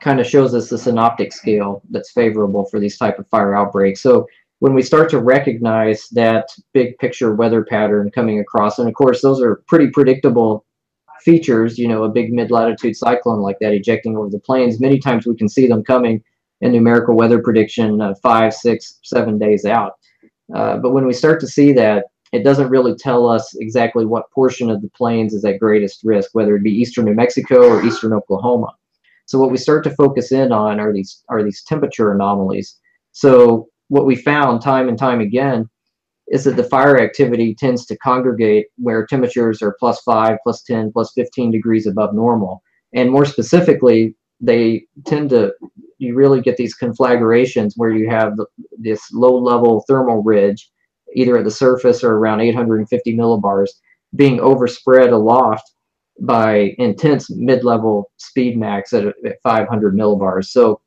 kind 0.00 0.18
of 0.18 0.26
shows 0.26 0.54
us 0.54 0.68
the 0.68 0.78
synoptic 0.78 1.32
scale 1.32 1.82
that's 1.90 2.10
favorable 2.10 2.64
for 2.64 2.80
these 2.80 2.98
type 2.98 3.20
of 3.20 3.28
fire 3.28 3.54
outbreaks. 3.54 4.00
So 4.00 4.26
when 4.58 4.74
we 4.74 4.82
start 4.82 5.08
to 5.10 5.20
recognize 5.20 6.08
that 6.08 6.48
big 6.72 6.98
picture 6.98 7.34
weather 7.36 7.64
pattern 7.64 8.10
coming 8.10 8.40
across, 8.40 8.80
and 8.80 8.88
of 8.88 8.94
course, 8.94 9.22
those 9.22 9.40
are 9.40 9.62
pretty 9.68 9.88
predictable 9.88 10.64
features, 11.20 11.78
you 11.78 11.86
know, 11.86 12.02
a 12.02 12.08
big 12.08 12.32
mid 12.32 12.50
latitude 12.50 12.96
cyclone 12.96 13.40
like 13.40 13.58
that 13.60 13.72
ejecting 13.72 14.16
over 14.16 14.28
the 14.28 14.40
plains, 14.40 14.80
many 14.80 14.98
times 14.98 15.26
we 15.26 15.36
can 15.36 15.48
see 15.48 15.68
them 15.68 15.84
coming 15.84 16.20
in 16.62 16.72
numerical 16.72 17.14
weather 17.14 17.42
prediction 17.42 18.00
uh, 18.00 18.14
five, 18.22 18.54
six, 18.54 19.00
seven 19.02 19.38
days 19.38 19.64
out. 19.64 19.94
Uh, 20.54 20.78
but 20.78 20.92
when 20.92 21.06
we 21.06 21.12
start 21.12 21.40
to 21.40 21.46
see 21.46 21.72
that, 21.72 22.06
it 22.32 22.44
doesn't 22.44 22.70
really 22.70 22.94
tell 22.94 23.28
us 23.28 23.54
exactly 23.56 24.06
what 24.06 24.30
portion 24.30 24.70
of 24.70 24.80
the 24.80 24.88
plains 24.90 25.34
is 25.34 25.44
at 25.44 25.58
greatest 25.58 26.00
risk, 26.02 26.30
whether 26.32 26.56
it 26.56 26.62
be 26.62 26.70
eastern 26.70 27.04
New 27.04 27.14
Mexico 27.14 27.68
or 27.68 27.84
eastern 27.84 28.14
Oklahoma. 28.14 28.74
So 29.26 29.38
what 29.38 29.50
we 29.50 29.58
start 29.58 29.84
to 29.84 29.94
focus 29.94 30.32
in 30.32 30.50
on 30.52 30.80
are 30.80 30.92
these 30.92 31.22
are 31.28 31.42
these 31.42 31.62
temperature 31.62 32.12
anomalies. 32.12 32.78
So 33.12 33.68
what 33.88 34.06
we 34.06 34.16
found 34.16 34.62
time 34.62 34.88
and 34.88 34.98
time 34.98 35.20
again 35.20 35.68
is 36.28 36.44
that 36.44 36.56
the 36.56 36.64
fire 36.64 36.98
activity 36.98 37.54
tends 37.54 37.84
to 37.86 37.96
congregate 37.98 38.66
where 38.76 39.04
temperatures 39.04 39.60
are 39.60 39.76
plus 39.78 40.00
5, 40.02 40.38
plus 40.42 40.62
10, 40.62 40.92
plus 40.92 41.12
15 41.14 41.50
degrees 41.50 41.86
above 41.86 42.14
normal. 42.14 42.62
And 42.94 43.10
more 43.10 43.26
specifically, 43.26 44.14
they 44.42 44.84
tend 45.06 45.30
to, 45.30 45.52
you 45.98 46.14
really 46.14 46.42
get 46.42 46.56
these 46.56 46.74
conflagrations 46.74 47.74
where 47.76 47.92
you 47.92 48.10
have 48.10 48.34
this 48.78 49.00
low 49.12 49.38
level 49.38 49.84
thermal 49.88 50.22
ridge, 50.22 50.68
either 51.14 51.38
at 51.38 51.44
the 51.44 51.50
surface 51.50 52.02
or 52.02 52.16
around 52.16 52.40
850 52.40 53.16
millibars, 53.16 53.70
being 54.14 54.40
overspread 54.40 55.12
aloft 55.12 55.72
by 56.20 56.74
intense 56.78 57.30
mid 57.30 57.64
level 57.64 58.10
speed 58.18 58.58
max 58.58 58.92
at, 58.92 59.06
at 59.24 59.40
500 59.42 59.94
millibars. 59.94 60.46
So 60.46 60.80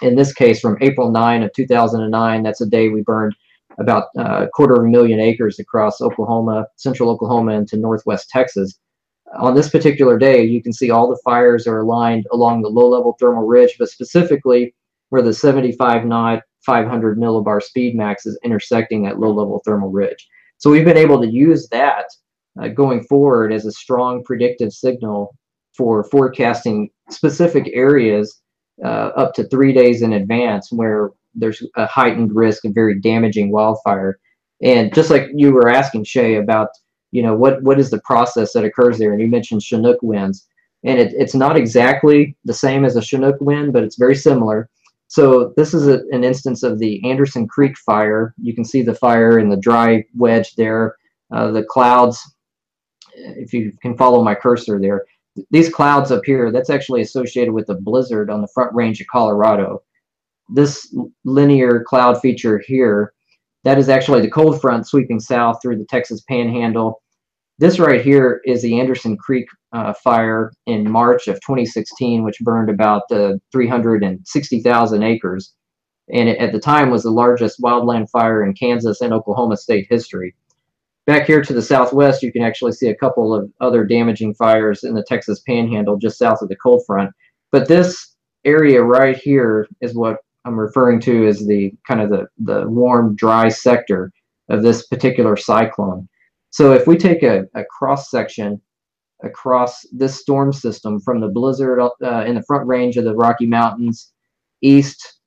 in 0.00 0.14
this 0.14 0.32
case, 0.32 0.60
from 0.60 0.78
April 0.80 1.10
9 1.10 1.42
of 1.42 1.52
2009, 1.52 2.42
that's 2.42 2.60
a 2.60 2.66
day 2.66 2.88
we 2.88 3.02
burned 3.02 3.34
about 3.78 4.04
uh, 4.18 4.44
a 4.44 4.48
quarter 4.48 4.74
of 4.74 4.84
a 4.84 4.88
million 4.88 5.20
acres 5.20 5.58
across 5.58 6.00
Oklahoma, 6.00 6.66
central 6.76 7.10
Oklahoma, 7.10 7.52
into 7.52 7.76
northwest 7.76 8.28
Texas. 8.30 8.78
On 9.38 9.54
this 9.54 9.70
particular 9.70 10.18
day, 10.18 10.44
you 10.44 10.62
can 10.62 10.72
see 10.72 10.90
all 10.90 11.08
the 11.08 11.20
fires 11.24 11.66
are 11.66 11.80
aligned 11.80 12.26
along 12.32 12.62
the 12.62 12.68
low 12.68 12.88
level 12.88 13.16
thermal 13.18 13.46
ridge, 13.46 13.74
but 13.78 13.88
specifically 13.88 14.74
where 15.08 15.22
the 15.22 15.32
75 15.32 16.04
knot 16.04 16.42
500 16.64 17.18
millibar 17.18 17.62
speed 17.62 17.96
max 17.96 18.26
is 18.26 18.38
intersecting 18.44 19.02
that 19.02 19.18
low 19.18 19.30
level 19.30 19.60
thermal 19.64 19.90
ridge. 19.90 20.28
So 20.58 20.70
we've 20.70 20.84
been 20.84 20.96
able 20.96 21.20
to 21.20 21.28
use 21.28 21.68
that 21.70 22.06
uh, 22.60 22.68
going 22.68 23.02
forward 23.04 23.52
as 23.52 23.66
a 23.66 23.72
strong 23.72 24.22
predictive 24.22 24.72
signal 24.72 25.34
for 25.76 26.04
forecasting 26.04 26.90
specific 27.10 27.70
areas 27.72 28.40
uh, 28.84 29.10
up 29.16 29.34
to 29.34 29.48
three 29.48 29.72
days 29.72 30.02
in 30.02 30.12
advance 30.12 30.70
where 30.70 31.10
there's 31.34 31.62
a 31.76 31.86
heightened 31.86 32.34
risk 32.34 32.64
of 32.64 32.74
very 32.74 33.00
damaging 33.00 33.50
wildfire. 33.50 34.18
And 34.62 34.94
just 34.94 35.10
like 35.10 35.28
you 35.34 35.52
were 35.52 35.68
asking 35.68 36.04
Shay 36.04 36.36
about, 36.36 36.68
you 37.12 37.22
know, 37.22 37.34
what 37.34 37.62
what 37.62 37.78
is 37.78 37.90
the 37.90 38.00
process 38.00 38.52
that 38.52 38.64
occurs 38.64 38.98
there? 38.98 39.12
And 39.12 39.20
you 39.20 39.28
mentioned 39.28 39.62
Chinook 39.62 39.98
winds, 40.02 40.48
and 40.82 40.98
it, 40.98 41.14
it's 41.16 41.34
not 41.34 41.56
exactly 41.56 42.36
the 42.44 42.54
same 42.54 42.84
as 42.84 42.96
a 42.96 43.02
Chinook 43.02 43.40
wind, 43.40 43.72
but 43.72 43.84
it's 43.84 43.96
very 43.96 44.16
similar. 44.16 44.68
So 45.06 45.52
this 45.56 45.74
is 45.74 45.88
a, 45.88 46.00
an 46.10 46.24
instance 46.24 46.62
of 46.62 46.78
the 46.78 47.02
Anderson 47.08 47.46
Creek 47.46 47.76
fire. 47.76 48.34
You 48.40 48.54
can 48.54 48.64
see 48.64 48.82
the 48.82 48.94
fire 48.94 49.38
in 49.38 49.50
the 49.50 49.58
dry 49.58 50.04
wedge 50.16 50.54
there. 50.56 50.96
Uh, 51.30 51.50
the 51.50 51.64
clouds, 51.64 52.18
if 53.14 53.52
you 53.52 53.72
can 53.82 53.96
follow 53.96 54.24
my 54.24 54.34
cursor 54.34 54.80
there, 54.80 55.04
these 55.50 55.68
clouds 55.68 56.10
up 56.10 56.22
here, 56.24 56.50
that's 56.50 56.70
actually 56.70 57.02
associated 57.02 57.52
with 57.52 57.68
a 57.68 57.74
blizzard 57.74 58.30
on 58.30 58.40
the 58.40 58.48
front 58.48 58.74
range 58.74 59.00
of 59.00 59.06
Colorado. 59.06 59.82
This 60.48 60.94
linear 61.24 61.84
cloud 61.84 62.20
feature 62.20 62.62
here, 62.66 63.14
that 63.64 63.78
is 63.78 63.88
actually 63.88 64.20
the 64.20 64.30
cold 64.30 64.60
front 64.60 64.86
sweeping 64.86 65.20
south 65.20 65.58
through 65.62 65.78
the 65.78 65.86
Texas 65.86 66.22
Panhandle. 66.28 67.00
This 67.58 67.78
right 67.78 68.00
here 68.00 68.40
is 68.44 68.62
the 68.62 68.80
Anderson 68.80 69.16
Creek 69.16 69.46
uh, 69.72 69.92
fire 69.92 70.52
in 70.66 70.90
March 70.90 71.28
of 71.28 71.36
2016, 71.36 72.24
which 72.24 72.40
burned 72.40 72.70
about 72.70 73.02
uh, 73.12 73.34
360,000 73.52 75.02
acres. 75.02 75.54
And 76.12 76.28
it, 76.28 76.38
at 76.38 76.52
the 76.52 76.58
time 76.58 76.90
was 76.90 77.04
the 77.04 77.10
largest 77.10 77.60
wildland 77.60 78.10
fire 78.10 78.42
in 78.44 78.54
Kansas 78.54 79.00
and 79.00 79.12
Oklahoma 79.12 79.56
state 79.56 79.86
history. 79.88 80.34
Back 81.06 81.26
here 81.26 81.42
to 81.42 81.52
the 81.52 81.62
southwest, 81.62 82.22
you 82.22 82.32
can 82.32 82.42
actually 82.42 82.72
see 82.72 82.88
a 82.88 82.96
couple 82.96 83.34
of 83.34 83.50
other 83.60 83.84
damaging 83.84 84.34
fires 84.34 84.84
in 84.84 84.94
the 84.94 85.04
Texas 85.04 85.40
Panhandle 85.40 85.96
just 85.96 86.18
south 86.18 86.42
of 86.42 86.48
the 86.48 86.56
cold 86.56 86.82
front. 86.86 87.10
But 87.50 87.68
this 87.68 88.14
area 88.44 88.82
right 88.82 89.16
here 89.16 89.68
is 89.80 89.94
what 89.94 90.18
I'm 90.44 90.58
referring 90.58 91.00
to 91.00 91.26
as 91.26 91.46
the 91.46 91.72
kind 91.86 92.00
of 92.00 92.10
the, 92.10 92.26
the 92.38 92.68
warm, 92.68 93.14
dry 93.14 93.48
sector 93.48 94.12
of 94.48 94.62
this 94.62 94.86
particular 94.86 95.36
cyclone. 95.36 96.08
So 96.50 96.72
if 96.72 96.86
we 96.86 96.96
take 96.96 97.22
a, 97.22 97.44
a 97.54 97.64
cross 97.64 98.10
section 98.10 98.60
across 99.22 99.86
this 99.92 100.18
storm 100.20 100.52
system 100.52 101.00
from 101.00 101.20
the 101.20 101.28
blizzard 101.28 101.80
uh, 101.80 102.24
in 102.26 102.34
the 102.34 102.42
front 102.42 102.66
range 102.66 102.96
of 102.96 103.04
the 103.04 103.14
Rocky 103.14 103.46
Mountains 103.46 104.12
east 104.62 105.20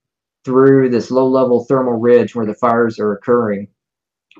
through 0.43 0.89
this 0.89 1.09
low 1.09 1.27
level 1.27 1.65
thermal 1.65 1.93
ridge 1.93 2.35
where 2.35 2.45
the 2.45 2.53
fires 2.53 2.99
are 2.99 3.13
occurring, 3.13 3.67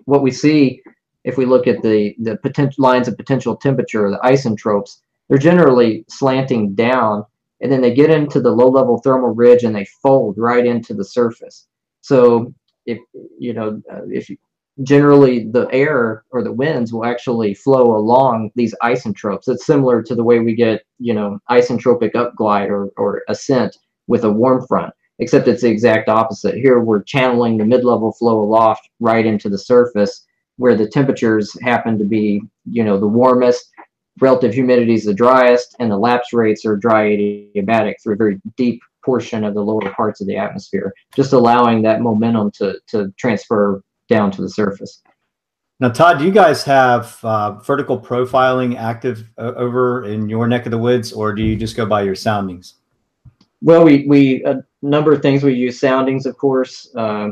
what 0.04 0.22
we 0.22 0.32
see 0.32 0.82
if 1.24 1.38
we 1.38 1.46
look 1.46 1.68
at 1.68 1.82
the, 1.82 2.16
the 2.20 2.38
potential 2.38 2.84
lines 2.84 3.08
of 3.08 3.18
potential 3.18 3.56
temperature, 3.56 4.12
the 4.12 4.20
isentropes, 4.20 4.98
they're 5.28 5.40
generally 5.40 6.06
slanting 6.08 6.76
down 6.76 7.26
and 7.62 7.72
then 7.72 7.82
they 7.82 7.94
get 7.94 8.10
into 8.10 8.42
the 8.42 8.52
low 8.52 8.70
level 8.70 9.00
thermal 9.00 9.34
ridge 9.34 9.64
and 9.64 9.76
they 9.76 9.86
fold 10.02 10.38
right 10.38 10.66
into 10.66 10.94
the 10.94 11.06
surface. 11.06 11.68
So 12.02 12.54
if, 12.86 13.00
you 13.40 13.54
know, 13.54 13.82
uh, 13.92 14.02
if 14.10 14.30
you, 14.30 14.38
generally 14.84 15.46
the 15.46 15.68
air 15.72 16.26
or 16.32 16.44
the 16.44 16.52
winds 16.52 16.92
will 16.92 17.06
actually 17.06 17.54
flow 17.54 17.96
along 17.96 18.52
these 18.56 18.76
isentropes. 18.84 19.48
It's 19.48 19.66
similar 19.66 20.04
to 20.04 20.16
the 20.16 20.24
way 20.24 20.40
we 20.40 20.54
get, 20.54 20.84
you 21.00 21.14
know, 21.14 21.40
isentropic 21.50 22.12
upglide 22.12 22.70
or, 22.70 22.90
or 22.98 23.24
ascent 23.30 23.78
with 24.08 24.26
a 24.26 24.32
warm 24.32 24.68
front, 24.68 24.94
except 25.20 25.48
it's 25.48 25.62
the 25.62 25.70
exact 25.70 26.10
opposite. 26.10 26.56
Here 26.56 26.80
we're 26.80 27.04
channeling 27.04 27.58
the 27.58 27.66
mid-level 27.66 28.12
flow 28.12 28.42
aloft 28.42 28.90
right 29.00 29.26
into 29.26 29.50
the 29.50 29.58
surface 29.58 30.26
where 30.58 30.76
the 30.76 30.88
temperatures 30.88 31.58
happen 31.62 31.98
to 31.98 32.06
be, 32.06 32.42
you 32.70 32.84
know, 32.84 33.00
the 33.00 33.08
warmest, 33.08 33.72
relative 34.20 34.54
humidity 34.54 34.94
is 34.94 35.06
the 35.06 35.14
driest, 35.14 35.76
and 35.80 35.92
the 35.92 35.98
lapse 35.98 36.34
rates 36.34 36.66
are 36.66 36.76
dry 36.76 37.10
adiabatic 37.10 37.96
through 38.02 38.14
a 38.14 38.18
very 38.18 38.42
deep 38.56 38.82
portion 39.04 39.44
of 39.44 39.54
the 39.54 39.62
lower 39.62 39.94
parts 39.94 40.22
of 40.22 40.28
the 40.28 40.36
atmosphere, 40.36 40.94
just 41.16 41.34
allowing 41.34 41.82
that 41.84 42.02
momentum 42.02 42.52
to, 42.52 42.80
to 42.88 43.14
transfer 43.18 43.82
down 44.10 44.32
to 44.32 44.42
the 44.42 44.50
surface. 44.50 45.02
Now, 45.80 45.90
Todd, 45.90 46.20
do 46.20 46.26
you 46.26 46.32
guys 46.32 46.64
have 46.64 47.20
uh, 47.24 47.56
vertical 47.60 48.00
profiling 48.00 48.78
active 48.78 49.30
uh, 49.38 49.52
over 49.58 50.06
in 50.06 50.30
your 50.30 50.48
neck 50.48 50.66
of 50.66 50.72
the 50.72 50.78
woods, 50.78 51.12
or 51.12 51.34
do 51.34 51.44
you 51.44 51.58
just 51.58 51.76
go 51.76 51.86
by 51.86 52.02
your 52.04 52.16
soundings? 52.16 52.76
Well, 53.62 53.84
we, 53.84 54.06
we 54.08 54.44
a 54.46 54.64
number 54.82 55.12
of 55.12 55.22
things. 55.22 55.44
We 55.44 55.54
use 55.54 55.80
soundings, 55.80 56.26
of 56.26 56.38
course, 56.38 56.90
uh, 56.96 57.30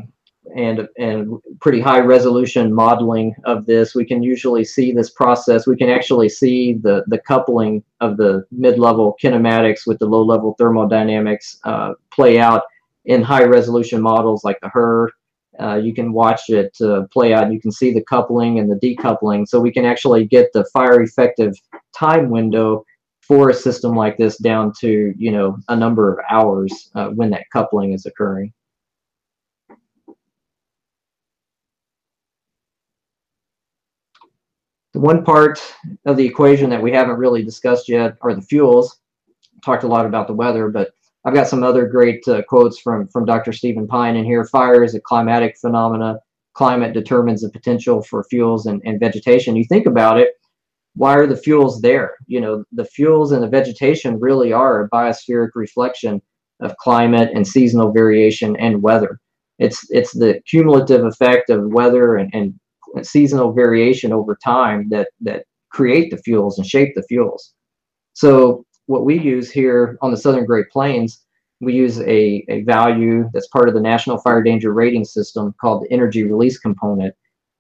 and 0.56 0.88
and 0.98 1.40
pretty 1.62 1.80
high 1.80 2.00
resolution 2.00 2.74
modeling 2.74 3.36
of 3.46 3.66
this. 3.66 3.96
We 3.96 4.06
can 4.06 4.22
usually 4.22 4.64
see 4.64 4.92
this 4.92 5.10
process. 5.10 5.66
We 5.68 5.78
can 5.78 5.90
actually 5.90 6.30
see 6.30 6.74
the 6.74 7.04
the 7.08 7.20
coupling 7.20 7.84
of 8.02 8.18
the 8.18 8.46
mid 8.52 8.80
level 8.80 9.18
kinematics 9.22 9.88
with 9.88 10.00
the 10.00 10.06
low 10.06 10.24
level 10.24 10.56
thermodynamics 10.58 11.60
uh, 11.64 11.94
play 12.12 12.40
out 12.40 12.64
in 13.06 13.22
high 13.22 13.44
resolution 13.44 14.02
models 14.02 14.44
like 14.44 14.60
the 14.62 14.68
HRRR 14.68 15.10
uh, 15.60 15.76
you 15.76 15.94
can 15.94 16.14
watch 16.14 16.50
it 16.50 16.76
uh, 16.82 17.04
play 17.12 17.34
out. 17.34 17.52
You 17.52 17.62
can 17.62 17.72
see 17.72 17.94
the 17.94 18.04
coupling 18.04 18.60
and 18.60 18.72
the 18.72 18.76
decoupling. 18.76 19.48
So 19.48 19.60
we 19.60 19.72
can 19.72 19.86
actually 19.86 20.26
get 20.26 20.52
the 20.54 20.66
fire 20.74 21.02
effective 21.02 21.54
time 21.96 22.30
window 22.30 22.84
for 23.22 23.50
a 23.50 23.54
system 23.54 23.96
like 23.96 24.18
this 24.18 24.38
down 24.38 24.74
to 24.80 25.14
you 25.18 25.32
know 25.32 25.58
a 25.70 25.76
number 25.76 26.12
of 26.12 26.20
hours 26.30 26.90
uh, 26.96 27.10
when 27.10 27.30
that 27.32 27.46
coupling 27.54 27.94
is 27.94 28.06
occurring. 28.06 28.52
One 35.04 35.26
part 35.26 35.62
of 36.06 36.16
the 36.16 36.26
equation 36.26 36.70
that 36.70 36.82
we 36.82 36.94
haven't 36.94 37.18
really 37.18 37.44
discussed 37.44 37.90
yet 37.90 38.16
are 38.22 38.34
the 38.34 38.42
fuels. 38.42 39.02
Talked 39.62 39.84
a 39.84 39.88
lot 39.88 40.06
about 40.06 40.28
the 40.28 40.34
weather, 40.34 40.70
but 40.70 40.92
I've 41.26 41.34
got 41.34 41.50
some 41.50 41.62
other 41.62 41.86
great 41.88 42.26
uh, 42.26 42.42
quotes 42.44 42.80
from 42.80 43.10
from 43.10 43.26
Dr. 43.26 43.52
Stephen 43.52 43.86
Pyne 43.86 44.16
in 44.16 44.24
here. 44.24 44.46
Fire 44.46 44.82
is 44.82 44.96
a 44.96 45.02
climatic 45.02 45.58
phenomena. 45.58 46.20
Climate 46.54 46.94
determines 46.94 47.42
the 47.42 47.50
potential 47.50 48.02
for 48.02 48.24
fuels 48.24 48.66
and, 48.66 48.82
and 48.86 48.98
vegetation. 48.98 49.58
You 49.58 49.66
think 49.66 49.88
about 49.88 50.20
it, 50.20 50.30
why 50.96 51.16
are 51.16 51.28
the 51.28 51.36
fuels 51.36 51.82
there? 51.82 52.16
You 52.28 52.40
know, 52.40 52.64
the 52.72 52.86
fuels 52.86 53.34
and 53.34 53.44
the 53.44 53.50
vegetation 53.50 54.22
really 54.22 54.54
are 54.54 54.86
a 54.86 54.90
biospheric 54.90 55.50
reflection 55.56 56.22
of 56.62 56.78
climate 56.78 57.30
and 57.36 57.46
seasonal 57.46 57.92
variation 57.92 58.56
and 58.56 58.82
weather. 58.82 59.20
It's 59.60 59.86
it's 59.90 60.14
the 60.14 60.40
cumulative 60.48 61.04
effect 61.04 61.50
of 61.50 61.74
weather 61.74 62.16
and, 62.16 62.34
and 62.34 62.58
seasonal 63.02 63.54
variation 63.54 64.14
over 64.14 64.38
time 64.44 64.88
that 64.90 65.10
that 65.22 65.46
create 65.72 66.12
the 66.12 66.18
fuels 66.18 66.58
and 66.58 66.68
shape 66.68 66.94
the 66.96 67.04
fuels. 67.04 67.54
So 68.14 68.66
what 68.86 69.06
we 69.06 69.20
use 69.20 69.52
here 69.52 69.98
on 70.02 70.12
the 70.12 70.18
Southern 70.18 70.46
Great 70.46 70.70
Plains, 70.70 71.26
we 71.62 71.74
use 71.74 72.00
a, 72.02 72.46
a 72.48 72.62
value 72.64 73.30
that's 73.34 73.48
part 73.48 73.68
of 73.68 73.74
the 73.74 73.82
National 73.82 74.20
Fire 74.20 74.44
Danger 74.44 74.74
Rating 74.74 75.06
System 75.06 75.54
called 75.60 75.84
the 75.84 75.92
Energy 75.92 76.24
Release 76.24 76.60
Component. 76.60 77.16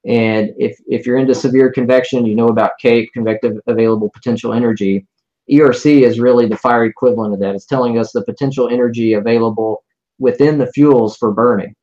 And 0.06 0.52
if, 0.58 0.78
if 0.88 1.08
you're 1.08 1.18
into 1.18 1.34
severe 1.34 1.72
convection, 1.72 2.26
you 2.26 2.36
know 2.36 2.50
about 2.50 2.78
CAPE, 2.80 3.10
Convective 3.14 3.58
Available 3.68 4.10
Potential 4.10 4.54
Energy. 4.54 5.08
ERC 5.50 6.02
is 6.04 6.20
really 6.20 6.46
the 6.46 6.58
fire 6.58 6.86
equivalent 6.86 7.34
of 7.34 7.40
that. 7.40 7.56
It's 7.56 7.66
telling 7.66 7.98
us 7.98 8.12
the 8.12 8.24
potential 8.24 8.70
energy 8.70 9.14
available 9.14 9.84
within 10.20 10.58
the 10.58 10.72
fuels 10.72 11.18
for 11.18 11.32
burning. 11.32 11.74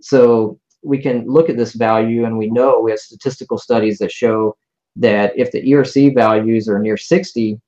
So 0.00 0.58
we 0.82 0.98
can 0.98 1.26
look 1.26 1.48
at 1.48 1.56
this 1.56 1.74
value 1.74 2.24
and 2.24 2.36
we 2.36 2.50
know 2.50 2.80
we 2.80 2.90
have 2.90 3.00
statistical 3.00 3.58
studies 3.58 3.98
that 3.98 4.10
show 4.10 4.56
that 4.96 5.32
if 5.36 5.50
the 5.52 5.62
ERC 5.62 6.14
values 6.14 6.68
are 6.68 6.78
near 6.78 6.96
60, 6.96 7.60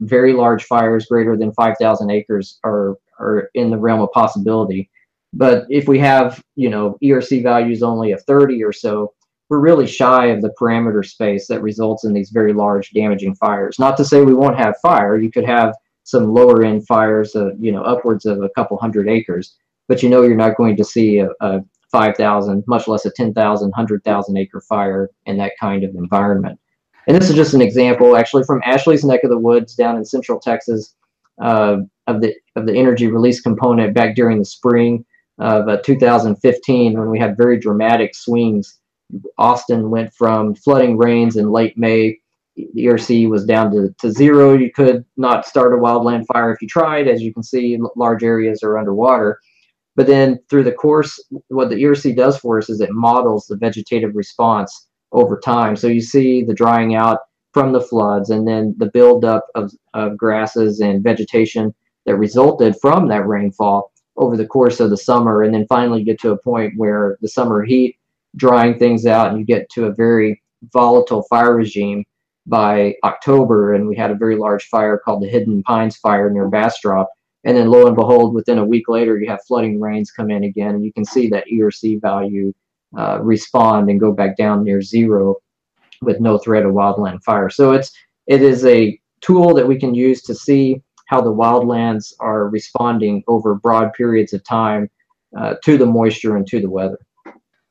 very 0.00 0.32
large 0.32 0.64
fires 0.64 1.06
greater 1.06 1.36
than 1.36 1.52
5,000 1.52 2.10
acres 2.10 2.58
are, 2.64 2.96
are 3.18 3.50
in 3.54 3.70
the 3.70 3.78
realm 3.78 4.00
of 4.00 4.12
possibility. 4.12 4.90
But 5.32 5.66
if 5.68 5.88
we 5.88 5.98
have, 5.98 6.42
you 6.54 6.70
know, 6.70 6.96
ERC 7.02 7.42
values 7.42 7.82
only 7.82 8.12
of 8.12 8.22
30 8.22 8.62
or 8.62 8.72
so, 8.72 9.12
we're 9.48 9.60
really 9.60 9.86
shy 9.86 10.26
of 10.26 10.42
the 10.42 10.52
parameter 10.60 11.04
space 11.04 11.46
that 11.48 11.62
results 11.62 12.04
in 12.04 12.12
these 12.12 12.30
very 12.30 12.52
large 12.52 12.90
damaging 12.90 13.34
fires. 13.36 13.78
Not 13.78 13.96
to 13.98 14.04
say 14.04 14.22
we 14.22 14.34
won't 14.34 14.58
have 14.58 14.76
fire. 14.82 15.18
You 15.18 15.30
could 15.30 15.44
have 15.44 15.74
some 16.04 16.32
lower 16.32 16.64
end 16.64 16.86
fires, 16.86 17.34
of, 17.34 17.52
you 17.60 17.72
know, 17.72 17.82
upwards 17.82 18.26
of 18.26 18.42
a 18.42 18.48
couple 18.50 18.76
hundred 18.76 19.08
acres, 19.08 19.56
but 19.88 20.02
you 20.02 20.08
know 20.08 20.22
you're 20.22 20.36
not 20.36 20.56
going 20.56 20.76
to 20.76 20.84
see 20.84 21.18
a, 21.18 21.28
a 21.40 21.60
5,000, 21.96 22.62
much 22.66 22.86
less 22.86 23.06
a 23.06 23.10
10,000, 23.10 23.68
100,000 23.68 24.36
acre 24.36 24.60
fire 24.60 25.08
in 25.24 25.38
that 25.38 25.52
kind 25.58 25.82
of 25.82 25.94
environment. 25.94 26.60
And 27.06 27.16
this 27.16 27.30
is 27.30 27.36
just 27.36 27.54
an 27.54 27.62
example, 27.62 28.16
actually, 28.16 28.44
from 28.44 28.60
Ashley's 28.66 29.02
neck 29.02 29.24
of 29.24 29.30
the 29.30 29.38
woods 29.38 29.74
down 29.74 29.96
in 29.96 30.04
Central 30.04 30.38
Texas, 30.38 30.94
uh, 31.40 31.78
of 32.06 32.20
the 32.20 32.34
of 32.54 32.66
the 32.66 32.76
energy 32.76 33.06
release 33.06 33.40
component 33.40 33.94
back 33.94 34.14
during 34.14 34.38
the 34.38 34.44
spring 34.44 35.06
of 35.38 35.68
uh, 35.68 35.78
2015 35.78 36.98
when 36.98 37.10
we 37.10 37.18
had 37.18 37.36
very 37.36 37.58
dramatic 37.58 38.14
swings. 38.14 38.78
Austin 39.38 39.88
went 39.88 40.12
from 40.12 40.54
flooding 40.54 40.98
rains 40.98 41.36
in 41.36 41.50
late 41.50 41.78
May. 41.78 42.18
The 42.56 42.86
ERC 42.86 43.28
was 43.28 43.44
down 43.46 43.70
to, 43.72 43.94
to 44.00 44.10
zero. 44.10 44.54
You 44.54 44.70
could 44.70 45.04
not 45.16 45.46
start 45.46 45.72
a 45.72 45.76
wildland 45.76 46.26
fire 46.26 46.52
if 46.52 46.60
you 46.60 46.68
tried. 46.68 47.08
As 47.08 47.22
you 47.22 47.32
can 47.32 47.42
see, 47.42 47.78
large 47.96 48.22
areas 48.22 48.62
are 48.62 48.76
underwater. 48.76 49.40
But 49.96 50.06
then 50.06 50.38
through 50.48 50.64
the 50.64 50.72
course, 50.72 51.18
what 51.48 51.70
the 51.70 51.76
ERC 51.76 52.14
does 52.14 52.38
for 52.38 52.58
us 52.58 52.68
is 52.68 52.80
it 52.80 52.92
models 52.92 53.46
the 53.46 53.56
vegetative 53.56 54.14
response 54.14 54.88
over 55.12 55.38
time. 55.38 55.74
So 55.74 55.88
you 55.88 56.02
see 56.02 56.44
the 56.44 56.54
drying 56.54 56.94
out 56.94 57.20
from 57.54 57.72
the 57.72 57.80
floods 57.80 58.28
and 58.28 58.46
then 58.46 58.74
the 58.76 58.90
buildup 58.92 59.46
of, 59.54 59.72
of 59.94 60.18
grasses 60.18 60.80
and 60.80 61.02
vegetation 61.02 61.74
that 62.04 62.16
resulted 62.16 62.76
from 62.80 63.08
that 63.08 63.26
rainfall 63.26 63.90
over 64.18 64.36
the 64.36 64.46
course 64.46 64.80
of 64.80 64.90
the 64.90 64.96
summer 64.96 65.42
and 65.42 65.54
then 65.54 65.66
finally 65.66 66.04
get 66.04 66.20
to 66.20 66.32
a 66.32 66.38
point 66.38 66.74
where 66.76 67.16
the 67.22 67.28
summer 67.28 67.64
heat 67.64 67.96
drying 68.36 68.78
things 68.78 69.06
out 69.06 69.30
and 69.30 69.38
you 69.38 69.44
get 69.46 69.68
to 69.70 69.86
a 69.86 69.94
very 69.94 70.42
volatile 70.72 71.22
fire 71.30 71.56
regime 71.56 72.04
by 72.46 72.94
October 73.04 73.74
and 73.74 73.88
we 73.88 73.96
had 73.96 74.10
a 74.10 74.14
very 74.14 74.36
large 74.36 74.66
fire 74.68 74.98
called 74.98 75.22
the 75.22 75.28
Hidden 75.28 75.62
Pines 75.62 75.96
fire 75.96 76.30
near 76.30 76.48
Bastrop 76.48 77.08
and 77.46 77.56
then 77.56 77.70
lo 77.70 77.86
and 77.86 77.96
behold 77.96 78.34
within 78.34 78.58
a 78.58 78.64
week 78.64 78.88
later 78.88 79.18
you 79.18 79.28
have 79.28 79.40
flooding 79.46 79.80
rains 79.80 80.10
come 80.10 80.30
in 80.30 80.44
again 80.44 80.74
and 80.74 80.84
you 80.84 80.92
can 80.92 81.04
see 81.04 81.28
that 81.28 81.44
ERC 81.50 82.00
value 82.02 82.52
uh, 82.98 83.20
respond 83.22 83.88
and 83.88 84.00
go 84.00 84.12
back 84.12 84.36
down 84.36 84.64
near 84.64 84.82
zero 84.82 85.36
with 86.02 86.20
no 86.20 86.36
threat 86.38 86.64
of 86.64 86.72
wildland 86.72 87.22
fire. 87.22 87.48
So 87.48 87.72
it's 87.72 87.92
it 88.26 88.42
is 88.42 88.66
a 88.66 89.00
tool 89.20 89.54
that 89.54 89.66
we 89.66 89.78
can 89.78 89.94
use 89.94 90.22
to 90.22 90.34
see 90.34 90.82
how 91.06 91.20
the 91.20 91.32
wildlands 91.32 92.12
are 92.18 92.48
responding 92.48 93.22
over 93.28 93.54
broad 93.54 93.92
periods 93.92 94.32
of 94.32 94.42
time 94.44 94.90
uh, 95.38 95.54
to 95.64 95.78
the 95.78 95.86
moisture 95.86 96.36
and 96.36 96.46
to 96.48 96.60
the 96.60 96.68
weather. 96.68 96.98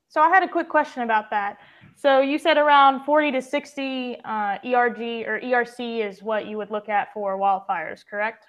So 0.08 0.22
I 0.22 0.30
had 0.30 0.44
a 0.44 0.48
quick 0.48 0.70
question 0.70 1.04
about 1.04 1.30
that. 1.32 1.58
So 1.98 2.22
you 2.22 2.38
said 2.38 2.58
around 2.58 3.04
40 3.04 3.34
to 3.34 3.42
60 3.42 4.18
uh, 4.24 4.58
ERG 4.64 5.28
or 5.28 5.42
ERC 5.42 6.08
is 6.08 6.24
what 6.24 6.46
you 6.46 6.58
would 6.58 6.72
look 6.72 6.88
at 6.88 7.14
for 7.14 7.38
wildfires, 7.38 8.06
correct? 8.06 8.46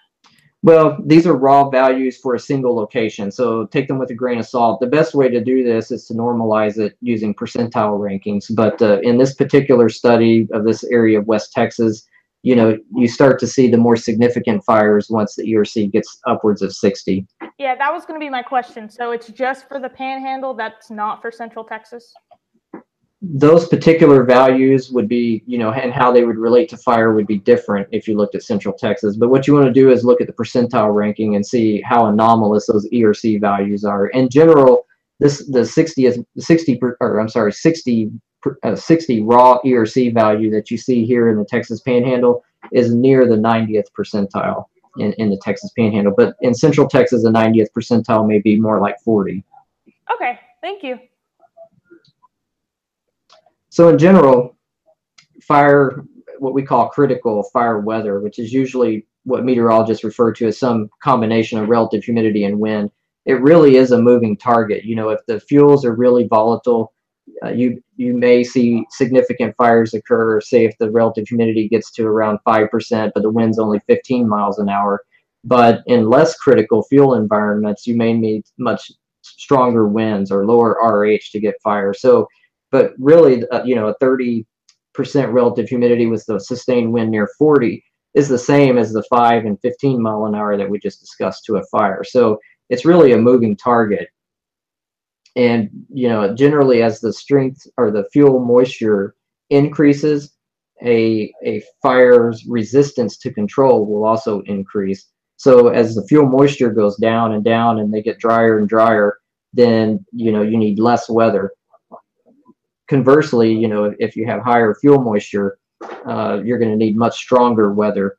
Well, 0.62 0.98
these 1.04 1.26
are 1.26 1.36
raw 1.36 1.68
values 1.68 2.18
for 2.18 2.34
a 2.34 2.40
single 2.40 2.74
location, 2.74 3.30
so 3.30 3.66
take 3.66 3.88
them 3.88 3.98
with 3.98 4.10
a 4.10 4.14
grain 4.14 4.38
of 4.38 4.46
salt. 4.46 4.80
The 4.80 4.86
best 4.86 5.14
way 5.14 5.28
to 5.28 5.42
do 5.42 5.62
this 5.62 5.90
is 5.90 6.06
to 6.06 6.14
normalize 6.14 6.78
it 6.78 6.96
using 7.00 7.34
percentile 7.34 8.00
rankings. 8.00 8.46
But 8.54 8.80
uh, 8.82 8.98
in 9.02 9.18
this 9.18 9.34
particular 9.34 9.88
study 9.88 10.48
of 10.52 10.64
this 10.64 10.82
area 10.84 11.20
of 11.20 11.26
West 11.26 11.52
Texas, 11.52 12.06
you 12.42 12.54
know, 12.54 12.78
you 12.94 13.08
start 13.08 13.38
to 13.40 13.46
see 13.46 13.68
the 13.68 13.76
more 13.76 13.96
significant 13.96 14.64
fires 14.64 15.10
once 15.10 15.34
the 15.34 15.52
ERC 15.52 15.90
gets 15.90 16.20
upwards 16.26 16.62
of 16.62 16.72
60. 16.72 17.26
Yeah, 17.58 17.74
that 17.74 17.92
was 17.92 18.06
going 18.06 18.18
to 18.18 18.24
be 18.24 18.30
my 18.30 18.42
question. 18.42 18.88
So 18.88 19.10
it's 19.10 19.28
just 19.28 19.68
for 19.68 19.80
the 19.80 19.88
panhandle, 19.88 20.54
that's 20.54 20.90
not 20.90 21.20
for 21.20 21.30
Central 21.30 21.64
Texas? 21.64 22.12
Those 23.22 23.66
particular 23.68 24.24
values 24.24 24.90
would 24.90 25.08
be, 25.08 25.42
you 25.46 25.58
know, 25.58 25.72
and 25.72 25.92
how 25.92 26.12
they 26.12 26.24
would 26.24 26.36
relate 26.36 26.68
to 26.68 26.76
fire 26.76 27.14
would 27.14 27.26
be 27.26 27.38
different 27.38 27.88
if 27.90 28.06
you 28.06 28.16
looked 28.16 28.34
at 28.34 28.42
Central 28.42 28.74
Texas. 28.74 29.16
But 29.16 29.30
what 29.30 29.46
you 29.46 29.54
want 29.54 29.66
to 29.66 29.72
do 29.72 29.90
is 29.90 30.04
look 30.04 30.20
at 30.20 30.26
the 30.26 30.32
percentile 30.32 30.94
ranking 30.94 31.34
and 31.34 31.44
see 31.44 31.80
how 31.80 32.06
anomalous 32.06 32.66
those 32.66 32.88
ERC 32.90 33.40
values 33.40 33.84
are. 33.84 34.08
In 34.08 34.28
general, 34.28 34.86
this 35.18 35.46
the 35.46 35.64
60 35.64 36.06
is 36.06 36.18
60 36.38 36.78
or 37.00 37.18
I'm 37.18 37.28
sorry, 37.28 37.52
60 37.52 38.10
uh, 38.62 38.76
60 38.76 39.22
raw 39.22 39.58
ERC 39.64 40.14
value 40.14 40.50
that 40.50 40.70
you 40.70 40.76
see 40.76 41.04
here 41.04 41.30
in 41.30 41.38
the 41.38 41.44
Texas 41.44 41.80
Panhandle 41.80 42.44
is 42.72 42.94
near 42.94 43.26
the 43.26 43.36
90th 43.36 43.86
percentile 43.98 44.66
in, 44.98 45.12
in 45.14 45.30
the 45.30 45.38
Texas 45.38 45.70
Panhandle. 45.76 46.14
But 46.16 46.36
in 46.42 46.54
Central 46.54 46.86
Texas, 46.86 47.22
the 47.22 47.30
90th 47.30 47.68
percentile 47.76 48.26
may 48.26 48.40
be 48.40 48.60
more 48.60 48.80
like 48.80 49.00
40. 49.00 49.42
Okay, 50.14 50.38
thank 50.60 50.82
you. 50.82 50.98
So 53.76 53.90
in 53.90 53.98
general, 53.98 54.56
fire, 55.42 56.02
what 56.38 56.54
we 56.54 56.62
call 56.62 56.88
critical 56.88 57.42
fire 57.52 57.78
weather, 57.78 58.20
which 58.20 58.38
is 58.38 58.50
usually 58.50 59.06
what 59.24 59.44
meteorologists 59.44 60.02
refer 60.02 60.32
to 60.32 60.46
as 60.46 60.58
some 60.58 60.88
combination 61.02 61.58
of 61.58 61.68
relative 61.68 62.02
humidity 62.02 62.44
and 62.44 62.58
wind, 62.58 62.90
it 63.26 63.34
really 63.42 63.76
is 63.76 63.92
a 63.92 64.00
moving 64.00 64.34
target. 64.34 64.84
You 64.84 64.96
know, 64.96 65.10
if 65.10 65.20
the 65.26 65.40
fuels 65.40 65.84
are 65.84 65.94
really 65.94 66.26
volatile, 66.26 66.94
uh, 67.44 67.50
you 67.50 67.82
you 67.98 68.16
may 68.16 68.42
see 68.42 68.86
significant 68.88 69.54
fires 69.58 69.92
occur. 69.92 70.40
Say 70.40 70.64
if 70.64 70.74
the 70.78 70.90
relative 70.90 71.28
humidity 71.28 71.68
gets 71.68 71.90
to 71.96 72.06
around 72.06 72.38
five 72.46 72.70
percent, 72.70 73.12
but 73.14 73.24
the 73.24 73.30
wind's 73.30 73.58
only 73.58 73.80
15 73.86 74.26
miles 74.26 74.58
an 74.58 74.70
hour. 74.70 75.04
But 75.44 75.82
in 75.84 76.08
less 76.08 76.34
critical 76.38 76.82
fuel 76.84 77.12
environments, 77.12 77.86
you 77.86 77.94
may 77.94 78.14
need 78.14 78.44
much 78.56 78.90
stronger 79.20 79.86
winds 79.86 80.32
or 80.32 80.46
lower 80.46 80.78
RH 80.82 81.28
to 81.32 81.40
get 81.40 81.60
fire. 81.62 81.92
So, 81.92 82.26
but 82.70 82.92
really, 82.98 83.46
uh, 83.48 83.64
you 83.64 83.74
know, 83.74 83.88
a 83.88 83.94
30 83.94 84.46
percent 84.94 85.30
relative 85.30 85.68
humidity 85.68 86.06
with 86.06 86.24
the 86.26 86.40
sustained 86.40 86.92
wind 86.92 87.10
near 87.10 87.28
40 87.38 87.84
is 88.14 88.28
the 88.28 88.38
same 88.38 88.78
as 88.78 88.92
the 88.92 89.04
5 89.10 89.44
and 89.44 89.60
15 89.60 90.00
mile 90.00 90.24
an 90.24 90.34
hour 90.34 90.56
that 90.56 90.68
we 90.68 90.78
just 90.78 91.00
discussed 91.00 91.44
to 91.44 91.56
a 91.56 91.64
fire. 91.66 92.02
So 92.02 92.38
it's 92.70 92.86
really 92.86 93.12
a 93.12 93.18
moving 93.18 93.56
target. 93.56 94.08
And, 95.36 95.68
you 95.92 96.08
know, 96.08 96.34
generally 96.34 96.82
as 96.82 96.98
the 96.98 97.12
strength 97.12 97.66
or 97.76 97.90
the 97.90 98.08
fuel 98.10 98.40
moisture 98.40 99.14
increases, 99.50 100.32
a, 100.82 101.30
a 101.44 101.62
fire's 101.82 102.44
resistance 102.48 103.18
to 103.18 103.32
control 103.32 103.84
will 103.84 104.04
also 104.04 104.40
increase. 104.42 105.06
So 105.36 105.68
as 105.68 105.94
the 105.94 106.06
fuel 106.06 106.26
moisture 106.26 106.70
goes 106.70 106.96
down 106.96 107.32
and 107.32 107.44
down 107.44 107.78
and 107.80 107.92
they 107.92 108.02
get 108.02 108.18
drier 108.18 108.58
and 108.58 108.66
drier, 108.66 109.18
then, 109.52 110.04
you 110.12 110.32
know, 110.32 110.40
you 110.42 110.56
need 110.56 110.78
less 110.78 111.08
weather. 111.10 111.50
Conversely, 112.88 113.52
you 113.52 113.68
know, 113.68 113.94
if 113.98 114.16
you 114.16 114.26
have 114.26 114.42
higher 114.42 114.74
fuel 114.74 115.02
moisture, 115.02 115.58
uh, 116.06 116.40
you're 116.44 116.58
going 116.58 116.70
to 116.70 116.76
need 116.76 116.96
much 116.96 117.16
stronger 117.16 117.72
weather 117.72 118.16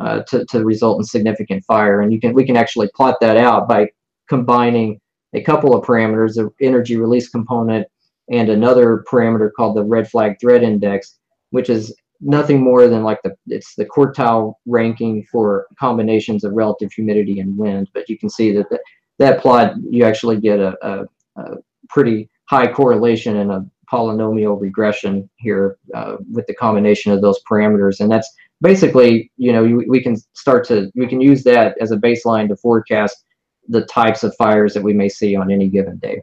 uh, 0.00 0.22
to, 0.22 0.44
to 0.46 0.64
result 0.64 0.98
in 0.98 1.04
significant 1.04 1.64
fire. 1.64 2.00
And 2.00 2.12
you 2.12 2.20
can 2.20 2.32
we 2.32 2.44
can 2.44 2.56
actually 2.56 2.88
plot 2.94 3.16
that 3.20 3.36
out 3.36 3.68
by 3.68 3.90
combining 4.28 5.00
a 5.34 5.42
couple 5.42 5.76
of 5.76 5.84
parameters, 5.84 6.34
the 6.34 6.50
energy 6.64 6.96
release 6.96 7.28
component 7.28 7.86
and 8.30 8.48
another 8.48 9.04
parameter 9.10 9.50
called 9.54 9.76
the 9.76 9.82
red 9.82 10.08
flag 10.08 10.36
threat 10.40 10.62
index, 10.62 11.18
which 11.50 11.70
is 11.70 11.94
nothing 12.20 12.62
more 12.62 12.88
than 12.88 13.02
like 13.02 13.20
the 13.22 13.34
it's 13.46 13.74
the 13.74 13.84
quartile 13.84 14.54
ranking 14.66 15.24
for 15.30 15.66
combinations 15.78 16.44
of 16.44 16.52
relative 16.52 16.92
humidity 16.92 17.40
and 17.40 17.56
wind. 17.56 17.88
But 17.94 18.08
you 18.08 18.18
can 18.18 18.28
see 18.28 18.52
that 18.52 18.68
the, 18.70 18.78
that 19.18 19.40
plot 19.40 19.74
you 19.88 20.04
actually 20.04 20.40
get 20.40 20.60
a, 20.60 20.76
a, 20.82 21.04
a 21.40 21.56
pretty 21.88 22.28
high 22.48 22.70
correlation 22.70 23.36
and 23.38 23.50
a 23.50 23.66
polynomial 23.90 24.60
regression 24.60 25.28
here 25.36 25.78
uh, 25.94 26.16
with 26.32 26.46
the 26.46 26.54
combination 26.54 27.12
of 27.12 27.22
those 27.22 27.40
parameters. 27.50 28.00
And 28.00 28.10
that's 28.10 28.30
basically, 28.60 29.30
you 29.36 29.52
know, 29.52 29.62
we, 29.62 29.86
we 29.86 30.02
can 30.02 30.16
start 30.34 30.66
to, 30.68 30.90
we 30.94 31.06
can 31.06 31.20
use 31.20 31.44
that 31.44 31.76
as 31.80 31.90
a 31.90 31.96
baseline 31.96 32.48
to 32.48 32.56
forecast 32.56 33.24
the 33.68 33.84
types 33.86 34.24
of 34.24 34.34
fires 34.36 34.74
that 34.74 34.82
we 34.82 34.92
may 34.92 35.08
see 35.08 35.36
on 35.36 35.50
any 35.50 35.68
given 35.68 35.98
day. 35.98 36.22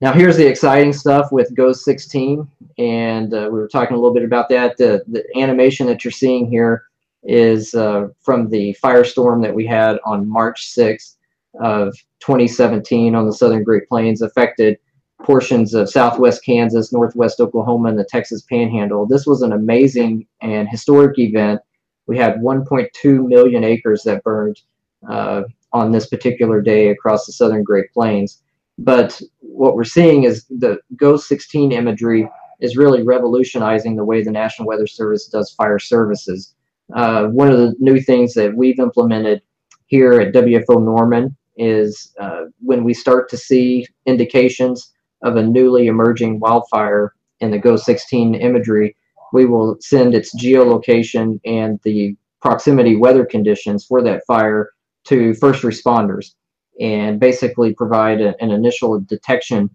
Now 0.00 0.14
here's 0.14 0.38
the 0.38 0.46
exciting 0.46 0.94
stuff 0.94 1.30
with 1.30 1.54
GOES 1.54 1.84
16, 1.84 2.48
and 2.78 3.34
uh, 3.34 3.50
we 3.52 3.58
were 3.58 3.68
talking 3.68 3.94
a 3.94 4.00
little 4.00 4.14
bit 4.14 4.24
about 4.24 4.48
that. 4.48 4.78
The, 4.78 5.04
the 5.08 5.24
animation 5.36 5.86
that 5.88 6.04
you're 6.04 6.10
seeing 6.10 6.48
here 6.48 6.84
is 7.22 7.74
uh, 7.74 8.08
from 8.22 8.48
the 8.48 8.74
firestorm 8.82 9.42
that 9.42 9.54
we 9.54 9.66
had 9.66 9.98
on 10.06 10.26
March 10.26 10.72
6th 10.74 11.16
of 11.58 11.94
2017 12.20 13.14
on 13.14 13.26
the 13.26 13.32
southern 13.32 13.64
Great 13.64 13.88
Plains 13.88 14.22
affected 14.22 14.78
portions 15.22 15.74
of 15.74 15.90
southwest 15.90 16.44
Kansas, 16.44 16.92
northwest 16.92 17.40
Oklahoma, 17.40 17.90
and 17.90 17.98
the 17.98 18.04
Texas 18.04 18.42
Panhandle. 18.42 19.06
This 19.06 19.26
was 19.26 19.42
an 19.42 19.52
amazing 19.52 20.26
and 20.40 20.68
historic 20.68 21.18
event. 21.18 21.60
We 22.06 22.16
had 22.18 22.36
1.2 22.36 23.26
million 23.26 23.64
acres 23.64 24.02
that 24.04 24.24
burned 24.24 24.60
uh, 25.08 25.42
on 25.72 25.92
this 25.92 26.06
particular 26.06 26.60
day 26.60 26.88
across 26.88 27.26
the 27.26 27.32
southern 27.32 27.62
Great 27.62 27.92
Plains. 27.92 28.42
But 28.78 29.20
what 29.40 29.76
we're 29.76 29.84
seeing 29.84 30.24
is 30.24 30.46
the 30.46 30.78
GOES 30.96 31.28
16 31.28 31.72
imagery 31.72 32.28
is 32.60 32.76
really 32.76 33.02
revolutionizing 33.02 33.96
the 33.96 34.04
way 34.04 34.22
the 34.22 34.30
National 34.30 34.68
Weather 34.68 34.86
Service 34.86 35.26
does 35.26 35.52
fire 35.52 35.78
services. 35.78 36.54
Uh, 36.94 37.26
one 37.26 37.50
of 37.50 37.58
the 37.58 37.74
new 37.78 38.00
things 38.00 38.34
that 38.34 38.54
we've 38.54 38.78
implemented 38.78 39.42
here 39.86 40.20
at 40.20 40.34
WFO 40.34 40.82
Norman 40.82 41.36
is 41.56 42.14
uh, 42.20 42.44
when 42.60 42.84
we 42.84 42.94
start 42.94 43.28
to 43.30 43.36
see 43.36 43.86
indications 44.06 44.92
of 45.22 45.36
a 45.36 45.42
newly 45.42 45.86
emerging 45.86 46.40
wildfire 46.40 47.14
in 47.40 47.50
the 47.50 47.58
GOES 47.58 47.84
16 47.84 48.34
imagery, 48.34 48.96
we 49.32 49.44
will 49.46 49.76
send 49.80 50.14
its 50.14 50.34
geolocation 50.34 51.40
and 51.44 51.80
the 51.84 52.16
proximity 52.40 52.96
weather 52.96 53.24
conditions 53.24 53.84
for 53.84 54.02
that 54.02 54.24
fire 54.26 54.70
to 55.04 55.34
first 55.34 55.62
responders 55.62 56.34
and 56.80 57.20
basically 57.20 57.74
provide 57.74 58.20
a, 58.20 58.34
an 58.42 58.50
initial 58.50 58.98
detection 59.00 59.70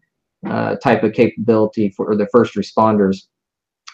uh, 0.47 0.75
type 0.77 1.03
of 1.03 1.13
capability 1.13 1.89
for 1.89 2.15
the 2.15 2.27
first 2.27 2.55
responders. 2.55 3.23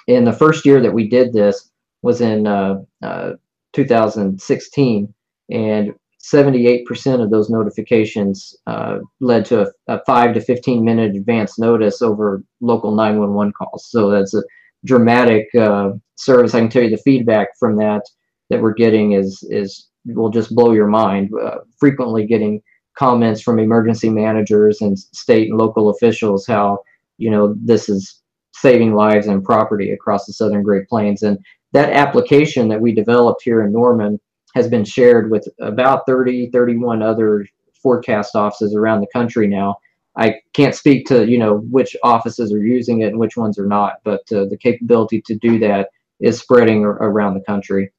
In 0.08 0.24
the 0.24 0.34
first 0.34 0.66
year 0.66 0.82
that 0.82 0.94
we 0.94 1.08
did 1.08 1.34
this 1.34 1.70
was 2.02 2.22
in 2.22 2.48
uh, 2.48 2.82
uh 3.04 3.34
2016, 3.74 5.14
and 5.50 5.94
78% 6.22 7.22
of 7.22 7.32
those 7.32 7.50
notifications 7.50 8.56
uh, 8.68 9.00
led 9.20 9.46
to 9.46 9.62
a, 9.62 9.96
a, 9.96 10.06
5 10.06 10.34
to 10.36 10.42
15 10.42 10.84
minute 10.84 11.16
advance 11.16 11.58
notice 11.58 12.02
over 12.02 12.44
local 12.60 12.94
911 12.94 13.54
calls. 13.54 13.88
So 13.90 14.10
that's 14.10 14.34
a 14.34 14.44
dramatic 14.86 15.48
uh, 15.56 15.92
service. 16.16 16.54
I 16.54 16.60
can 16.60 16.70
tell 16.70 16.84
you 16.84 16.90
the 16.90 16.98
feedback 16.98 17.50
from 17.60 17.76
that 17.78 18.04
that 18.50 18.62
we're 18.62 18.74
getting 18.74 19.14
is 19.14 19.44
is 19.50 19.88
will 20.06 20.30
just 20.30 20.54
blow 20.54 20.74
your 20.74 20.88
mind. 20.88 21.32
Uh, 21.34 21.60
frequently 21.80 22.26
getting 22.26 22.62
comments 22.98 23.42
from 23.42 23.60
emergency 23.60 24.10
managers 24.10 24.82
and 24.82 25.00
state 25.00 25.50
and 25.50 25.58
local 25.58 25.90
officials 25.90 26.46
how 26.46 26.78
you 27.18 27.32
know 27.32 27.56
this 27.64 27.88
is 27.88 28.22
saving 28.54 28.94
lives 28.94 29.28
and 29.28 29.44
property 29.44 29.92
across 29.92 30.26
the 30.26 30.34
southern 30.34 30.62
Great 30.62 30.88
Plains. 30.88 31.24
And 31.24 31.40
that 31.74 31.94
application 31.94 32.68
that 32.68 32.82
we 32.82 32.94
developed 32.94 33.42
here 33.44 33.64
in 33.64 33.72
Norman 33.72 34.20
has 34.56 34.68
been 34.68 34.86
shared 34.86 35.32
with 35.32 35.48
about 35.60 36.06
30, 36.06 36.50
31 36.52 37.02
other 37.02 37.46
forecast 37.82 38.36
offices 38.36 38.76
around 38.76 39.02
the 39.02 39.08
country 39.14 39.48
now. 39.48 39.78
I 40.18 40.36
can't 40.54 40.76
speak 40.76 41.06
to 41.08 41.26
you 41.26 41.38
know 41.38 41.60
which 41.70 41.96
offices 42.04 42.52
are 42.52 42.64
using 42.64 43.02
it 43.02 43.08
and 43.08 43.20
which 43.20 43.38
ones 43.38 43.58
are 43.58 43.66
not, 43.66 43.96
but 44.04 44.22
uh, 44.34 44.46
the 44.46 44.58
capability 44.62 45.22
to 45.22 45.36
do 45.36 45.58
that 45.60 45.90
is 46.20 46.40
spreading 46.40 46.84
around 46.84 47.34
the 47.34 47.42
country. 47.42 47.92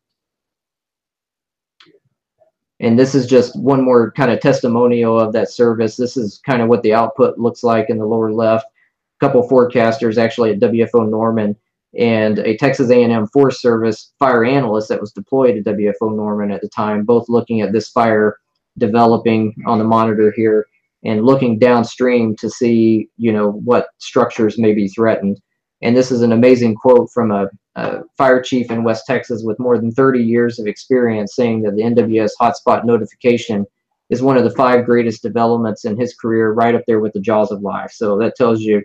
And 2.81 2.99
this 2.99 3.15
is 3.15 3.27
just 3.27 3.59
one 3.59 3.83
more 3.83 4.11
kind 4.13 4.31
of 4.31 4.41
testimonial 4.41 5.19
of 5.19 5.33
that 5.33 5.51
service. 5.51 5.97
This 5.97 6.17
is 6.17 6.41
kind 6.45 6.61
of 6.61 6.69
what 6.69 6.83
the 6.83 6.93
output 6.93 7.39
looks 7.39 7.63
like 7.63 7.89
in 7.89 7.99
the 7.99 8.07
lower 8.07 8.33
left. 8.33 8.67
A 8.67 9.27
couple 9.27 9.49
forecasters 9.49 10.19
actually 10.19 10.51
at 10.51 10.61
WFO 10.61 11.09
Norman 11.09 11.57
and 11.99 12.39
a 12.39 12.57
Texas 12.57 12.91
A&M 12.91 13.27
Forest 13.29 13.61
Service 13.61 14.13
fire 14.19 14.45
analyst 14.45 14.89
that 14.89 15.01
was 15.01 15.13
deployed 15.13 15.57
at 15.57 15.65
WFO 15.65 16.15
Norman 16.15 16.51
at 16.51 16.63
the 16.63 16.69
time, 16.69 17.05
both 17.05 17.29
looking 17.29 17.61
at 17.61 17.73
this 17.73 17.89
fire 17.89 18.37
developing 18.79 19.55
on 19.67 19.79
the 19.79 19.85
monitor 19.85 20.33
here 20.35 20.67
and 21.05 21.25
looking 21.25 21.59
downstream 21.59 22.35
to 22.37 22.49
see, 22.49 23.09
you 23.17 23.33
know, 23.33 23.51
what 23.51 23.89
structures 23.99 24.59
may 24.59 24.73
be 24.73 24.89
threatened. 24.89 25.41
And 25.83 25.97
this 25.97 26.11
is 26.11 26.23
an 26.23 26.33
amazing 26.33 26.77
quote 26.77 27.11
from 27.13 27.33
a, 27.33 27.49
a 27.75 28.03
fire 28.17 28.41
chief 28.41 28.71
in 28.71 28.85
West 28.85 29.05
Texas 29.07 29.43
with 29.45 29.59
more 29.59 29.77
than 29.79 29.91
30 29.91 30.23
years 30.23 30.59
of 30.59 30.67
experience 30.67 31.35
saying 31.35 31.63
that 31.63 31.75
the 31.75 31.83
NWS 31.83 32.31
hotspot 32.41 32.85
notification 32.85 33.67
is 34.11 34.23
one 34.23 34.37
of 34.37 34.45
the 34.45 34.51
five 34.51 34.87
greatest 34.87 35.23
developments 35.23 35.85
in 35.85 35.99
his 35.99 36.15
career, 36.15 36.53
right 36.53 36.75
up 36.75 36.83
there 36.87 37.01
with 37.01 37.13
the 37.15 37.21
jaws 37.21 37.51
of 37.51 37.63
life. 37.63 37.91
So 37.91 38.17
that 38.19 38.37
tells 38.37 38.61
you 38.61 38.83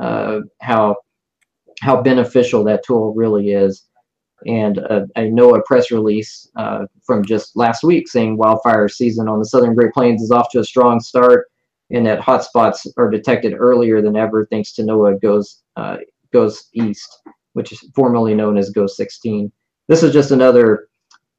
uh, 0.00 0.40
how 0.60 0.96
how 1.82 2.00
beneficial 2.00 2.62
that 2.62 2.84
tool 2.84 3.12
really 3.12 3.50
is. 3.50 3.86
And 4.46 4.78
uh, 4.78 5.06
I 5.16 5.24
know 5.24 5.54
a 5.54 5.62
press 5.62 5.90
release 5.90 6.48
uh, 6.56 6.86
from 7.04 7.24
just 7.24 7.56
last 7.56 7.82
week 7.82 8.08
saying 8.08 8.36
wildfire 8.36 8.88
season 8.88 9.28
on 9.28 9.40
the 9.40 9.44
southern 9.44 9.74
Great 9.74 9.92
Plains 9.92 10.22
is 10.22 10.30
off 10.30 10.48
to 10.50 10.60
a 10.60 10.64
strong 10.64 11.00
start, 11.00 11.48
and 11.90 12.06
that 12.06 12.20
hotspots 12.20 12.86
are 12.96 13.10
detected 13.10 13.54
earlier 13.58 14.00
than 14.00 14.16
ever 14.16 14.46
thanks 14.46 14.72
to 14.74 14.82
NOAA 14.82 15.20
GOES 15.20 15.62
uh, 15.76 15.96
GOES 16.32 16.68
east, 16.72 17.20
which 17.54 17.72
is 17.72 17.80
formerly 17.94 18.34
known 18.34 18.56
as 18.56 18.70
GOES 18.70 18.96
16. 18.96 19.50
This 19.88 20.04
is 20.04 20.12
just 20.12 20.30
another 20.30 20.88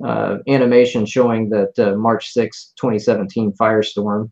uh, 0.06 0.38
animation 0.50 1.06
showing 1.06 1.50
that 1.50 1.78
uh, 1.80 1.96
March 1.96 2.32
6, 2.32 2.74
2017 2.78 3.54
firestorm. 3.54 4.30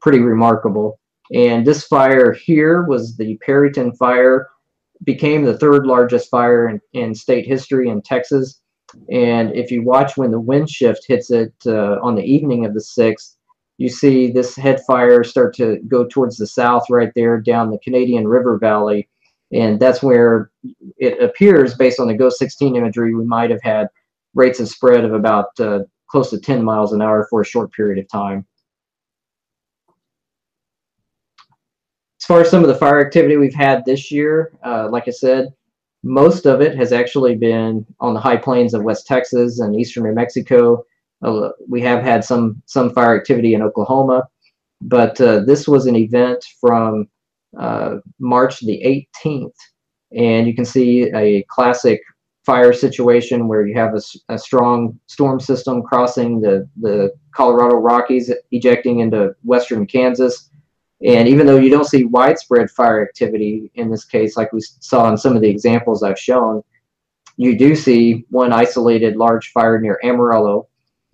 Pretty 0.00 0.20
remarkable. 0.20 1.00
And 1.34 1.66
this 1.66 1.86
fire 1.86 2.32
here 2.32 2.82
was 2.84 3.16
the 3.16 3.38
Perryton 3.46 3.96
fire 3.96 4.48
became 5.04 5.44
the 5.44 5.58
third 5.58 5.86
largest 5.86 6.30
fire 6.30 6.68
in, 6.68 6.80
in 6.92 7.14
state 7.14 7.46
history 7.46 7.88
in 7.88 8.02
Texas. 8.02 8.60
And 9.10 9.54
if 9.54 9.70
you 9.70 9.82
watch 9.82 10.16
when 10.16 10.30
the 10.30 10.40
wind 10.40 10.68
shift 10.68 11.04
hits 11.06 11.30
it 11.30 11.54
uh, 11.66 11.98
on 12.02 12.16
the 12.16 12.24
evening 12.24 12.64
of 12.66 12.74
the 12.74 12.80
6th, 12.80 13.36
you 13.78 13.88
see 13.88 14.30
this 14.30 14.54
head 14.56 14.80
fire 14.86 15.24
start 15.24 15.54
to 15.54 15.78
go 15.88 16.04
towards 16.06 16.36
the 16.36 16.46
south 16.46 16.84
right 16.90 17.12
there 17.14 17.40
down 17.40 17.70
the 17.70 17.78
Canadian 17.78 18.28
River 18.28 18.58
Valley. 18.58 19.08
And 19.52 19.80
that's 19.80 20.02
where 20.02 20.50
it 20.98 21.22
appears, 21.22 21.74
based 21.74 21.98
on 21.98 22.06
the 22.06 22.14
GOES 22.14 22.38
16 22.38 22.76
imagery, 22.76 23.14
we 23.14 23.24
might 23.24 23.50
have 23.50 23.62
had 23.62 23.88
rates 24.34 24.60
of 24.60 24.68
spread 24.68 25.04
of 25.04 25.14
about 25.14 25.58
uh, 25.58 25.80
close 26.08 26.30
to 26.30 26.38
10 26.38 26.62
miles 26.62 26.92
an 26.92 27.00
hour 27.00 27.26
for 27.30 27.40
a 27.40 27.46
short 27.46 27.72
period 27.72 27.98
of 27.98 28.08
time. 28.08 28.46
Far 32.30 32.42
as 32.42 32.48
some 32.48 32.62
of 32.62 32.68
the 32.68 32.76
fire 32.76 33.04
activity 33.04 33.36
we've 33.36 33.52
had 33.52 33.84
this 33.84 34.12
year, 34.12 34.52
uh, 34.64 34.88
like 34.88 35.08
I 35.08 35.10
said, 35.10 35.48
most 36.04 36.46
of 36.46 36.60
it 36.60 36.76
has 36.76 36.92
actually 36.92 37.34
been 37.34 37.84
on 37.98 38.14
the 38.14 38.20
high 38.20 38.36
plains 38.36 38.72
of 38.72 38.84
West 38.84 39.08
Texas 39.08 39.58
and 39.58 39.74
eastern 39.74 40.04
New 40.04 40.14
Mexico. 40.14 40.84
Uh, 41.22 41.48
we 41.68 41.80
have 41.80 42.04
had 42.04 42.22
some 42.22 42.62
some 42.66 42.90
fire 42.90 43.18
activity 43.18 43.54
in 43.54 43.62
Oklahoma, 43.62 44.28
but 44.80 45.20
uh, 45.20 45.40
this 45.40 45.66
was 45.66 45.86
an 45.86 45.96
event 45.96 46.44
from 46.60 47.08
uh, 47.58 47.96
March 48.20 48.60
the 48.60 48.80
18th, 49.26 49.56
and 50.16 50.46
you 50.46 50.54
can 50.54 50.64
see 50.64 51.10
a 51.12 51.42
classic 51.48 52.00
fire 52.46 52.72
situation 52.72 53.48
where 53.48 53.66
you 53.66 53.74
have 53.74 53.92
a, 53.96 54.00
a, 54.32 54.38
strong 54.38 54.98
storm 55.08 55.40
system 55.40 55.82
crossing 55.82 56.40
the, 56.40 56.66
the 56.80 57.12
Colorado 57.34 57.74
Rockies, 57.74 58.32
ejecting 58.52 59.00
into 59.00 59.34
western 59.42 59.84
Kansas. 59.84 60.49
And 61.02 61.28
even 61.28 61.46
though 61.46 61.56
you 61.56 61.70
don't 61.70 61.86
see 61.86 62.04
widespread 62.04 62.70
fire 62.70 63.02
activity 63.02 63.70
in 63.74 63.90
this 63.90 64.04
case, 64.04 64.36
like 64.36 64.52
we 64.52 64.60
saw 64.60 65.08
in 65.10 65.16
some 65.16 65.34
of 65.34 65.40
the 65.40 65.48
examples 65.48 66.02
I've 66.02 66.18
shown, 66.18 66.62
you 67.36 67.56
do 67.56 67.74
see 67.74 68.26
one 68.28 68.52
isolated 68.52 69.16
large 69.16 69.50
fire 69.52 69.80
near 69.80 69.98
Amarillo. 70.04 70.68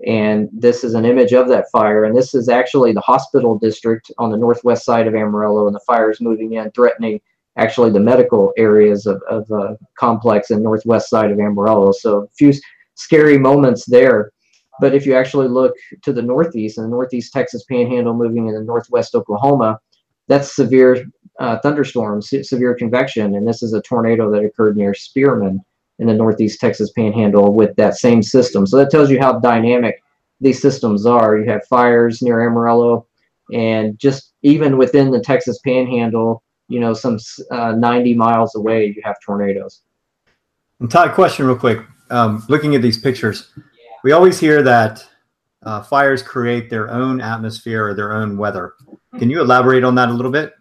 And 0.04 0.48
this 0.52 0.82
is 0.82 0.94
an 0.94 1.04
image 1.04 1.32
of 1.32 1.48
that 1.48 1.70
fire. 1.70 2.04
And 2.04 2.16
this 2.16 2.34
is 2.34 2.48
actually 2.48 2.92
the 2.92 3.00
hospital 3.00 3.58
district 3.58 4.10
on 4.18 4.30
the 4.30 4.36
northwest 4.36 4.84
side 4.84 5.06
of 5.06 5.14
Amarillo. 5.14 5.66
And 5.66 5.74
the 5.74 5.80
fire 5.80 6.10
is 6.10 6.20
moving 6.20 6.54
in, 6.54 6.70
threatening 6.72 7.20
actually 7.56 7.90
the 7.90 8.00
medical 8.00 8.52
areas 8.56 9.06
of, 9.06 9.22
of 9.30 9.50
uh, 9.50 9.74
complex 9.98 10.50
and 10.50 10.62
northwest 10.62 11.08
side 11.08 11.30
of 11.30 11.38
Amarillo. 11.38 11.92
So 11.92 12.24
a 12.24 12.28
few 12.36 12.52
scary 12.96 13.38
moments 13.38 13.86
there. 13.86 14.32
But 14.80 14.94
if 14.94 15.06
you 15.06 15.14
actually 15.14 15.48
look 15.48 15.74
to 16.02 16.12
the 16.12 16.22
northeast 16.22 16.78
and 16.78 16.86
the 16.86 16.90
northeast 16.90 17.32
Texas 17.32 17.64
panhandle 17.64 18.14
moving 18.14 18.48
into 18.48 18.62
northwest 18.62 19.14
Oklahoma, 19.14 19.80
that's 20.28 20.54
severe 20.54 21.06
uh, 21.38 21.58
thunderstorms, 21.58 22.32
severe 22.48 22.74
convection. 22.74 23.34
And 23.34 23.46
this 23.46 23.62
is 23.62 23.72
a 23.72 23.82
tornado 23.82 24.30
that 24.30 24.44
occurred 24.44 24.76
near 24.76 24.94
Spearman 24.94 25.64
in 25.98 26.06
the 26.06 26.14
northeast 26.14 26.60
Texas 26.60 26.90
panhandle 26.92 27.54
with 27.54 27.74
that 27.76 27.96
same 27.96 28.22
system. 28.22 28.66
So 28.66 28.76
that 28.76 28.90
tells 28.90 29.10
you 29.10 29.18
how 29.18 29.38
dynamic 29.38 30.02
these 30.40 30.60
systems 30.60 31.06
are. 31.06 31.38
You 31.38 31.50
have 31.50 31.66
fires 31.66 32.20
near 32.20 32.46
Amarillo, 32.46 33.06
and 33.52 33.98
just 33.98 34.32
even 34.42 34.76
within 34.76 35.10
the 35.10 35.20
Texas 35.20 35.58
panhandle, 35.64 36.42
you 36.68 36.80
know, 36.80 36.92
some 36.92 37.18
uh, 37.50 37.72
90 37.72 38.14
miles 38.14 38.54
away, 38.54 38.86
you 38.86 39.00
have 39.04 39.16
tornadoes. 39.24 39.82
And 40.80 40.90
Todd, 40.90 41.14
question 41.14 41.46
real 41.46 41.56
quick. 41.56 41.80
Um, 42.10 42.44
looking 42.48 42.74
at 42.74 42.82
these 42.82 42.98
pictures, 42.98 43.50
we 44.06 44.12
always 44.12 44.38
hear 44.38 44.62
that 44.62 45.04
uh, 45.64 45.82
fires 45.82 46.22
create 46.22 46.70
their 46.70 46.88
own 46.92 47.20
atmosphere 47.20 47.88
or 47.88 47.92
their 47.92 48.12
own 48.12 48.38
weather. 48.38 48.74
Can 49.18 49.28
you 49.28 49.40
elaborate 49.40 49.82
on 49.82 49.96
that 49.96 50.10
a 50.10 50.12
little 50.12 50.30
bit? 50.30 50.54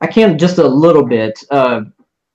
I 0.00 0.06
can 0.06 0.38
just 0.38 0.56
a 0.56 0.66
little 0.66 1.04
bit. 1.04 1.38
Uh, 1.50 1.82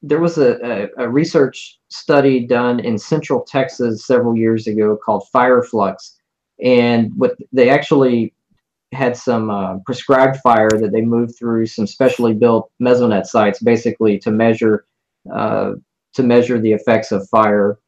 there 0.03 0.19
was 0.19 0.37
a, 0.37 0.59
a, 0.63 1.05
a, 1.05 1.09
research 1.09 1.79
study 1.87 2.45
done 2.45 2.79
in 2.79 2.95
central 2.95 3.41
Texas 3.41 4.05
several 4.05 4.37
years 4.37 4.67
ago 4.67 4.95
called 5.03 5.27
Fire 5.29 5.63
Flux. 5.63 6.19
And 6.63 7.11
what 7.15 7.35
they 7.51 7.71
actually 7.71 8.31
had 8.91 9.17
some 9.17 9.49
uh, 9.49 9.79
prescribed 9.79 10.37
fire 10.41 10.69
that 10.79 10.91
they 10.91 11.01
moved 11.01 11.39
through 11.39 11.65
some 11.65 11.87
specially 11.87 12.35
built 12.35 12.69
mesonet 12.79 13.25
sites, 13.25 13.63
basically 13.63 14.19
to 14.19 14.29
measure 14.29 14.85
uh, 15.33 15.71
to 16.13 16.21
measure 16.21 16.59
the 16.59 16.73
effects 16.73 17.11
of 17.11 17.27
fire. 17.29 17.79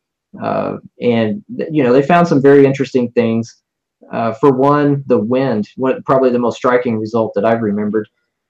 Uh, 0.42 0.78
and 1.02 1.44
you 1.50 1.84
know 1.84 1.94
they 1.94 2.02
found 2.02 2.28
some 2.28 2.42
very 2.42 2.66
interesting 2.66 3.12
things. 3.12 3.62
Uh, 4.12 4.34
for 4.34 4.52
one, 4.52 5.04
the 5.08 5.18
wind. 5.18 5.70
What 5.76 6.06
probably 6.06 6.30
the 6.30 6.40
most 6.40 6.58
striking 6.58 6.98
result 6.98 7.34
that 7.36 7.46
I've 7.46 7.62
remembered. 7.62 8.08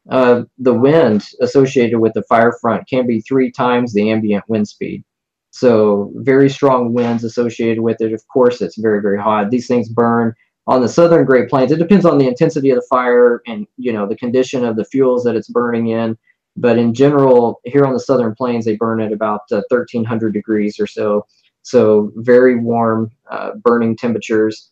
Uh, 0.10 0.44
the 0.58 0.74
wind 0.74 1.26
associated 1.42 2.00
with 2.00 2.14
the 2.14 2.24
fire 2.24 2.54
front 2.62 2.88
can 2.88 3.06
be 3.06 3.20
three 3.22 3.52
times 3.52 3.94
the 3.94 4.10
ambient 4.10 4.44
wind 4.48 4.68
speed. 4.68 5.04
So 5.52 6.12
very 6.16 6.50
strong 6.50 6.94
winds 6.94 7.24
associated 7.24 7.82
with 7.82 8.00
it. 8.02 8.14
Of 8.14 8.26
course, 8.28 8.62
it's 8.62 8.78
very 8.78 9.02
very 9.02 9.20
hot. 9.20 9.50
These 9.50 9.68
things 9.68 9.90
burn 9.90 10.34
on 10.68 10.82
the 10.82 10.90
southern 10.90 11.26
Great 11.26 11.50
Plains, 11.50 11.72
it 11.72 11.80
depends 11.80 12.06
on 12.06 12.18
the 12.18 12.28
intensity 12.28 12.70
of 12.70 12.76
the 12.76 12.88
fire 12.90 13.42
and 13.48 13.66
you 13.78 13.94
know 13.94 14.06
the 14.06 14.18
condition 14.18 14.66
of 14.66 14.76
the 14.76 14.86
fuels 14.86 15.24
that 15.24 15.36
it's 15.36 15.48
burning 15.50 15.88
in. 15.88 16.18
But 16.58 16.78
in 16.78 16.94
general, 16.94 17.62
here 17.66 17.86
on 17.86 17.94
the 17.94 18.00
southern 18.00 18.34
plains, 18.36 18.66
they 18.66 18.76
burn 18.76 19.00
at 19.00 19.14
about 19.14 19.42
uh, 19.52 19.62
1300 19.70 20.34
degrees 20.34 20.80
or 20.80 20.88
so. 20.88 21.26
So 21.68 22.14
very 22.16 22.56
warm, 22.56 23.12
uh, 23.30 23.56
burning 23.56 23.98
temperatures. 23.98 24.72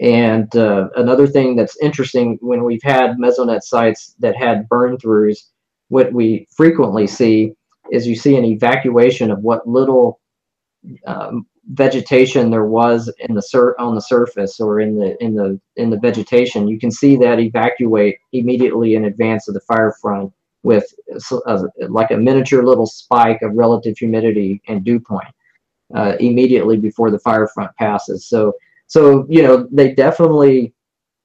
And 0.00 0.54
uh, 0.56 0.88
another 0.96 1.28
thing 1.28 1.54
that's 1.54 1.76
interesting 1.80 2.36
when 2.40 2.64
we've 2.64 2.82
had 2.82 3.16
mesonet 3.16 3.62
sites 3.62 4.16
that 4.18 4.34
had 4.34 4.68
burn 4.68 4.96
throughs, 4.96 5.38
what 5.90 6.12
we 6.12 6.48
frequently 6.50 7.06
see 7.06 7.52
is 7.92 8.08
you 8.08 8.16
see 8.16 8.34
an 8.36 8.44
evacuation 8.44 9.30
of 9.30 9.38
what 9.38 9.68
little 9.68 10.20
um, 11.06 11.46
vegetation 11.66 12.50
there 12.50 12.66
was 12.66 13.08
in 13.20 13.36
the 13.36 13.42
sur- 13.42 13.76
on 13.78 13.94
the 13.94 14.00
surface 14.00 14.58
or 14.58 14.80
in 14.80 14.98
the 14.98 15.16
in 15.22 15.36
the 15.36 15.60
in 15.76 15.90
the 15.90 16.00
vegetation, 16.00 16.66
you 16.66 16.78
can 16.80 16.90
see 16.90 17.14
that 17.18 17.38
evacuate 17.38 18.16
immediately 18.32 18.96
in 18.96 19.04
advance 19.04 19.46
of 19.46 19.54
the 19.54 19.60
fire 19.60 19.94
front 20.02 20.32
with 20.64 20.92
a, 21.46 21.60
like 21.88 22.10
a 22.10 22.16
miniature 22.16 22.64
little 22.64 22.86
spike 22.86 23.42
of 23.42 23.52
relative 23.54 23.96
humidity 23.96 24.60
and 24.66 24.82
dew 24.82 24.98
point 24.98 25.32
uh, 25.94 26.16
immediately 26.20 26.76
before 26.76 27.10
the 27.10 27.18
fire 27.18 27.48
front 27.48 27.74
passes. 27.76 28.28
So 28.28 28.52
so 28.86 29.26
you 29.28 29.42
know 29.42 29.68
they 29.70 29.94
definitely 29.94 30.74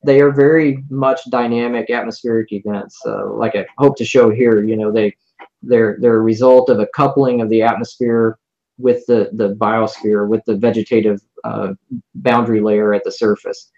they 0.03 0.21
are 0.21 0.31
very 0.31 0.83
much 0.89 1.19
dynamic 1.29 1.89
atmospheric 1.89 2.51
events. 2.51 2.97
Uh, 3.05 3.33
like 3.33 3.55
I 3.55 3.65
hope 3.77 3.97
to 3.97 4.05
show 4.05 4.29
here, 4.29 4.63
you 4.63 4.77
know 4.77 4.91
they 4.91 5.15
they're 5.61 5.97
they're 5.99 6.17
a 6.17 6.21
result 6.21 6.69
of 6.69 6.79
a 6.79 6.87
coupling 6.95 7.41
of 7.41 7.49
the 7.49 7.61
atmosphere 7.61 8.39
with 8.79 9.05
the, 9.07 9.29
the 9.33 9.55
biosphere, 9.55 10.27
with 10.27 10.43
the 10.45 10.55
vegetative 10.55 11.21
uh, 11.43 11.73
boundary 12.15 12.61
layer 12.61 12.93
at 12.93 13.03
the 13.03 13.11
surface. 13.11 13.69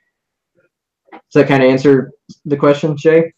Does 1.12 1.22
that 1.34 1.48
kind 1.48 1.64
of 1.64 1.70
answer 1.70 2.12
the 2.46 2.56
question, 2.56 2.96
Jay? 2.96 3.34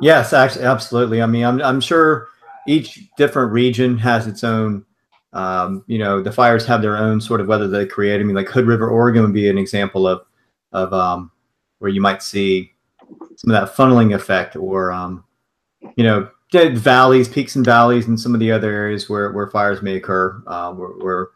Yes, 0.00 0.32
actually, 0.32 0.66
absolutely. 0.66 1.22
I 1.22 1.26
mean, 1.26 1.44
I'm, 1.44 1.60
I'm 1.62 1.80
sure 1.80 2.28
each 2.68 3.08
different 3.16 3.52
region 3.52 3.98
has 3.98 4.26
its 4.26 4.44
own, 4.44 4.84
um, 5.32 5.84
you 5.86 5.98
know, 5.98 6.22
the 6.22 6.32
fires 6.32 6.66
have 6.66 6.82
their 6.82 6.96
own 6.96 7.20
sort 7.20 7.40
of 7.40 7.46
weather 7.46 7.68
they 7.68 7.86
create. 7.86 8.20
I 8.20 8.24
mean, 8.24 8.36
like 8.36 8.48
Hood 8.48 8.66
River, 8.66 8.88
Oregon 8.88 9.22
would 9.22 9.32
be 9.32 9.48
an 9.48 9.58
example 9.58 10.06
of, 10.06 10.22
of 10.72 10.92
um, 10.92 11.30
where 11.78 11.90
you 11.90 12.00
might 12.00 12.22
see 12.22 12.72
some 13.36 13.50
of 13.50 13.60
that 13.60 13.74
funneling 13.74 14.14
effect 14.14 14.56
or, 14.56 14.92
um, 14.92 15.24
you 15.96 16.04
know, 16.04 16.28
dead 16.50 16.76
valleys, 16.76 17.28
peaks 17.28 17.54
and 17.54 17.64
valleys, 17.64 18.06
and 18.08 18.18
some 18.18 18.34
of 18.34 18.40
the 18.40 18.50
other 18.50 18.70
areas 18.70 19.08
where, 19.08 19.32
where 19.32 19.48
fires 19.48 19.82
may 19.82 19.96
occur. 19.96 20.42
Uh, 20.46 20.72
where, 20.72 20.88
where 20.88 21.28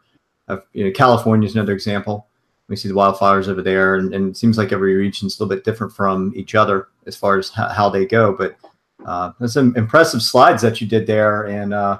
uh, 0.47 0.57
you 0.73 0.85
know, 0.85 0.91
California 0.91 1.47
is 1.47 1.55
another 1.55 1.73
example. 1.73 2.27
We 2.67 2.75
see 2.75 2.87
the 2.87 2.95
wildfires 2.95 3.47
over 3.47 3.61
there, 3.61 3.95
and, 3.95 4.13
and, 4.13 4.31
it 4.31 4.37
seems 4.37 4.57
like 4.57 4.71
every 4.71 4.95
region 4.95 5.27
is 5.27 5.39
a 5.39 5.43
little 5.43 5.55
bit 5.55 5.63
different 5.63 5.93
from 5.93 6.33
each 6.35 6.55
other 6.55 6.87
as 7.05 7.15
far 7.15 7.37
as 7.37 7.49
how, 7.49 7.69
how 7.69 7.89
they 7.89 8.05
go. 8.05 8.33
But 8.33 8.57
uh, 9.05 9.31
there's 9.39 9.53
some 9.53 9.75
impressive 9.75 10.21
slides 10.21 10.63
that 10.63 10.81
you 10.81 10.87
did 10.87 11.05
there, 11.05 11.43
and 11.43 11.73
uh, 11.73 11.99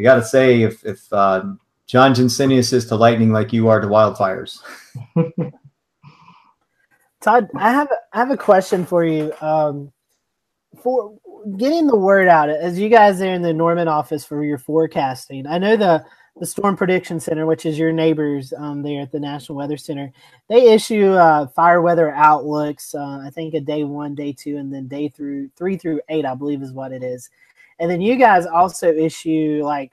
I 0.00 0.02
got 0.02 0.14
to 0.16 0.24
say, 0.24 0.62
if, 0.62 0.84
if 0.84 1.12
uh, 1.12 1.44
John 1.86 2.14
Jensenius 2.14 2.72
is 2.72 2.86
to 2.86 2.96
lightning 2.96 3.32
like 3.32 3.52
you 3.52 3.68
are 3.68 3.80
to 3.80 3.86
wildfires. 3.86 4.60
Todd, 7.20 7.48
I 7.54 7.70
have 7.70 7.88
I 8.14 8.18
have 8.18 8.30
a 8.30 8.36
question 8.36 8.86
for 8.86 9.04
you. 9.04 9.30
Um, 9.42 9.92
for 10.82 11.18
getting 11.58 11.86
the 11.86 11.96
word 11.96 12.28
out 12.28 12.48
as 12.48 12.78
you 12.78 12.88
guys 12.88 13.20
are 13.20 13.26
in 13.26 13.42
the 13.42 13.52
Norman 13.52 13.88
office 13.88 14.24
for 14.24 14.42
your 14.42 14.56
forecasting. 14.56 15.46
I 15.46 15.58
know 15.58 15.76
the 15.76 16.02
the 16.38 16.46
Storm 16.46 16.76
Prediction 16.76 17.20
Center, 17.20 17.44
which 17.44 17.66
is 17.66 17.78
your 17.78 17.92
neighbors 17.92 18.54
um, 18.56 18.82
there 18.82 19.02
at 19.02 19.12
the 19.12 19.20
National 19.20 19.58
Weather 19.58 19.76
Center, 19.76 20.10
they 20.48 20.72
issue 20.72 21.10
uh, 21.10 21.46
fire 21.48 21.82
weather 21.82 22.10
outlooks. 22.12 22.94
Uh, 22.94 23.18
I 23.18 23.30
think 23.34 23.52
a 23.52 23.60
day 23.60 23.84
one, 23.84 24.14
day 24.14 24.32
two, 24.32 24.56
and 24.56 24.72
then 24.72 24.88
day 24.88 25.08
through 25.10 25.50
three 25.56 25.76
through 25.76 26.00
eight, 26.08 26.24
I 26.24 26.34
believe 26.34 26.62
is 26.62 26.72
what 26.72 26.92
it 26.92 27.02
is. 27.02 27.28
And 27.80 27.90
then 27.90 28.00
you 28.00 28.16
guys 28.16 28.46
also 28.46 28.92
issue 28.92 29.62
like 29.64 29.92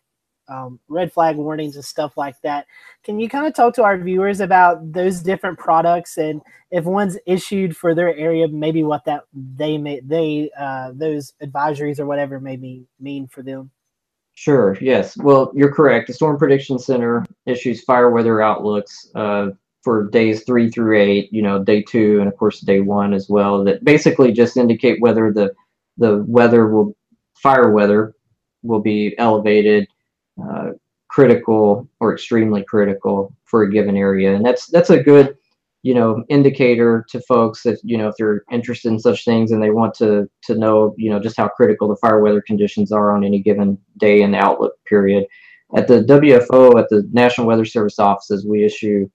um, 0.50 0.80
red 0.88 1.12
flag 1.12 1.38
warnings 1.38 1.76
and 1.76 1.84
stuff 1.84 2.18
like 2.18 2.40
that. 2.42 2.68
Can 3.04 3.20
you 3.20 3.30
kind 3.30 3.48
of 3.48 3.54
talk 3.54 3.74
to 3.76 3.84
our 3.84 3.98
viewers 3.98 4.40
about 4.40 4.92
those 4.92 5.22
different 5.22 5.58
products 5.58 6.18
and 6.18 6.42
if 6.70 6.84
one's 6.84 7.18
issued 7.26 7.76
for 7.76 7.96
their 7.96 8.16
area, 8.16 8.48
maybe 8.48 8.84
what 8.84 9.06
that 9.06 9.24
they 9.34 9.78
may 9.78 10.02
they 10.02 10.50
uh, 10.60 10.92
those 10.94 11.34
advisories 11.42 12.00
or 12.00 12.06
whatever 12.06 12.40
maybe 12.40 12.86
mean 13.00 13.28
for 13.28 13.42
them? 13.42 13.72
Sure. 14.36 14.78
Yes. 14.82 15.18
Well, 15.18 15.52
you're 15.56 15.74
correct. 15.74 16.08
The 16.08 16.14
Storm 16.14 16.38
Prediction 16.38 16.78
Center 16.78 17.26
issues 17.46 17.84
fire 17.84 18.10
weather 18.12 18.42
outlooks 18.42 19.10
uh, 19.16 19.50
for 19.82 20.10
days 20.10 20.44
three 20.44 20.70
through 20.70 21.00
eight, 21.00 21.32
you 21.32 21.42
know, 21.42 21.64
day 21.64 21.82
two, 21.82 22.20
and 22.20 22.28
of 22.28 22.38
course 22.38 22.60
day 22.60 22.82
one 22.82 23.14
as 23.14 23.30
well, 23.30 23.64
that 23.64 23.84
basically 23.84 24.34
just 24.34 24.58
indicate 24.58 25.02
whether 25.02 25.32
the 25.32 25.54
the 25.98 26.24
weather 26.28 26.68
will 26.68 26.96
fire 27.42 27.72
weather 27.72 28.14
will 28.64 28.80
be 28.80 29.18
elevated, 29.18 29.88
uh, 30.44 30.72
critical, 31.10 31.88
or 32.00 32.14
extremely 32.14 32.64
critical 32.64 33.34
for 33.46 33.64
a 33.64 33.72
given 33.72 33.96
area, 33.96 34.36
and 34.36 34.46
that's 34.46 34.68
that's 34.68 34.90
a 34.90 35.02
good 35.02 35.38
you 35.84 35.94
know 35.94 36.24
indicator 36.30 37.06
to 37.10 37.22
folks 37.22 37.64
that 37.64 37.80
you 37.84 37.98
know 37.98 38.10
if 38.10 38.16
they're 38.18 38.44
interested 38.52 38.90
in 38.90 39.00
such 39.00 39.24
things 39.24 39.52
and 39.52 39.62
they 39.62 39.70
want 39.70 39.94
to 39.94 40.30
to 40.44 40.56
know 40.56 40.94
you 40.98 41.10
know 41.10 41.20
just 41.20 41.38
how 41.38 41.48
critical 41.48 41.88
the 41.88 41.96
fire 41.98 42.20
weather 42.20 42.42
conditions 42.42 42.92
are 42.92 43.12
on 43.12 43.24
any 43.24 43.40
given 43.40 43.78
day 43.98 44.22
and 44.22 44.36
outlook 44.36 44.74
period. 44.86 45.26
At 45.76 45.88
the 45.88 46.02
wfo 46.02 46.80
at 46.80 46.90
the 46.90 47.08
national 47.12 47.48
weather 47.48 47.66
service 47.66 48.00
offices 48.00 48.46
we 48.46 48.64
issue 48.64 49.10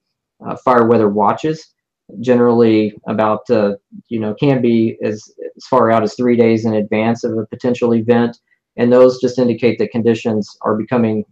uh, 0.47 0.57
fire 0.57 0.87
weather 0.87 1.09
watches 1.09 1.72
generally 2.21 2.95
about 3.07 3.49
uh, 3.51 3.73
you 4.09 4.21
know 4.21 4.35
can 4.35 4.61
be 4.61 4.97
as, 5.03 5.33
as 5.57 5.65
far 5.71 5.91
out 5.91 6.03
as 6.03 6.15
three 6.15 6.37
days 6.37 6.65
in 6.65 6.75
advance 6.75 7.25
of 7.25 7.37
a 7.37 7.47
potential 7.47 7.95
event 7.95 8.39
and 8.77 8.93
those 8.93 9.21
just 9.21 9.39
indicate 9.39 9.79
that 9.79 9.91
conditions 9.91 10.57
are 10.63 10.77
becoming 10.77 11.25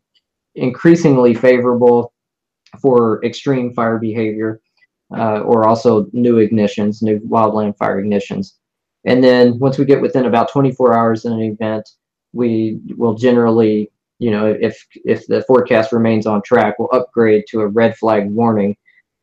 increasingly 0.54 1.34
favorable 1.34 2.12
for 2.80 3.24
extreme 3.24 3.72
fire 3.72 3.98
behavior 3.98 4.60
uh, 5.16 5.40
or 5.40 5.66
also 5.66 6.06
new 6.12 6.36
ignitions, 6.36 7.02
new 7.02 7.18
wildland 7.20 7.76
fire 7.76 8.02
ignitions. 8.02 8.52
And 9.04 9.24
then 9.24 9.58
once 9.58 9.78
we 9.78 9.84
get 9.84 10.00
within 10.00 10.26
about 10.26 10.52
24 10.52 10.96
hours 10.96 11.24
in 11.24 11.32
an 11.32 11.40
event, 11.40 11.88
we 12.32 12.78
will 12.96 13.14
generally, 13.14 13.90
you 14.18 14.30
know, 14.30 14.46
if 14.60 14.86
if 15.04 15.26
the 15.26 15.42
forecast 15.42 15.92
remains 15.92 16.26
on 16.26 16.42
track, 16.42 16.78
we'll 16.78 16.90
upgrade 16.92 17.44
to 17.48 17.60
a 17.62 17.66
red 17.66 17.96
flag 17.96 18.30
warning. 18.30 18.76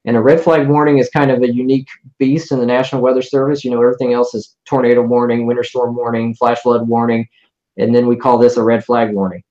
And 0.05 0.15
a 0.15 0.21
red 0.21 0.39
flag 0.39 0.67
warning 0.67 0.99
is 0.99 1.09
kind 1.09 1.31
of 1.31 1.41
a 1.41 1.53
unique 1.53 1.87
beast 2.17 2.51
in 2.51 2.59
the 2.59 2.65
National 2.65 3.01
Weather 3.01 3.21
Service. 3.21 3.65
You 3.65 3.71
know, 3.71 3.81
everything 3.81 4.13
else 4.13 4.33
is 4.33 4.55
tornado 4.65 5.01
warning, 5.01 5.45
winter 5.45 5.63
storm 5.63 5.95
warning, 5.95 6.33
flash 6.35 6.59
flood 6.59 6.87
warning, 6.87 7.27
and 7.77 7.93
then 7.93 8.07
we 8.07 8.15
call 8.15 8.37
this 8.37 8.57
a 8.57 8.63
red 8.63 8.85
flag 8.85 9.13
warning. 9.13 9.43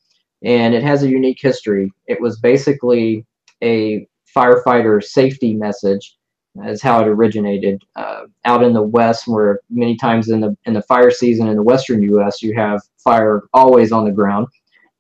And 0.43 0.75
it 0.75 0.83
has 0.83 1.03
a 1.03 1.09
unique 1.09 1.39
history. 1.41 1.93
It 2.07 2.21
was 2.21 2.39
basically 2.39 3.27
a 3.63 4.07
firefighter 4.35 5.03
safety 5.03 5.55
message 5.55 6.17
is 6.65 6.83
how 6.83 7.01
it 7.01 7.09
originated. 7.09 7.83
Uh, 7.97 8.23
out 8.45 8.63
in 8.63 8.73
the 8.73 8.83
West, 8.83 9.27
where 9.27 9.61
many 9.71 9.97
times 9.97 10.29
in 10.29 10.41
the 10.41 10.57
in 10.65 10.75
the 10.75 10.83
fire 10.83 11.11
season 11.11 11.49
in 11.49 11.57
the 11.57 11.63
Western 11.63 12.03
U.S. 12.03 12.43
you 12.43 12.55
have 12.55 12.81
fire 13.03 13.43
always 13.53 13.93
on 13.93 14.05
the 14.05 14.13
ground 14.13 14.47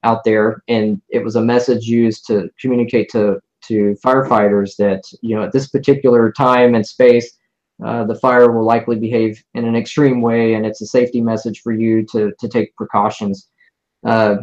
out 0.02 0.24
there, 0.24 0.62
and 0.68 1.00
it 1.08 1.24
was 1.24 1.36
a 1.36 1.42
message 1.42 1.84
used 1.86 2.26
to 2.26 2.50
communicate 2.60 3.08
to 3.10 3.40
to 3.68 3.96
firefighters 4.04 4.76
that 4.76 5.02
you 5.22 5.34
know 5.36 5.42
at 5.42 5.52
this 5.52 5.68
particular 5.68 6.32
time 6.32 6.74
and 6.74 6.86
space. 6.86 7.36
Uh, 7.84 8.04
the 8.04 8.14
fire 8.14 8.50
will 8.50 8.64
likely 8.64 8.96
behave 8.96 9.44
in 9.52 9.66
an 9.66 9.76
extreme 9.76 10.22
way, 10.22 10.54
and 10.54 10.64
it's 10.64 10.80
a 10.80 10.86
safety 10.86 11.20
message 11.20 11.60
for 11.60 11.72
you 11.72 12.06
to, 12.10 12.32
to 12.40 12.48
take 12.48 12.74
precautions. 12.74 13.48
Uh, 14.02 14.36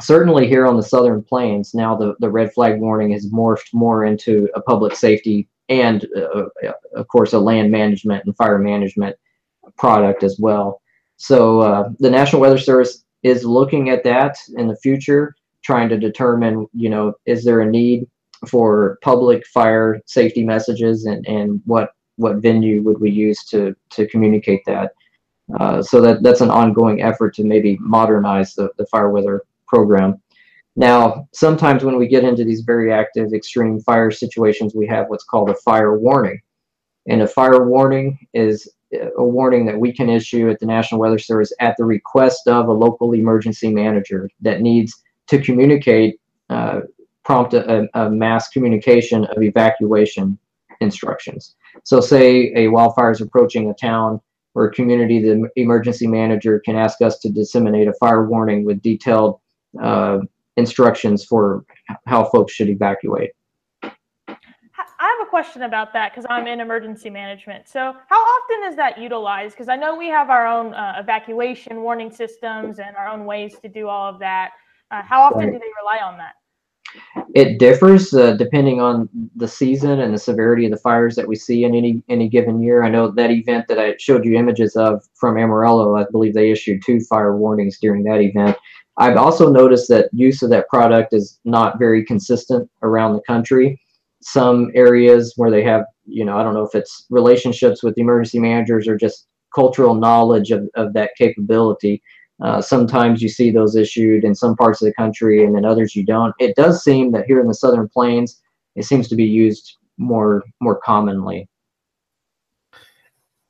certainly, 0.00 0.48
here 0.48 0.66
on 0.66 0.74
the 0.74 0.82
southern 0.82 1.22
plains, 1.22 1.74
now 1.74 1.94
the, 1.94 2.14
the 2.20 2.30
red 2.30 2.50
flag 2.54 2.80
warning 2.80 3.12
has 3.12 3.30
morphed 3.30 3.74
more 3.74 4.06
into 4.06 4.48
a 4.54 4.62
public 4.62 4.96
safety 4.96 5.46
and 5.68 6.06
uh, 6.16 6.46
uh, 6.66 6.72
of 6.94 7.08
course 7.08 7.32
a 7.32 7.38
land 7.38 7.70
management 7.70 8.24
and 8.24 8.36
fire 8.36 8.58
management 8.58 9.16
product 9.76 10.22
as 10.22 10.38
well. 10.38 10.80
So 11.16 11.60
uh, 11.60 11.88
the 11.98 12.10
National 12.10 12.42
Weather 12.42 12.58
Service 12.58 13.04
is 13.22 13.44
looking 13.44 13.88
at 13.88 14.04
that 14.04 14.36
in 14.56 14.68
the 14.68 14.76
future, 14.76 15.34
trying 15.62 15.88
to 15.88 15.98
determine, 15.98 16.66
you 16.74 16.90
know, 16.90 17.14
is 17.24 17.44
there 17.44 17.60
a 17.60 17.70
need 17.70 18.06
for 18.44 18.98
public 19.02 19.46
fire 19.46 20.00
safety 20.06 20.44
messages 20.44 21.04
and, 21.04 21.26
and 21.26 21.60
what 21.64 21.90
what 22.16 22.36
venue 22.36 22.82
would 22.82 23.00
we 23.00 23.10
use 23.10 23.44
to 23.44 23.74
to 23.90 24.06
communicate 24.08 24.62
that. 24.66 24.92
Uh, 25.60 25.82
so 25.82 26.00
that 26.00 26.22
that's 26.22 26.40
an 26.40 26.50
ongoing 26.50 27.02
effort 27.02 27.34
to 27.34 27.44
maybe 27.44 27.76
modernize 27.80 28.54
the, 28.54 28.68
the 28.78 28.86
fire 28.86 29.10
weather 29.10 29.42
program. 29.66 30.20
Now, 30.76 31.28
sometimes 31.32 31.84
when 31.84 31.96
we 31.96 32.08
get 32.08 32.24
into 32.24 32.44
these 32.44 32.62
very 32.62 32.92
active 32.92 33.32
extreme 33.32 33.78
fire 33.80 34.10
situations, 34.10 34.74
we 34.74 34.86
have 34.88 35.08
what's 35.08 35.24
called 35.24 35.50
a 35.50 35.54
fire 35.54 35.98
warning. 35.98 36.40
And 37.06 37.22
a 37.22 37.28
fire 37.28 37.68
warning 37.68 38.18
is 38.32 38.68
a 39.16 39.24
warning 39.24 39.66
that 39.66 39.78
we 39.78 39.92
can 39.92 40.08
issue 40.08 40.48
at 40.50 40.58
the 40.60 40.66
National 40.66 41.00
Weather 41.00 41.18
Service 41.18 41.52
at 41.60 41.76
the 41.76 41.84
request 41.84 42.48
of 42.48 42.68
a 42.68 42.72
local 42.72 43.12
emergency 43.12 43.72
manager 43.72 44.30
that 44.40 44.62
needs 44.62 45.02
to 45.28 45.40
communicate, 45.40 46.20
uh, 46.50 46.80
prompt 47.24 47.54
a, 47.54 47.88
a, 47.94 48.10
mass 48.10 48.48
communication 48.48 49.24
of 49.26 49.42
evacuation 49.42 50.38
instructions. 50.80 51.56
So, 51.84 52.00
say 52.00 52.52
a 52.54 52.68
wildfire 52.68 53.10
is 53.10 53.20
approaching 53.20 53.70
a 53.70 53.74
town 53.74 54.20
or 54.54 54.66
a 54.66 54.70
community, 54.70 55.20
the 55.20 55.48
emergency 55.56 56.06
manager 56.06 56.60
can 56.60 56.76
ask 56.76 57.02
us 57.02 57.18
to 57.20 57.28
disseminate 57.28 57.88
a 57.88 57.92
fire 57.94 58.26
warning 58.26 58.64
with 58.64 58.80
detailed 58.82 59.40
uh, 59.82 60.18
instructions 60.56 61.24
for 61.24 61.64
how 62.06 62.24
folks 62.24 62.52
should 62.52 62.68
evacuate. 62.68 63.30
I 63.82 65.16
have 65.18 65.26
a 65.26 65.28
question 65.28 65.62
about 65.62 65.92
that 65.92 66.12
because 66.12 66.24
I'm 66.30 66.46
in 66.46 66.60
emergency 66.60 67.10
management. 67.10 67.68
So, 67.68 67.94
how 68.08 68.16
often 68.16 68.70
is 68.70 68.76
that 68.76 68.98
utilized? 68.98 69.54
Because 69.54 69.68
I 69.68 69.76
know 69.76 69.96
we 69.96 70.08
have 70.08 70.30
our 70.30 70.46
own 70.46 70.72
uh, 70.72 70.96
evacuation 70.98 71.82
warning 71.82 72.10
systems 72.10 72.78
and 72.78 72.96
our 72.96 73.08
own 73.08 73.24
ways 73.24 73.56
to 73.60 73.68
do 73.68 73.88
all 73.88 74.08
of 74.08 74.18
that. 74.20 74.52
Uh, 74.90 75.02
how 75.02 75.22
often 75.22 75.40
right. 75.40 75.52
do 75.52 75.58
they 75.58 75.70
rely 75.82 75.98
on 76.04 76.16
that? 76.18 76.34
It 77.34 77.58
differs 77.58 78.14
uh, 78.14 78.34
depending 78.34 78.80
on 78.80 79.08
the 79.34 79.48
season 79.48 80.00
and 80.00 80.14
the 80.14 80.18
severity 80.18 80.66
of 80.66 80.70
the 80.70 80.78
fires 80.78 81.16
that 81.16 81.26
we 81.26 81.34
see 81.34 81.64
in 81.64 81.74
any 81.74 82.02
any 82.08 82.28
given 82.28 82.62
year. 82.62 82.84
I 82.84 82.88
know 82.88 83.10
that 83.10 83.30
event 83.30 83.66
that 83.68 83.78
I 83.78 83.96
showed 83.98 84.24
you 84.24 84.36
images 84.36 84.76
of 84.76 85.02
from 85.14 85.36
Amarillo. 85.36 85.96
I 85.96 86.04
believe 86.10 86.34
they 86.34 86.50
issued 86.50 86.82
two 86.84 87.00
fire 87.00 87.36
warnings 87.36 87.78
during 87.80 88.04
that 88.04 88.20
event. 88.20 88.56
I've 88.96 89.16
also 89.16 89.50
noticed 89.50 89.88
that 89.88 90.08
use 90.12 90.42
of 90.42 90.50
that 90.50 90.68
product 90.68 91.12
is 91.12 91.40
not 91.44 91.78
very 91.78 92.04
consistent 92.04 92.70
around 92.82 93.14
the 93.14 93.22
country. 93.22 93.80
Some 94.22 94.70
areas 94.74 95.34
where 95.36 95.50
they 95.50 95.64
have, 95.64 95.84
you 96.06 96.24
know, 96.24 96.38
I 96.38 96.44
don't 96.44 96.54
know 96.54 96.64
if 96.64 96.74
it's 96.74 97.06
relationships 97.10 97.82
with 97.82 97.98
emergency 97.98 98.38
managers 98.38 98.86
or 98.86 98.96
just 98.96 99.26
cultural 99.54 99.94
knowledge 99.94 100.50
of, 100.50 100.68
of 100.74 100.92
that 100.92 101.10
capability. 101.18 102.02
Uh, 102.42 102.60
sometimes 102.60 103.22
you 103.22 103.28
see 103.28 103.50
those 103.50 103.76
issued 103.76 104.24
in 104.24 104.34
some 104.34 104.56
parts 104.56 104.82
of 104.82 104.86
the 104.86 104.94
country 104.94 105.44
and 105.44 105.54
then 105.54 105.64
others 105.64 105.94
you 105.94 106.04
don't. 106.04 106.34
It 106.38 106.56
does 106.56 106.82
seem 106.82 107.12
that 107.12 107.26
here 107.26 107.40
in 107.40 107.46
the 107.46 107.54
Southern 107.54 107.88
Plains, 107.88 108.40
it 108.74 108.84
seems 108.84 109.08
to 109.08 109.14
be 109.14 109.24
used 109.24 109.76
more 109.98 110.42
more 110.60 110.80
commonly. 110.80 111.48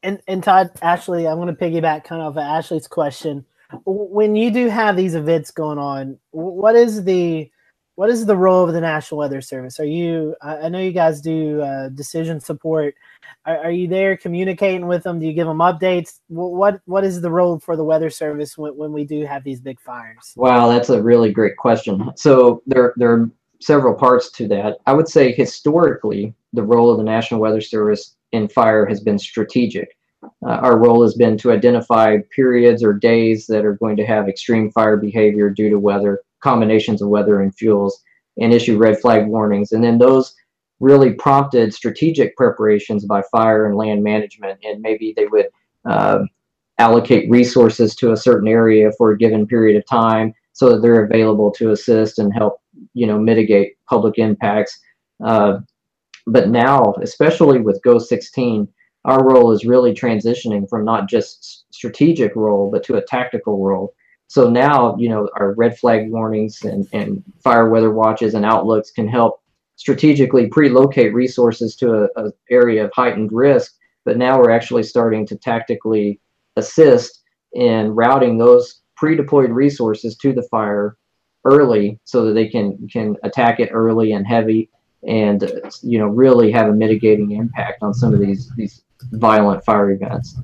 And 0.03 0.20
and 0.28 0.43
Todd, 0.43 0.70
Ashley, 0.82 1.26
I'm 1.26 1.39
going 1.39 1.55
to 1.55 1.55
piggyback 1.55 2.05
kind 2.05 2.20
of 2.20 2.37
Ashley's 2.37 2.87
question 2.87 3.47
when 3.85 4.37
you 4.37 4.51
do 4.51 4.68
have 4.68 4.97
these 4.97 5.14
events 5.14 5.51
going 5.51 5.78
on, 5.78 6.18
what 6.30 6.74
is 6.74 7.05
the 7.05 7.51
what 7.97 8.11
is 8.11 8.26
the 8.26 8.36
role 8.36 8.66
of 8.66 8.74
the 8.74 8.80
National 8.80 9.18
Weather 9.18 9.40
Service? 9.40 9.78
Are 9.78 9.84
you? 9.84 10.34
I 10.42 10.68
know 10.68 10.80
you 10.80 10.92
guys 10.92 11.20
do 11.20 11.61
uh, 11.62 11.88
decision 11.90 12.40
support. 12.40 12.95
Are, 13.47 13.59
are, 13.64 13.70
you 13.70 13.86
there 13.86 14.16
communicating 14.16 14.86
with 14.86 15.03
them? 15.03 15.20
Do 15.20 15.26
you 15.26 15.32
give 15.32 15.47
them 15.47 15.59
updates? 15.59 16.20
What 16.28 16.80
what 16.86 17.05
is 17.05 17.20
the 17.20 17.30
role 17.30 17.59
for 17.59 17.76
the 17.76 17.84
Weather 17.84 18.11
Service 18.11 18.59
when, 18.59 18.76
when 18.76 18.92
we 18.92 19.05
do 19.05 19.24
have 19.24 19.45
these 19.45 19.61
big 19.61 19.80
fires? 19.80 20.32
Wow, 20.36 20.68
that's 20.68 20.90
a 20.90 21.03
really 21.03 21.32
great 21.32 21.57
question. 21.57 22.11
So 22.16 22.62
there 22.66 22.95
there 22.97 23.12
are 23.12 23.30
several 23.61 23.95
parts 23.95 24.30
to 24.32 24.49
that. 24.49 24.78
I 24.86 24.92
would 24.92 25.09
say 25.09 25.32
historically, 25.32 26.34
the 26.53 26.62
role 26.62 26.90
of 26.90 26.99
the 26.99 27.05
National 27.05 27.40
Weather 27.40 27.61
Service 27.61 28.16
in 28.32 28.49
fire 28.49 28.84
has 28.86 29.01
been 29.01 29.18
strategic 29.18 29.97
uh, 30.47 30.51
our 30.51 30.78
role 30.78 31.03
has 31.03 31.14
been 31.14 31.36
to 31.38 31.53
identify 31.53 32.18
periods 32.34 32.82
or 32.82 32.92
days 32.92 33.47
that 33.47 33.64
are 33.64 33.74
going 33.74 33.97
to 33.97 34.07
have 34.07 34.28
extreme 34.28 34.70
fire 34.70 34.97
behavior 34.97 35.51
due 35.51 35.70
to 35.70 35.78
weather, 35.78 36.20
combinations 36.45 37.03
of 37.03 37.09
weather 37.09 37.40
and 37.40 37.55
fuels, 37.55 38.01
and 38.40 38.53
issue 38.53 38.76
red 38.78 39.01
flag 39.01 39.26
warnings. 39.26 39.72
And 39.72 39.82
then 39.82 39.99
those 39.99 40.34
really 40.78 41.14
prompted 41.14 41.72
strategic 41.72 42.36
preparations 42.36 43.05
by 43.07 43.22
fire 43.32 43.66
and 43.66 43.76
land 43.76 44.05
management. 44.05 44.61
And 44.62 44.82
maybe 44.82 45.14
they 45.16 45.26
would 45.26 45.47
uh, 45.88 46.20
allocate 46.78 47.30
resources 47.30 47.97
to 47.97 48.12
a 48.12 48.16
certain 48.16 48.49
area 48.49 48.90
for 48.99 49.11
a 49.11 49.18
given 49.18 49.47
period 49.47 49.76
of 49.76 49.86
time 49.86 50.34
so 50.53 50.70
that 50.70 50.82
they're 50.82 51.05
available 51.05 51.51
to 51.53 51.70
assist 51.70 52.18
and 52.18 52.32
help, 52.32 52.61
you 52.92 53.07
know, 53.07 53.18
mitigate 53.18 53.76
public 53.88 54.18
impacts. 54.18 54.78
Uh, 55.24 55.59
but 56.26 56.49
now, 56.51 56.95
especially 57.03 57.61
with 57.61 57.82
GOES 57.82 58.09
16, 58.09 58.68
our 59.05 59.24
role 59.24 59.53
is 59.53 59.64
really 59.64 59.92
transitioning 59.92 60.68
from 60.68 60.84
not 60.84 61.09
just 61.09 61.64
strategic 61.70 62.34
role 62.34 62.70
but 62.70 62.82
to 62.84 62.97
a 62.97 63.05
tactical 63.05 63.62
role 63.62 63.95
so 64.35 64.51
now 64.51 64.97
you 64.97 65.09
know 65.09 65.28
our 65.37 65.55
red 65.55 65.78
flag 65.78 66.11
warnings 66.11 66.62
and, 66.64 66.89
and 66.93 67.22
fire 67.45 67.70
weather 67.70 67.93
watches 67.93 68.35
and 68.35 68.45
outlooks 68.45 68.91
can 68.91 69.07
help 69.07 69.41
strategically 69.76 70.49
pre-locate 70.49 71.14
resources 71.14 71.76
to 71.76 71.87
a, 72.03 72.09
a 72.16 72.32
area 72.51 72.85
of 72.85 72.91
heightened 72.93 73.30
risk 73.30 73.76
but 74.05 74.16
now 74.16 74.37
we're 74.37 74.51
actually 74.51 74.82
starting 74.82 75.24
to 75.24 75.37
tactically 75.37 76.18
assist 76.57 77.22
in 77.53 77.93
routing 77.93 78.37
those 78.37 78.80
pre-deployed 78.97 79.51
resources 79.51 80.16
to 80.16 80.32
the 80.32 80.43
fire 80.51 80.97
early 81.45 82.01
so 82.03 82.24
that 82.24 82.32
they 82.32 82.49
can 82.49 82.89
can 82.89 83.16
attack 83.22 83.61
it 83.61 83.70
early 83.70 84.14
and 84.14 84.26
heavy 84.26 84.68
and 85.07 85.49
you 85.82 85.99
know 85.99 86.09
really 86.09 86.51
have 86.51 86.68
a 86.68 86.72
mitigating 86.72 87.30
impact 87.32 87.85
on 87.85 87.95
some 87.95 88.12
of 88.12 88.18
these 88.18 88.51
these 88.57 88.82
violent 89.12 89.64
fire 89.64 89.93
events. 89.93 90.37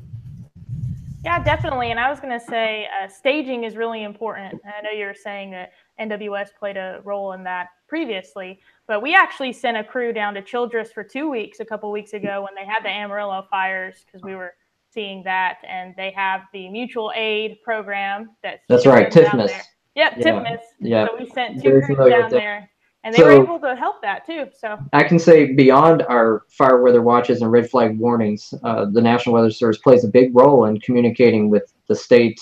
Yeah, 1.25 1.43
definitely. 1.43 1.91
And 1.91 2.01
I 2.01 2.09
was 2.09 2.19
going 2.21 2.39
to 2.39 2.45
say 2.45 2.89
uh, 3.03 3.09
staging 3.09 3.65
is 3.65 3.77
really 3.77 4.05
important. 4.05 4.61
I 4.65 4.81
know 4.83 4.91
you 4.91 5.05
were 5.05 5.15
saying 5.15 5.51
that 5.51 5.73
NWS 6.01 6.49
played 6.59 6.77
a 6.77 7.01
role 7.05 7.33
in 7.33 7.45
that 7.45 7.69
previously, 7.89 8.61
but 8.87 9.03
we 9.03 9.15
actually 9.15 9.53
sent 9.53 9.77
a 9.77 9.85
crew 9.85 10.13
down 10.13 10.35
to 10.35 10.43
Childress 10.43 10.93
for 10.93 11.05
two 11.05 11.29
weeks 11.29 11.61
a 11.61 11.65
couple 11.65 11.91
weeks 11.91 12.15
ago 12.15 12.43
when 12.43 12.55
they 12.55 12.65
had 12.65 12.83
the 12.83 12.89
Amarillo 12.89 13.47
fires 13.51 14.05
because 14.07 14.23
we 14.23 14.35
were 14.35 14.55
seeing 14.93 15.23
that, 15.25 15.59
and 15.69 15.95
they 15.97 16.11
have 16.11 16.43
the 16.53 16.69
mutual 16.69 17.13
aid 17.15 17.59
program 17.63 18.31
that's 18.43 18.65
that's 18.69 18.87
right, 18.87 19.13
TIFMAS. 19.13 19.53
Yep, 19.95 20.15
yeah. 20.17 20.25
TIFMAS. 20.25 20.61
Yeah. 20.81 21.07
So 21.07 21.17
we 21.19 21.31
sent 21.31 21.63
two 21.63 21.81
crews 21.85 22.11
down 22.11 22.31
there 22.31 22.71
and 23.05 23.15
they 23.15 23.19
so, 23.19 23.25
were 23.25 23.43
able 23.43 23.59
to 23.61 23.75
help 23.75 24.03
that 24.03 24.27
too. 24.27 24.47
So 24.59 24.79
I 24.93 25.05
can 25.05 25.19
say 25.19 25.53
beyond 25.55 26.03
our 26.03 26.43
fire 26.51 26.83
weather 26.83 27.03
watches 27.03 27.41
and 27.41 27.51
red 27.51 27.71
flag 27.71 27.99
warnings, 27.99 28.53
uh, 28.63 28.87
the 28.91 29.01
National 29.01 29.35
Weather 29.35 29.51
Service 29.51 29.79
plays 29.79 30.05
a 30.05 30.09
big 30.09 30.35
role 30.35 30.67
in 30.67 30.79
communicating 30.81 31.49
with 31.49 31.73
the 31.89 31.95
state 31.95 32.39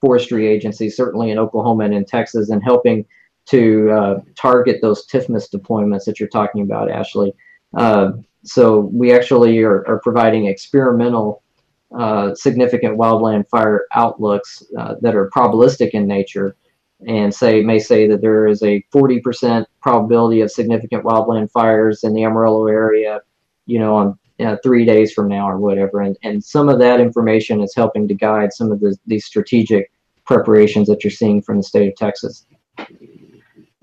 forestry 0.00 0.46
agencies, 0.46 0.96
certainly 0.96 1.30
in 1.30 1.38
Oklahoma 1.38 1.84
and 1.84 1.94
in 1.94 2.04
Texas, 2.04 2.50
and 2.50 2.62
helping 2.62 3.06
to 3.46 3.90
uh, 3.90 4.20
target 4.36 4.80
those 4.82 5.06
TIFMAS 5.06 5.50
deployments 5.50 6.04
that 6.04 6.20
you're 6.20 6.28
talking 6.28 6.62
about, 6.62 6.90
Ashley. 6.90 7.34
Uh, 7.74 8.12
so 8.44 8.80
we 8.80 9.12
actually 9.12 9.62
are, 9.62 9.86
are 9.88 10.00
providing 10.00 10.46
experimental 10.46 11.42
uh, 11.96 12.34
significant 12.34 12.98
wildland 12.98 13.48
fire 13.48 13.86
outlooks 13.94 14.62
uh, 14.78 14.94
that 15.00 15.14
are 15.14 15.30
probabilistic 15.30 15.90
in 15.90 16.06
nature 16.06 16.56
and 17.06 17.34
say 17.34 17.62
may 17.62 17.78
say 17.78 18.06
that 18.08 18.20
there 18.20 18.46
is 18.46 18.62
a 18.62 18.84
40% 18.94 19.64
probability 19.80 20.40
of 20.40 20.50
significant 20.50 21.04
wildland 21.04 21.50
fires 21.50 22.04
in 22.04 22.14
the 22.14 22.24
Amarillo 22.24 22.66
area, 22.66 23.20
you 23.66 23.78
know, 23.78 23.94
on 23.94 24.18
uh, 24.40 24.56
three 24.62 24.84
days 24.84 25.12
from 25.12 25.28
now 25.28 25.48
or 25.48 25.58
whatever. 25.58 26.00
And, 26.00 26.16
and 26.22 26.42
some 26.42 26.68
of 26.68 26.78
that 26.78 27.00
information 27.00 27.60
is 27.60 27.74
helping 27.74 28.08
to 28.08 28.14
guide 28.14 28.52
some 28.52 28.72
of 28.72 28.80
the, 28.80 28.96
these 29.06 29.24
strategic 29.24 29.90
preparations 30.24 30.88
that 30.88 31.04
you're 31.04 31.10
seeing 31.10 31.42
from 31.42 31.56
the 31.58 31.62
state 31.62 31.88
of 31.88 31.96
Texas. 31.96 32.46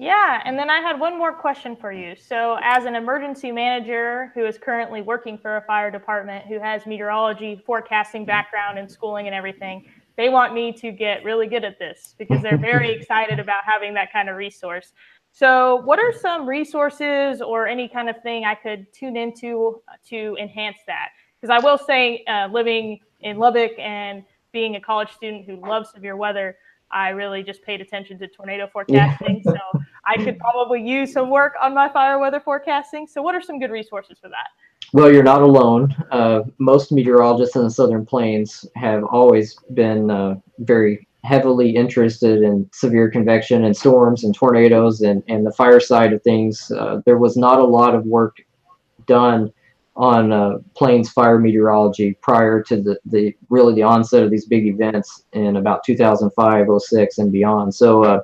Yeah, 0.01 0.41
and 0.45 0.57
then 0.57 0.69
I 0.69 0.79
had 0.79 0.97
one 0.97 1.17
more 1.17 1.33
question 1.33 1.75
for 1.75 1.91
you. 1.91 2.15
So, 2.15 2.57
as 2.61 2.85
an 2.85 2.95
emergency 2.95 3.51
manager 3.51 4.31
who 4.33 4.45
is 4.45 4.57
currently 4.57 5.01
working 5.01 5.37
for 5.37 5.57
a 5.57 5.61
fire 5.63 5.91
department 5.91 6.45
who 6.45 6.57
has 6.57 6.85
meteorology, 6.85 7.61
forecasting 7.65 8.23
background, 8.23 8.79
and 8.79 8.89
schooling 8.89 9.27
and 9.27 9.35
everything, 9.35 9.85
they 10.19 10.27
want 10.27 10.53
me 10.53 10.73
to 10.73 10.91
get 10.91 11.23
really 11.23 11.47
good 11.47 11.63
at 11.63 11.79
this 11.79 12.13
because 12.17 12.41
they're 12.41 12.57
very 12.57 12.91
excited 12.99 13.39
about 13.39 13.63
having 13.65 13.93
that 13.93 14.11
kind 14.11 14.27
of 14.27 14.35
resource. 14.35 14.91
So, 15.31 15.77
what 15.85 15.97
are 15.97 16.11
some 16.11 16.45
resources 16.45 17.41
or 17.41 17.67
any 17.67 17.87
kind 17.87 18.09
of 18.09 18.21
thing 18.21 18.43
I 18.43 18.53
could 18.55 18.91
tune 18.91 19.15
into 19.15 19.81
to 20.09 20.35
enhance 20.37 20.79
that? 20.87 21.11
Because 21.39 21.55
I 21.55 21.65
will 21.65 21.77
say, 21.77 22.25
uh, 22.27 22.49
living 22.51 22.99
in 23.21 23.37
Lubbock 23.37 23.71
and 23.79 24.25
being 24.51 24.75
a 24.75 24.81
college 24.81 25.09
student 25.11 25.45
who 25.45 25.55
loves 25.65 25.91
severe 25.93 26.17
weather, 26.17 26.57
I 26.91 27.09
really 27.09 27.41
just 27.41 27.63
paid 27.63 27.79
attention 27.79 28.19
to 28.19 28.27
tornado 28.27 28.67
forecasting. 28.67 29.41
so, 29.45 29.55
I 30.03 30.17
could 30.17 30.37
probably 30.37 30.85
use 30.85 31.13
some 31.13 31.29
work 31.29 31.53
on 31.61 31.73
my 31.73 31.87
fire 31.87 32.19
weather 32.19 32.41
forecasting. 32.41 33.07
So, 33.07 33.21
what 33.21 33.35
are 33.35 33.41
some 33.41 33.57
good 33.57 33.71
resources 33.71 34.17
for 34.19 34.27
that? 34.27 34.49
Well, 34.91 35.11
you're 35.11 35.23
not 35.23 35.41
alone. 35.41 35.95
Uh, 36.11 36.41
most 36.57 36.91
meteorologists 36.91 37.55
in 37.55 37.63
the 37.63 37.69
Southern 37.69 38.05
Plains 38.05 38.65
have 38.75 39.03
always 39.03 39.55
been 39.73 40.09
uh, 40.09 40.35
very 40.59 41.07
heavily 41.23 41.75
interested 41.75 42.41
in 42.41 42.67
severe 42.73 43.09
convection 43.09 43.65
and 43.65 43.75
storms 43.75 44.23
and 44.23 44.33
tornadoes 44.33 45.01
and, 45.01 45.21
and 45.27 45.45
the 45.45 45.51
fire 45.51 45.79
side 45.79 46.13
of 46.13 46.23
things. 46.23 46.71
Uh, 46.71 47.01
there 47.05 47.17
was 47.17 47.37
not 47.37 47.59
a 47.59 47.63
lot 47.63 47.93
of 47.93 48.05
work 48.05 48.37
done 49.05 49.51
on 49.95 50.31
uh, 50.31 50.57
plains 50.75 51.09
fire 51.09 51.37
meteorology 51.37 52.17
prior 52.21 52.63
to 52.63 52.81
the, 52.81 52.97
the 53.05 53.35
really 53.49 53.75
the 53.75 53.83
onset 53.83 54.23
of 54.23 54.31
these 54.31 54.45
big 54.45 54.65
events 54.65 55.23
in 55.33 55.57
about 55.57 55.83
2005, 55.83 56.67
06, 56.81 57.17
and 57.17 57.31
beyond. 57.31 57.75
So, 57.75 58.03
uh, 58.05 58.23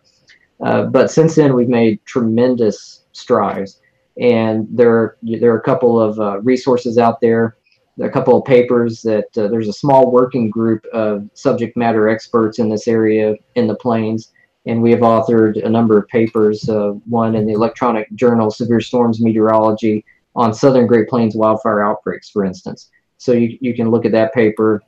uh, 0.64 0.86
but 0.86 1.12
since 1.12 1.36
then, 1.36 1.54
we've 1.54 1.68
made 1.68 2.04
tremendous 2.06 3.04
strides 3.12 3.82
and 4.20 4.68
there 4.72 5.18
there 5.22 5.52
are 5.54 5.60
a 5.60 5.64
couple 5.64 6.00
of 6.00 6.20
uh, 6.20 6.40
resources 6.42 6.98
out 6.98 7.20
there 7.22 7.58
a 8.02 8.10
couple 8.10 8.38
of 8.38 8.46
papers 8.46 9.02
that 9.02 9.26
uh, 9.38 9.48
there's 9.48 9.68
a 9.68 9.74
small 9.74 10.12
working 10.12 10.50
group 10.50 10.86
of 10.92 11.30
subject 11.34 11.78
matter 11.78 12.10
experts 12.10 12.60
in 12.60 12.70
this 12.70 12.88
area 12.88 13.36
in 13.56 13.68
the 13.68 13.76
plains. 13.76 14.34
And 14.66 14.82
we 14.82 14.92
have 14.92 15.02
authored 15.02 15.64
a 15.64 15.70
number 15.70 15.98
of 15.98 16.08
papers 16.08 16.68
uh, 16.68 16.90
one 17.08 17.36
in 17.36 17.46
the 17.46 17.54
electronic 17.54 18.12
journal 18.16 18.50
severe 18.50 18.82
storms 18.82 19.22
meteorology 19.22 20.04
on 20.36 20.54
southern 20.54 20.88
great 20.88 21.08
plains 21.08 21.36
wildfire 21.36 21.84
outbreaks 21.84 22.30
for 22.30 22.44
instance. 22.44 22.90
So 23.18 23.32
you, 23.32 23.58
you 23.62 23.74
can 23.74 23.90
look 23.90 24.06
at 24.06 24.12
that 24.12 24.34
paper 24.34 24.82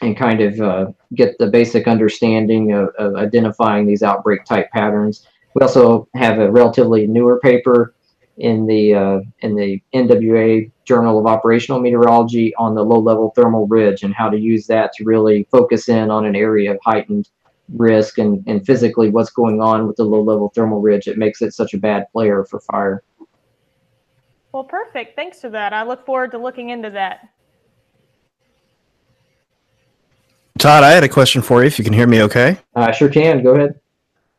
and 0.00 0.16
kind 0.16 0.40
of 0.40 0.60
uh, 0.60 0.86
get 1.14 1.36
the 1.38 1.48
basic 1.48 1.88
understanding 1.88 2.72
of, 2.72 2.88
of 2.98 3.16
identifying 3.16 3.86
these 3.86 4.02
outbreak 4.02 4.44
type 4.44 4.70
patterns. 4.70 5.26
We 5.54 5.62
also 5.62 6.08
have 6.14 6.38
a 6.38 6.50
relatively 6.50 7.06
newer 7.06 7.40
paper 7.40 7.95
in 8.38 8.66
the 8.66 8.94
uh, 8.94 9.20
in 9.40 9.54
the 9.54 9.80
NWA 9.94 10.70
Journal 10.84 11.18
of 11.18 11.26
Operational 11.26 11.80
Meteorology 11.80 12.54
on 12.56 12.74
the 12.74 12.82
low 12.82 12.98
level 12.98 13.32
thermal 13.34 13.66
ridge 13.66 14.02
and 14.02 14.14
how 14.14 14.28
to 14.28 14.38
use 14.38 14.66
that 14.66 14.92
to 14.94 15.04
really 15.04 15.46
focus 15.50 15.88
in 15.88 16.10
on 16.10 16.26
an 16.26 16.36
area 16.36 16.72
of 16.72 16.78
heightened 16.84 17.28
risk 17.74 18.18
and, 18.18 18.44
and 18.46 18.64
physically 18.64 19.10
what's 19.10 19.30
going 19.30 19.60
on 19.60 19.86
with 19.86 19.96
the 19.96 20.04
low 20.04 20.22
level 20.22 20.52
thermal 20.54 20.80
ridge. 20.80 21.08
It 21.08 21.18
makes 21.18 21.42
it 21.42 21.52
such 21.52 21.74
a 21.74 21.78
bad 21.78 22.06
player 22.12 22.44
for 22.44 22.60
fire. 22.60 23.02
Well, 24.52 24.64
perfect. 24.64 25.16
Thanks 25.16 25.40
for 25.40 25.50
that. 25.50 25.72
I 25.72 25.82
look 25.82 26.06
forward 26.06 26.30
to 26.32 26.38
looking 26.38 26.70
into 26.70 26.90
that. 26.90 27.28
Todd, 30.58 30.84
I 30.84 30.92
had 30.92 31.04
a 31.04 31.08
question 31.08 31.42
for 31.42 31.60
you. 31.60 31.66
If 31.66 31.78
you 31.78 31.84
can 31.84 31.92
hear 31.92 32.06
me, 32.06 32.22
okay? 32.22 32.58
I 32.74 32.90
sure 32.90 33.10
can. 33.10 33.42
Go 33.42 33.54
ahead. 33.54 33.78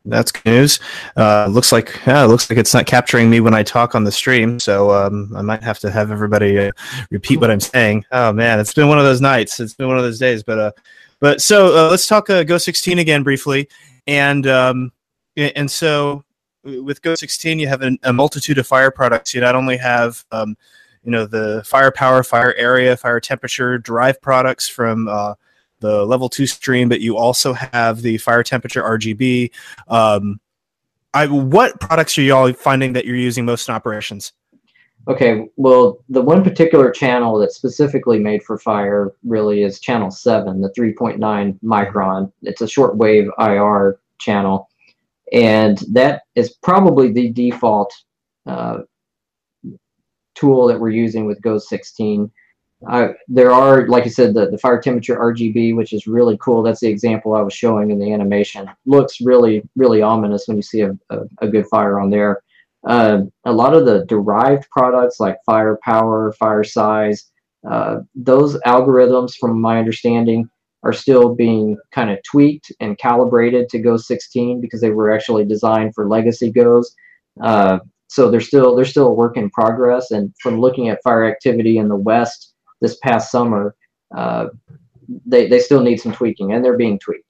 That's 0.07 0.31
good 0.31 0.45
news. 0.45 0.79
Uh, 1.15 1.47
looks 1.49 1.71
like 1.71 1.99
yeah, 2.07 2.23
looks 2.23 2.49
like 2.49 2.57
it's 2.57 2.73
not 2.73 2.85
capturing 2.85 3.29
me 3.29 3.39
when 3.41 3.53
I 3.53 3.63
talk 3.63 3.93
on 3.93 4.03
the 4.03 4.11
stream, 4.11 4.59
so 4.59 4.91
um, 4.91 5.33
I 5.35 5.41
might 5.41 5.61
have 5.63 5.79
to 5.79 5.91
have 5.91 6.11
everybody 6.11 6.57
uh, 6.57 6.71
repeat 7.11 7.39
what 7.39 7.51
I'm 7.51 7.59
saying. 7.59 8.05
Oh 8.11 8.31
man, 8.31 8.59
it's 8.59 8.73
been 8.73 8.87
one 8.87 8.97
of 8.97 9.03
those 9.03 9.21
nights. 9.21 9.59
It's 9.59 9.73
been 9.73 9.87
one 9.87 9.97
of 9.97 10.03
those 10.03 10.19
days. 10.19 10.43
But 10.43 10.59
uh, 10.59 10.71
but 11.19 11.41
so 11.41 11.75
uh, 11.87 11.89
let's 11.89 12.07
talk 12.07 12.29
uh, 12.29 12.43
GOES 12.43 12.63
16 12.63 12.99
again 12.99 13.23
briefly, 13.23 13.67
and 14.07 14.47
um, 14.47 14.91
and 15.35 15.69
so 15.69 16.23
with 16.63 17.01
GOES 17.01 17.19
16 17.19 17.59
you 17.59 17.67
have 17.67 17.81
a, 17.81 17.97
a 18.03 18.13
multitude 18.13 18.57
of 18.57 18.67
fire 18.67 18.91
products. 18.91 19.33
You 19.33 19.41
not 19.41 19.55
only 19.55 19.77
have 19.77 20.23
um, 20.31 20.55
you 21.03 21.11
know 21.11 21.25
the 21.25 21.63
firepower, 21.65 22.23
fire 22.23 22.53
area, 22.55 22.95
fire 22.95 23.19
temperature, 23.19 23.77
drive 23.77 24.21
products 24.21 24.69
from 24.69 25.07
uh, 25.09 25.33
the 25.79 26.05
level 26.05 26.29
two 26.29 26.47
stream, 26.47 26.89
but 26.89 27.01
you 27.01 27.17
also 27.17 27.53
have 27.53 28.01
the 28.01 28.17
fire 28.17 28.43
temperature 28.43 28.81
RGB. 28.81 29.51
Um, 29.87 30.39
I, 31.13 31.27
what 31.27 31.79
products 31.79 32.17
are 32.17 32.21
y'all 32.21 32.53
finding 32.53 32.93
that 32.93 33.05
you're 33.05 33.15
using 33.15 33.45
most 33.45 33.67
in 33.67 33.75
operations? 33.75 34.33
Okay, 35.07 35.47
well, 35.55 36.03
the 36.09 36.21
one 36.21 36.43
particular 36.43 36.91
channel 36.91 37.39
that's 37.39 37.55
specifically 37.55 38.19
made 38.19 38.43
for 38.43 38.57
fire 38.57 39.13
really 39.23 39.63
is 39.63 39.79
channel 39.79 40.11
7, 40.11 40.59
the 40.59 40.69
3.9 40.71 41.57
micron. 41.63 42.31
It's 42.41 42.61
a 42.61 42.65
shortwave 42.65 43.29
IR 43.39 43.99
channel, 44.19 44.67
and 45.31 45.77
that 45.93 46.23
is 46.35 46.57
probably 46.61 47.13
the 47.13 47.29
default 47.29 47.93
uh, 48.45 48.79
tool 50.35 50.67
that 50.67 50.79
we're 50.79 50.89
using 50.89 51.25
with 51.25 51.41
GOES 51.41 51.69
16 51.69 52.29
there 53.27 53.51
are, 53.51 53.87
like 53.87 54.05
I 54.05 54.09
said, 54.09 54.33
the, 54.33 54.49
the 54.49 54.57
fire 54.57 54.79
temperature 54.79 55.17
RGB, 55.17 55.75
which 55.75 55.93
is 55.93 56.07
really 56.07 56.37
cool. 56.39 56.61
That's 56.61 56.79
the 56.79 56.89
example 56.89 57.35
I 57.35 57.41
was 57.41 57.53
showing 57.53 57.91
in 57.91 57.99
the 57.99 58.13
animation. 58.13 58.69
Looks 58.85 59.19
really, 59.21 59.67
really 59.75 60.01
ominous 60.01 60.47
when 60.47 60.57
you 60.57 60.63
see 60.63 60.81
a, 60.81 60.91
a, 61.09 61.19
a 61.41 61.47
good 61.47 61.67
fire 61.67 61.99
on 61.99 62.09
there. 62.09 62.41
Uh, 62.87 63.23
a 63.45 63.51
lot 63.51 63.73
of 63.73 63.85
the 63.85 64.05
derived 64.05 64.69
products 64.69 65.19
like 65.19 65.37
firepower, 65.45 66.33
fire 66.33 66.63
size, 66.63 67.29
uh, 67.69 67.99
those 68.15 68.57
algorithms, 68.61 69.35
from 69.35 69.59
my 69.59 69.79
understanding, 69.79 70.49
are 70.83 70.93
still 70.93 71.35
being 71.35 71.77
kind 71.91 72.09
of 72.09 72.19
tweaked 72.23 72.71
and 72.79 72.97
calibrated 72.97 73.67
to 73.69 73.79
GOES 73.79 74.07
16 74.07 74.61
because 74.61 74.79
they 74.79 74.91
were 74.91 75.11
actually 75.11 75.43
designed 75.43 75.93
for 75.95 76.07
legacy 76.07 76.51
GOES. 76.51 76.95
Uh, 77.41 77.79
so 78.07 78.31
they're 78.31 78.39
still 78.39 78.75
they're 78.75 78.85
still 78.85 79.07
a 79.07 79.13
work 79.13 79.35
in 79.35 79.49
progress. 79.49 80.11
And 80.11 80.33
from 80.41 80.61
looking 80.61 80.87
at 80.89 81.03
fire 81.03 81.25
activity 81.25 81.77
in 81.77 81.89
the 81.89 81.95
West, 81.95 82.53
this 82.81 82.97
past 82.97 83.31
summer, 83.31 83.75
uh, 84.15 84.47
they, 85.25 85.47
they 85.47 85.59
still 85.59 85.81
need 85.81 85.97
some 85.97 86.13
tweaking 86.13 86.53
and 86.53 86.63
they're 86.63 86.77
being 86.77 86.99
tweaked. 86.99 87.25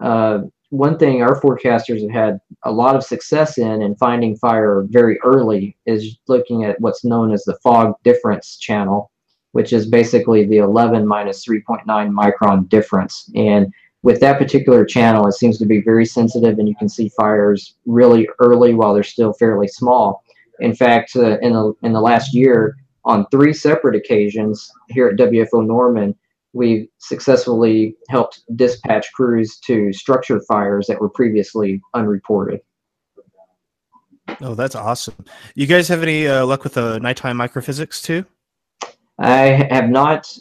Uh, 0.00 0.40
one 0.70 0.98
thing 0.98 1.22
our 1.22 1.40
forecasters 1.40 2.02
have 2.02 2.10
had 2.10 2.40
a 2.64 2.72
lot 2.72 2.96
of 2.96 3.04
success 3.04 3.58
in 3.58 3.82
in 3.82 3.94
finding 3.96 4.36
fire 4.36 4.84
very 4.88 5.18
early 5.20 5.76
is 5.86 6.18
looking 6.26 6.64
at 6.64 6.80
what's 6.80 7.04
known 7.04 7.32
as 7.32 7.44
the 7.44 7.56
fog 7.62 7.94
difference 8.02 8.56
channel, 8.56 9.10
which 9.52 9.72
is 9.72 9.86
basically 9.86 10.44
the 10.44 10.58
11 10.58 11.06
minus 11.06 11.44
3.9 11.46 11.84
micron 11.86 12.68
difference. 12.68 13.30
And 13.34 13.72
with 14.02 14.20
that 14.20 14.38
particular 14.38 14.84
channel, 14.84 15.26
it 15.26 15.32
seems 15.32 15.58
to 15.58 15.66
be 15.66 15.80
very 15.80 16.04
sensitive 16.04 16.58
and 16.58 16.68
you 16.68 16.76
can 16.76 16.88
see 16.88 17.08
fires 17.10 17.74
really 17.86 18.28
early 18.40 18.74
while 18.74 18.92
they're 18.92 19.02
still 19.02 19.32
fairly 19.32 19.68
small. 19.68 20.24
In 20.60 20.74
fact, 20.74 21.16
uh, 21.16 21.38
in 21.40 21.52
the 21.52 21.74
in 21.82 21.92
the 21.92 22.00
last 22.00 22.34
year, 22.34 22.76
on 23.06 23.24
three 23.30 23.52
separate 23.52 23.94
occasions 23.94 24.70
here 24.88 25.08
at 25.08 25.16
WFO 25.16 25.64
Norman, 25.64 26.14
we've 26.52 26.88
successfully 26.98 27.94
helped 28.10 28.42
dispatch 28.56 29.06
crews 29.14 29.58
to 29.60 29.92
structure 29.92 30.40
fires 30.48 30.86
that 30.88 31.00
were 31.00 31.08
previously 31.08 31.80
unreported. 31.94 32.60
Oh, 34.40 34.54
that's 34.54 34.74
awesome. 34.74 35.14
You 35.54 35.66
guys 35.66 35.86
have 35.88 36.02
any 36.02 36.26
uh, 36.26 36.44
luck 36.44 36.64
with 36.64 36.74
the 36.74 36.98
nighttime 36.98 37.38
microphysics 37.38 38.02
too? 38.02 38.24
I 39.18 39.66
have 39.70 39.88
not 39.88 40.36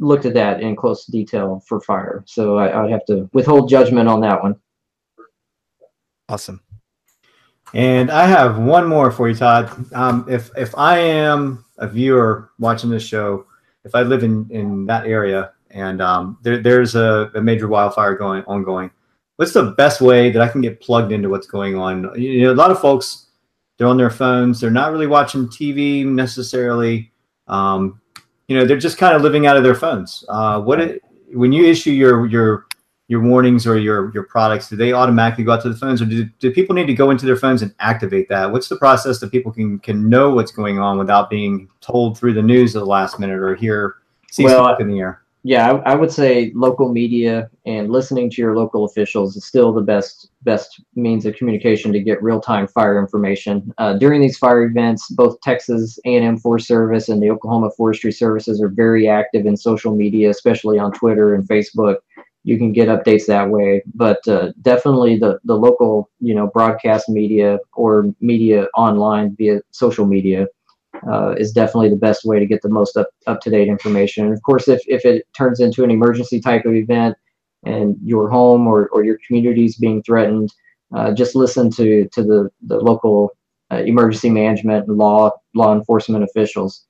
looked 0.00 0.24
at 0.24 0.34
that 0.34 0.62
in 0.62 0.74
close 0.74 1.04
detail 1.04 1.62
for 1.68 1.80
fire, 1.82 2.24
so 2.26 2.56
I, 2.56 2.80
would 2.80 2.90
have 2.90 3.04
to 3.06 3.28
withhold 3.34 3.68
judgment 3.68 4.08
on 4.08 4.20
that 4.22 4.42
one. 4.42 4.56
Awesome. 6.28 6.60
And 7.74 8.10
I 8.10 8.26
have 8.26 8.58
one 8.58 8.86
more 8.86 9.10
for 9.10 9.28
you, 9.28 9.34
Todd. 9.34 9.92
Um, 9.92 10.24
if 10.28 10.50
if 10.56 10.76
I 10.76 10.98
am 10.98 11.65
a 11.78 11.88
viewer 11.88 12.50
watching 12.58 12.90
this 12.90 13.06
show, 13.06 13.46
if 13.84 13.94
I 13.94 14.02
live 14.02 14.22
in 14.22 14.46
in 14.50 14.86
that 14.86 15.06
area 15.06 15.52
and 15.70 16.00
um, 16.00 16.38
there, 16.42 16.62
there's 16.62 16.94
a, 16.94 17.30
a 17.34 17.40
major 17.40 17.68
wildfire 17.68 18.14
going 18.14 18.42
ongoing, 18.44 18.90
what's 19.36 19.52
the 19.52 19.72
best 19.72 20.00
way 20.00 20.30
that 20.30 20.40
I 20.40 20.48
can 20.48 20.60
get 20.60 20.80
plugged 20.80 21.12
into 21.12 21.28
what's 21.28 21.46
going 21.46 21.76
on? 21.76 22.10
You 22.18 22.44
know, 22.44 22.52
a 22.52 22.54
lot 22.54 22.70
of 22.70 22.80
folks 22.80 23.26
they're 23.76 23.86
on 23.86 23.98
their 23.98 24.10
phones, 24.10 24.60
they're 24.60 24.70
not 24.70 24.92
really 24.92 25.06
watching 25.06 25.46
TV 25.48 26.04
necessarily. 26.04 27.12
Um, 27.46 28.00
you 28.48 28.58
know, 28.58 28.64
they're 28.64 28.78
just 28.78 28.96
kind 28.96 29.14
of 29.14 29.22
living 29.22 29.46
out 29.46 29.56
of 29.56 29.62
their 29.62 29.74
phones. 29.74 30.24
Uh, 30.28 30.60
what 30.60 30.80
it, 30.80 31.02
when 31.32 31.52
you 31.52 31.66
issue 31.66 31.90
your 31.90 32.26
your 32.26 32.65
your 33.08 33.20
warnings 33.20 33.66
or 33.66 33.78
your 33.78 34.12
your 34.12 34.24
products, 34.24 34.68
do 34.68 34.76
they 34.76 34.92
automatically 34.92 35.44
go 35.44 35.52
out 35.52 35.62
to 35.62 35.68
the 35.68 35.76
phones, 35.76 36.02
or 36.02 36.06
do, 36.06 36.24
do 36.38 36.50
people 36.50 36.74
need 36.74 36.86
to 36.86 36.94
go 36.94 37.10
into 37.10 37.26
their 37.26 37.36
phones 37.36 37.62
and 37.62 37.74
activate 37.78 38.28
that? 38.28 38.50
What's 38.50 38.68
the 38.68 38.76
process 38.76 39.20
that 39.20 39.30
people 39.30 39.52
can 39.52 39.78
can 39.78 40.08
know 40.08 40.34
what's 40.34 40.52
going 40.52 40.78
on 40.78 40.98
without 40.98 41.30
being 41.30 41.68
told 41.80 42.18
through 42.18 42.34
the 42.34 42.42
news 42.42 42.74
at 42.74 42.80
the 42.80 42.86
last 42.86 43.18
minute 43.18 43.38
or 43.38 43.54
hear 43.54 43.96
see 44.30 44.44
well, 44.44 44.76
in 44.76 44.88
the 44.88 44.98
air? 44.98 45.22
yeah, 45.46 45.70
I, 45.70 45.92
I, 45.92 45.94
would 45.94 46.10
say 46.10 46.50
local 46.56 46.92
media 46.92 47.48
and 47.66 47.88
listening 47.88 48.28
to 48.30 48.42
your 48.42 48.56
local 48.56 48.84
officials 48.84 49.36
is 49.36 49.44
still 49.44 49.72
the 49.72 49.80
best 49.80 50.30
best 50.42 50.82
means 50.96 51.24
of 51.24 51.36
communication 51.36 51.92
to 51.92 52.00
get 52.00 52.20
real 52.20 52.40
time 52.40 52.66
fire 52.66 52.98
information. 52.98 53.72
Uh, 53.78 53.92
during 53.92 54.20
these 54.20 54.36
fire 54.36 54.64
events, 54.64 55.08
both 55.10 55.40
Texas 55.42 56.00
A&M 56.04 56.36
Forest 56.38 56.66
Service 56.66 57.08
and 57.08 57.22
the 57.22 57.30
Oklahoma 57.30 57.70
Forestry 57.76 58.10
Services 58.10 58.60
are 58.60 58.68
very 58.68 59.08
active 59.08 59.46
in 59.46 59.56
social 59.56 59.94
media, 59.94 60.30
especially 60.30 60.80
on 60.80 60.90
Twitter 60.90 61.36
and 61.36 61.46
Facebook. 61.48 61.98
You 62.46 62.56
can 62.58 62.72
get 62.72 62.88
updates 62.88 63.26
that 63.26 63.50
way, 63.50 63.82
but 63.94 64.26
uh, 64.28 64.52
definitely 64.62 65.18
the 65.18 65.38
the 65.44 65.56
local 65.56 66.08
you 66.20 66.34
know 66.34 66.46
broadcast 66.46 67.08
media 67.08 67.58
or 67.74 68.06
media 68.20 68.68
online 68.76 69.34
via 69.36 69.60
social 69.72 70.06
media 70.06 70.46
uh, 71.10 71.34
is 71.38 71.52
definitely 71.52 71.88
the 71.88 71.96
best 71.96 72.24
way 72.24 72.38
to 72.38 72.46
get 72.46 72.62
the 72.62 72.68
most 72.68 72.96
up, 72.96 73.08
up 73.26 73.40
to 73.40 73.50
date 73.50 73.68
information. 73.68 74.26
And 74.26 74.34
of 74.34 74.42
course, 74.42 74.68
if, 74.68 74.80
if 74.86 75.04
it 75.04 75.26
turns 75.36 75.60
into 75.60 75.84
an 75.84 75.90
emergency 75.90 76.40
type 76.40 76.64
of 76.64 76.74
event 76.74 77.16
and 77.64 77.96
your 78.02 78.30
home 78.30 78.66
or, 78.66 78.88
or 78.88 79.04
your 79.04 79.18
community 79.26 79.64
is 79.64 79.76
being 79.76 80.02
threatened, 80.02 80.52
uh, 80.94 81.12
just 81.12 81.34
listen 81.34 81.70
to, 81.70 82.08
to 82.12 82.22
the, 82.22 82.50
the 82.66 82.78
local 82.78 83.36
uh, 83.72 83.82
emergency 83.84 84.30
management 84.30 84.86
and 84.86 84.96
law 84.96 85.30
law 85.54 85.74
enforcement 85.74 86.22
officials. 86.22 86.86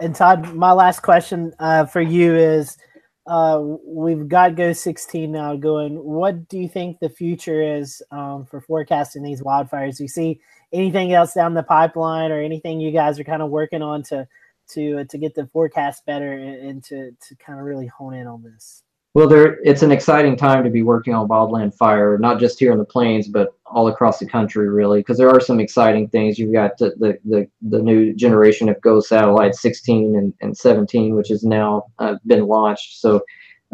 And 0.00 0.14
Todd, 0.14 0.54
my 0.54 0.72
last 0.72 1.00
question 1.00 1.52
uh, 1.58 1.84
for 1.84 2.00
you 2.00 2.34
is 2.34 2.78
uh, 3.26 3.62
we've 3.84 4.28
got 4.28 4.56
GOES 4.56 4.80
16 4.80 5.30
now 5.30 5.54
going. 5.54 5.94
What 5.94 6.48
do 6.48 6.58
you 6.58 6.68
think 6.68 6.98
the 6.98 7.08
future 7.08 7.62
is 7.62 8.02
um, 8.10 8.46
for 8.46 8.60
forecasting 8.60 9.22
these 9.22 9.42
wildfires? 9.42 9.98
Do 9.98 10.04
You 10.04 10.08
see 10.08 10.40
anything 10.72 11.12
else 11.12 11.34
down 11.34 11.54
the 11.54 11.62
pipeline 11.62 12.32
or 12.32 12.40
anything 12.40 12.80
you 12.80 12.90
guys 12.90 13.20
are 13.20 13.24
kind 13.24 13.42
of 13.42 13.50
working 13.50 13.82
on 13.82 14.02
to 14.04 14.26
to 14.70 15.00
uh, 15.00 15.04
to 15.04 15.18
get 15.18 15.34
the 15.34 15.46
forecast 15.46 16.04
better 16.06 16.32
and, 16.32 16.68
and 16.68 16.84
to 16.84 17.12
to 17.28 17.36
kind 17.36 17.60
of 17.60 17.64
really 17.64 17.86
hone 17.86 18.14
in 18.14 18.26
on 18.26 18.42
this? 18.42 18.82
Well, 19.14 19.28
there 19.28 19.58
it's 19.62 19.82
an 19.82 19.92
exciting 19.92 20.36
time 20.36 20.64
to 20.64 20.70
be 20.70 20.82
working 20.82 21.12
on 21.12 21.28
wildland 21.28 21.74
fire, 21.74 22.16
not 22.16 22.40
just 22.40 22.58
here 22.58 22.72
in 22.72 22.78
the 22.78 22.84
plains, 22.84 23.28
but 23.28 23.54
all 23.66 23.88
across 23.88 24.18
the 24.18 24.26
country, 24.26 24.70
really, 24.70 25.00
because 25.00 25.18
there 25.18 25.28
are 25.28 25.40
some 25.40 25.60
exciting 25.60 26.08
things. 26.08 26.38
You've 26.38 26.54
got 26.54 26.78
the 26.78 26.94
the, 26.98 27.18
the, 27.24 27.48
the 27.60 27.82
new 27.82 28.14
generation 28.14 28.70
of 28.70 28.80
GOES 28.80 29.08
satellites, 29.08 29.60
16 29.60 30.16
and, 30.16 30.32
and 30.40 30.56
17, 30.56 31.14
which 31.14 31.28
has 31.28 31.44
now 31.44 31.84
uh, 31.98 32.14
been 32.26 32.46
launched. 32.46 33.00
So 33.00 33.20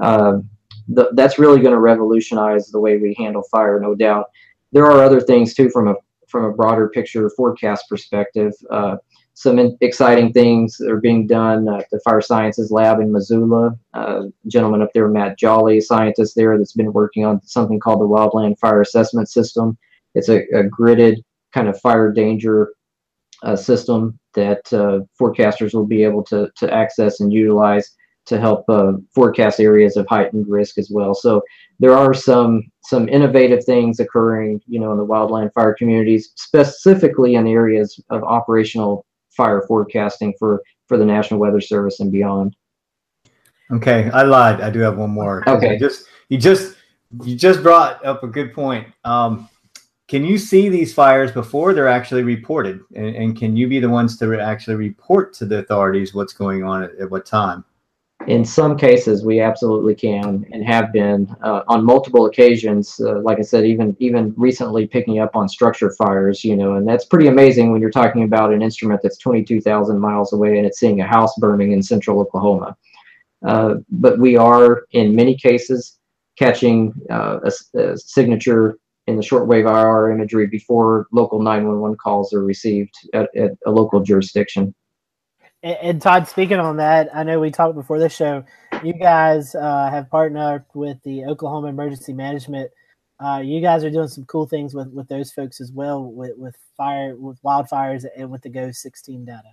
uh, 0.02 0.38
the, 0.88 1.10
that's 1.14 1.38
really 1.38 1.60
going 1.60 1.74
to 1.74 1.80
revolutionize 1.80 2.68
the 2.68 2.80
way 2.80 2.96
we 2.96 3.14
handle 3.16 3.44
fire, 3.50 3.78
no 3.78 3.94
doubt. 3.94 4.26
There 4.72 4.86
are 4.86 5.02
other 5.02 5.20
things 5.20 5.54
too 5.54 5.70
from 5.70 5.86
a 5.86 5.94
from 6.26 6.44
a 6.44 6.52
broader 6.52 6.88
picture 6.88 7.30
forecast 7.36 7.88
perspective. 7.88 8.52
Uh, 8.70 8.96
some 9.38 9.60
in- 9.60 9.78
exciting 9.80 10.32
things 10.32 10.76
that 10.78 10.90
are 10.90 11.00
being 11.00 11.24
done 11.24 11.68
at 11.68 11.88
the 11.92 12.00
Fire 12.00 12.20
Sciences 12.20 12.72
Lab 12.72 12.98
in 12.98 13.12
Missoula. 13.12 13.78
Uh, 13.94 14.22
gentleman 14.48 14.82
up 14.82 14.92
there, 14.92 15.06
Matt 15.06 15.38
Jolly, 15.38 15.80
scientist 15.80 16.34
there, 16.34 16.58
that's 16.58 16.72
been 16.72 16.92
working 16.92 17.24
on 17.24 17.40
something 17.46 17.78
called 17.78 18.00
the 18.00 18.08
Wildland 18.08 18.58
Fire 18.58 18.80
Assessment 18.80 19.28
System. 19.28 19.78
It's 20.16 20.28
a, 20.28 20.38
a 20.48 20.64
gridded 20.64 21.22
kind 21.54 21.68
of 21.68 21.80
fire 21.80 22.12
danger 22.12 22.72
uh, 23.44 23.54
system 23.54 24.18
that 24.34 24.72
uh, 24.72 25.00
forecasters 25.20 25.72
will 25.72 25.86
be 25.86 26.02
able 26.02 26.24
to, 26.24 26.50
to 26.56 26.74
access 26.74 27.20
and 27.20 27.32
utilize 27.32 27.94
to 28.26 28.40
help 28.40 28.64
uh, 28.68 28.94
forecast 29.14 29.60
areas 29.60 29.96
of 29.96 30.04
heightened 30.08 30.46
risk 30.48 30.78
as 30.78 30.90
well. 30.90 31.14
So 31.14 31.42
there 31.78 31.96
are 31.96 32.12
some 32.12 32.64
some 32.82 33.08
innovative 33.08 33.64
things 33.64 34.00
occurring, 34.00 34.60
you 34.66 34.80
know, 34.80 34.90
in 34.90 34.98
the 34.98 35.06
wildland 35.06 35.52
fire 35.52 35.74
communities, 35.74 36.32
specifically 36.34 37.36
in 37.36 37.46
areas 37.46 38.00
of 38.10 38.24
operational 38.24 39.06
fire 39.38 39.62
forecasting 39.66 40.34
for 40.38 40.62
for 40.86 40.98
the 40.98 41.04
National 41.04 41.40
Weather 41.40 41.62
Service 41.62 42.00
and 42.00 42.12
beyond. 42.12 42.56
Okay, 43.70 44.10
I 44.10 44.22
lied. 44.22 44.60
I 44.60 44.70
do 44.70 44.80
have 44.80 44.98
one 44.98 45.10
more. 45.10 45.48
Okay, 45.48 45.74
you 45.74 45.78
just 45.78 46.06
you 46.28 46.38
just 46.38 46.76
you 47.24 47.36
just 47.36 47.62
brought 47.62 48.04
up 48.04 48.22
a 48.22 48.26
good 48.26 48.52
point. 48.52 48.88
Um, 49.04 49.48
can 50.08 50.24
you 50.24 50.38
see 50.38 50.70
these 50.70 50.92
fires 50.92 51.30
before 51.30 51.74
they're 51.74 51.88
actually 51.88 52.22
reported, 52.22 52.80
and, 52.94 53.14
and 53.14 53.38
can 53.38 53.56
you 53.56 53.68
be 53.68 53.78
the 53.78 53.88
ones 53.88 54.18
to 54.18 54.40
actually 54.40 54.76
report 54.76 55.34
to 55.34 55.46
the 55.46 55.58
authorities 55.58 56.14
what's 56.14 56.32
going 56.32 56.64
on 56.64 56.82
at, 56.82 56.94
at 56.96 57.10
what 57.10 57.26
time? 57.26 57.64
In 58.26 58.44
some 58.44 58.76
cases 58.76 59.24
we 59.24 59.40
absolutely 59.40 59.94
can 59.94 60.44
and 60.52 60.64
have 60.64 60.92
been 60.92 61.34
uh, 61.42 61.62
on 61.68 61.84
multiple 61.84 62.26
occasions 62.26 63.00
uh, 63.00 63.20
like 63.20 63.38
i 63.38 63.42
said 63.42 63.64
even 63.64 63.96
even 64.00 64.34
recently 64.36 64.86
picking 64.86 65.20
up 65.20 65.36
on 65.36 65.48
structure 65.48 65.92
fires 65.92 66.44
you 66.44 66.56
know 66.56 66.74
and 66.74 66.86
that's 66.86 67.04
pretty 67.04 67.28
amazing 67.28 67.70
when 67.70 67.80
you're 67.80 67.90
talking 67.90 68.24
about 68.24 68.52
an 68.52 68.60
instrument 68.60 69.00
that's 69.02 69.18
22,000 69.18 69.98
miles 69.98 70.32
away 70.32 70.58
and 70.58 70.66
it's 70.66 70.80
seeing 70.80 71.00
a 71.00 71.06
house 71.06 71.32
burning 71.38 71.72
in 71.72 71.82
central 71.82 72.20
oklahoma. 72.20 72.76
Uh, 73.46 73.76
but 73.90 74.18
we 74.18 74.36
are 74.36 74.84
in 74.92 75.14
many 75.14 75.36
cases 75.36 75.98
catching 76.36 76.92
uh, 77.10 77.38
a, 77.44 77.78
a, 77.78 77.96
signature 77.96 78.78
in 79.06 79.16
the 79.16 79.22
shortwave 79.22 79.68
IR 79.68 80.10
imagery 80.10 80.46
before 80.46 81.06
local 81.12 81.40
911 81.40 81.96
calls 81.98 82.32
are 82.32 82.44
received 82.44 82.94
at, 83.14 83.28
at 83.36 83.52
a 83.66 83.70
local 83.70 84.00
jurisdiction 84.00 84.74
and, 85.62 85.78
and, 85.82 86.02
Todd, 86.02 86.28
speaking 86.28 86.58
on 86.58 86.76
that, 86.76 87.14
I 87.14 87.22
know 87.24 87.40
we 87.40 87.50
talked 87.50 87.74
before 87.74 87.98
this 87.98 88.14
show. 88.14 88.44
You 88.84 88.92
guys 88.92 89.54
uh, 89.54 89.90
have 89.90 90.08
partnered 90.08 90.64
with 90.74 91.02
the 91.02 91.24
Oklahoma 91.24 91.68
Emergency 91.68 92.12
Management. 92.12 92.70
Uh, 93.18 93.42
you 93.44 93.60
guys 93.60 93.82
are 93.82 93.90
doing 93.90 94.08
some 94.08 94.24
cool 94.26 94.46
things 94.46 94.74
with, 94.74 94.88
with 94.92 95.08
those 95.08 95.32
folks 95.32 95.60
as 95.60 95.72
well, 95.72 96.04
with, 96.04 96.36
with 96.36 96.56
fire, 96.76 97.16
with 97.16 97.42
wildfires, 97.42 98.04
and 98.16 98.30
with 98.30 98.42
the 98.42 98.48
GOES 98.48 98.80
16 98.80 99.24
data. 99.24 99.48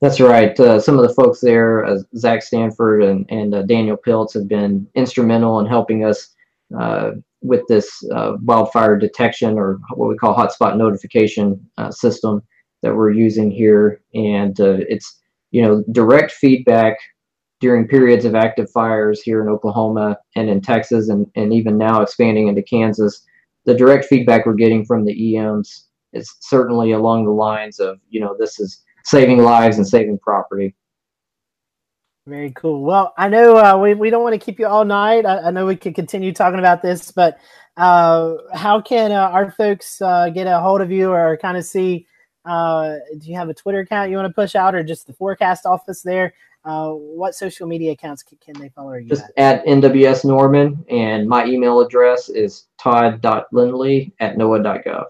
That's 0.00 0.20
right. 0.20 0.58
Uh, 0.58 0.78
some 0.80 0.96
of 0.96 1.06
the 1.06 1.14
folks 1.14 1.40
there, 1.40 1.84
uh, 1.84 1.98
Zach 2.16 2.42
Stanford 2.42 3.02
and, 3.02 3.26
and 3.30 3.54
uh, 3.54 3.62
Daniel 3.62 3.96
Piltz, 3.96 4.34
have 4.34 4.46
been 4.46 4.86
instrumental 4.94 5.58
in 5.58 5.66
helping 5.66 6.04
us 6.04 6.28
uh, 6.78 7.12
with 7.42 7.62
this 7.68 8.04
wildfire 8.42 8.96
detection 8.96 9.58
or 9.58 9.80
what 9.94 10.08
we 10.08 10.16
call 10.16 10.36
hotspot 10.36 10.76
notification 10.76 11.60
system 11.90 12.42
that 12.82 12.94
we're 12.94 13.10
using 13.10 13.50
here, 13.50 14.00
and 14.14 14.58
uh, 14.60 14.78
it's 14.88 15.20
you 15.50 15.62
know 15.62 15.84
direct 15.92 16.32
feedback 16.32 16.96
during 17.60 17.88
periods 17.88 18.24
of 18.24 18.34
active 18.34 18.70
fires 18.70 19.20
here 19.20 19.42
in 19.42 19.48
Oklahoma 19.48 20.18
and 20.36 20.48
in 20.48 20.60
Texas, 20.60 21.08
and 21.08 21.26
and 21.34 21.52
even 21.52 21.78
now 21.78 22.02
expanding 22.02 22.48
into 22.48 22.62
Kansas. 22.62 23.24
The 23.64 23.74
direct 23.74 24.06
feedback 24.06 24.46
we're 24.46 24.54
getting 24.54 24.84
from 24.84 25.04
the 25.04 25.36
EMs 25.36 25.86
is 26.12 26.34
certainly 26.40 26.92
along 26.92 27.24
the 27.24 27.32
lines 27.32 27.80
of 27.80 27.98
you 28.08 28.20
know 28.20 28.36
this 28.38 28.58
is 28.60 28.82
saving 29.04 29.38
lives 29.38 29.76
and 29.78 29.86
saving 29.86 30.18
property. 30.18 30.74
Very 32.26 32.50
cool. 32.50 32.82
Well, 32.82 33.14
I 33.16 33.30
know 33.30 33.56
uh, 33.56 33.78
we, 33.78 33.94
we 33.94 34.10
don't 34.10 34.22
want 34.22 34.34
to 34.34 34.44
keep 34.44 34.58
you 34.58 34.66
all 34.66 34.84
night. 34.84 35.24
I, 35.24 35.38
I 35.44 35.50
know 35.50 35.64
we 35.64 35.76
could 35.76 35.94
continue 35.94 36.30
talking 36.34 36.58
about 36.58 36.82
this, 36.82 37.10
but 37.10 37.38
uh, 37.78 38.34
how 38.52 38.82
can 38.82 39.12
uh, 39.12 39.30
our 39.30 39.50
folks 39.50 40.02
uh, 40.02 40.28
get 40.28 40.46
a 40.46 40.60
hold 40.60 40.82
of 40.82 40.90
you 40.92 41.10
or 41.10 41.38
kind 41.38 41.56
of 41.56 41.64
see 41.64 42.06
uh, 42.48 42.96
do 43.18 43.28
you 43.28 43.36
have 43.36 43.48
a 43.48 43.54
Twitter 43.54 43.80
account 43.80 44.10
you 44.10 44.16
want 44.16 44.28
to 44.28 44.34
push 44.34 44.54
out, 44.54 44.74
or 44.74 44.82
just 44.82 45.06
the 45.06 45.12
forecast 45.12 45.66
office 45.66 46.02
there? 46.02 46.32
Uh, 46.64 46.90
what 46.90 47.34
social 47.34 47.66
media 47.66 47.92
accounts 47.92 48.22
can, 48.22 48.38
can 48.38 48.58
they 48.60 48.68
follow 48.70 48.94
you? 48.94 49.08
Just 49.08 49.24
at? 49.36 49.58
at 49.60 49.66
NWS 49.66 50.24
Norman, 50.24 50.84
and 50.88 51.28
my 51.28 51.44
email 51.44 51.80
address 51.80 52.28
is 52.30 52.66
todd.lindley 52.80 54.12
at 54.20 54.36
noaa.gov. 54.36 55.04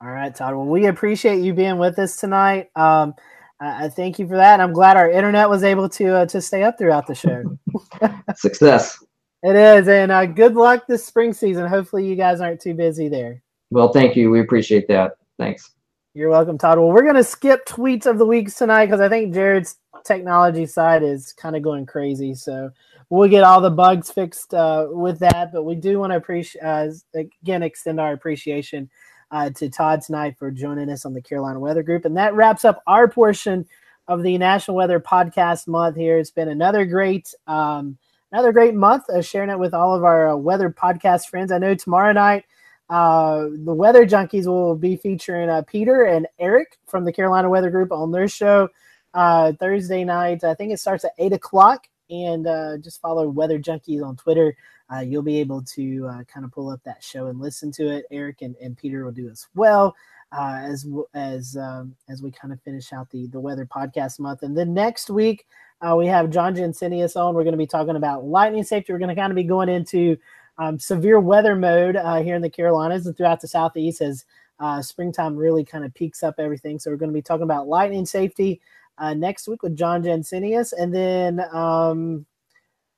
All 0.00 0.10
right, 0.10 0.34
Todd. 0.34 0.54
Well, 0.54 0.66
we 0.66 0.86
appreciate 0.86 1.42
you 1.42 1.52
being 1.52 1.78
with 1.78 1.98
us 1.98 2.16
tonight. 2.16 2.70
Um, 2.76 3.14
thank 3.60 4.18
you 4.18 4.26
for 4.26 4.36
that. 4.36 4.60
I'm 4.60 4.72
glad 4.72 4.96
our 4.96 5.10
internet 5.10 5.50
was 5.50 5.64
able 5.64 5.88
to 5.90 6.16
uh, 6.18 6.26
to 6.26 6.40
stay 6.40 6.62
up 6.62 6.78
throughout 6.78 7.06
the 7.06 7.14
show. 7.14 7.58
Success. 8.36 9.04
It 9.42 9.54
is, 9.54 9.86
and 9.86 10.10
uh, 10.10 10.26
good 10.26 10.54
luck 10.54 10.86
this 10.88 11.04
spring 11.04 11.32
season. 11.32 11.66
Hopefully, 11.66 12.06
you 12.06 12.16
guys 12.16 12.40
aren't 12.40 12.60
too 12.60 12.74
busy 12.74 13.08
there. 13.08 13.42
Well, 13.70 13.92
thank 13.92 14.16
you. 14.16 14.30
We 14.30 14.40
appreciate 14.40 14.88
that. 14.88 15.12
Thanks. 15.38 15.70
You're 16.18 16.30
welcome, 16.30 16.58
Todd. 16.58 16.80
Well, 16.80 16.88
we're 16.88 17.06
gonna 17.06 17.22
skip 17.22 17.64
tweets 17.64 18.04
of 18.04 18.18
the 18.18 18.26
weeks 18.26 18.56
tonight 18.56 18.86
because 18.86 19.00
I 19.00 19.08
think 19.08 19.32
Jared's 19.32 19.76
technology 20.04 20.66
side 20.66 21.04
is 21.04 21.32
kind 21.32 21.54
of 21.54 21.62
going 21.62 21.86
crazy. 21.86 22.34
So 22.34 22.72
we'll 23.08 23.28
get 23.28 23.44
all 23.44 23.60
the 23.60 23.70
bugs 23.70 24.10
fixed 24.10 24.52
uh, 24.52 24.88
with 24.90 25.20
that. 25.20 25.52
But 25.52 25.62
we 25.62 25.76
do 25.76 26.00
want 26.00 26.10
to 26.10 26.16
appreciate 26.16 26.60
uh, 26.60 26.88
again 27.14 27.62
extend 27.62 28.00
our 28.00 28.14
appreciation 28.14 28.90
uh, 29.30 29.50
to 29.50 29.70
Todd 29.70 30.02
tonight 30.02 30.34
for 30.36 30.50
joining 30.50 30.90
us 30.90 31.06
on 31.06 31.14
the 31.14 31.22
Carolina 31.22 31.60
Weather 31.60 31.84
Group, 31.84 32.04
and 32.04 32.16
that 32.16 32.34
wraps 32.34 32.64
up 32.64 32.82
our 32.88 33.06
portion 33.06 33.64
of 34.08 34.24
the 34.24 34.36
National 34.38 34.76
Weather 34.76 34.98
Podcast 34.98 35.68
Month. 35.68 35.94
Here, 35.94 36.18
it's 36.18 36.32
been 36.32 36.48
another 36.48 36.84
great. 36.84 37.32
Um, 37.46 37.96
another 38.32 38.50
great 38.50 38.74
month 38.74 39.04
of 39.08 39.24
sharing 39.24 39.50
it 39.50 39.58
with 39.60 39.72
all 39.72 39.94
of 39.94 40.02
our 40.02 40.30
uh, 40.30 40.36
weather 40.36 40.68
podcast 40.68 41.28
friends. 41.28 41.52
I 41.52 41.58
know 41.58 41.76
tomorrow 41.76 42.12
night 42.12 42.44
uh, 42.90 43.48
the 43.64 43.74
Weather 43.74 44.06
Junkies 44.06 44.46
will 44.46 44.74
be 44.74 44.96
featuring 44.96 45.50
uh, 45.50 45.62
Peter 45.62 46.04
and 46.04 46.26
Eric 46.38 46.78
from 46.86 47.04
the 47.04 47.12
Carolina 47.12 47.48
Weather 47.50 47.70
Group 47.70 47.92
on 47.92 48.10
their 48.10 48.28
show 48.28 48.68
uh, 49.14 49.52
Thursday 49.60 50.04
night. 50.04 50.44
I 50.44 50.54
think 50.54 50.72
it 50.72 50.80
starts 50.80 51.04
at 51.04 51.12
8 51.18 51.34
o'clock. 51.34 51.86
And 52.10 52.46
uh, 52.46 52.78
just 52.78 53.02
follow 53.02 53.28
Weather 53.28 53.58
Junkies 53.58 54.02
on 54.02 54.16
Twitter. 54.16 54.56
Uh, 54.90 55.00
you'll 55.00 55.20
be 55.20 55.40
able 55.40 55.60
to 55.62 56.06
uh, 56.10 56.24
kind 56.24 56.46
of 56.46 56.52
pull 56.52 56.70
up 56.70 56.80
that 56.84 57.04
show 57.04 57.26
and 57.26 57.38
listen 57.38 57.70
to 57.72 57.88
it. 57.88 58.06
Eric 58.10 58.40
and, 58.40 58.56
and 58.62 58.78
Peter 58.78 59.04
will 59.04 59.12
do 59.12 59.28
as 59.28 59.46
well. 59.54 59.94
Uh 60.30 60.60
as 60.62 60.86
as 61.14 61.56
um, 61.56 61.96
as 62.10 62.22
we 62.22 62.30
kind 62.30 62.52
of 62.52 62.60
finish 62.60 62.92
out 62.92 63.08
the 63.10 63.28
the 63.28 63.40
weather 63.40 63.64
podcast 63.64 64.20
month, 64.20 64.42
and 64.42 64.54
then 64.54 64.74
next 64.74 65.08
week 65.08 65.46
uh 65.80 65.96
we 65.96 66.06
have 66.06 66.28
John 66.28 66.54
Jensenius 66.54 67.16
on. 67.16 67.34
We're 67.34 67.44
going 67.44 67.52
to 67.52 67.58
be 67.58 67.66
talking 67.66 67.96
about 67.96 68.26
lightning 68.26 68.62
safety. 68.62 68.92
We're 68.92 68.98
going 68.98 69.08
to 69.08 69.14
kind 69.14 69.32
of 69.32 69.36
be 69.36 69.42
going 69.44 69.70
into 69.70 70.18
um, 70.58 70.78
severe 70.78 71.20
weather 71.20 71.54
mode 71.54 71.96
uh, 71.96 72.22
here 72.22 72.34
in 72.34 72.42
the 72.42 72.50
Carolinas 72.50 73.06
and 73.06 73.16
throughout 73.16 73.40
the 73.40 73.48
Southeast 73.48 74.00
as 74.00 74.24
uh, 74.60 74.82
springtime 74.82 75.36
really 75.36 75.64
kind 75.64 75.84
of 75.84 75.94
peaks 75.94 76.22
up 76.22 76.34
everything. 76.38 76.78
So 76.78 76.90
we're 76.90 76.96
going 76.96 77.10
to 77.10 77.14
be 77.14 77.22
talking 77.22 77.44
about 77.44 77.68
lightning 77.68 78.04
safety 78.04 78.60
uh, 78.98 79.14
next 79.14 79.46
week 79.46 79.62
with 79.62 79.76
John 79.76 80.02
Jensenius. 80.02 80.72
And 80.72 80.92
then 80.92 81.40
um, 81.52 82.26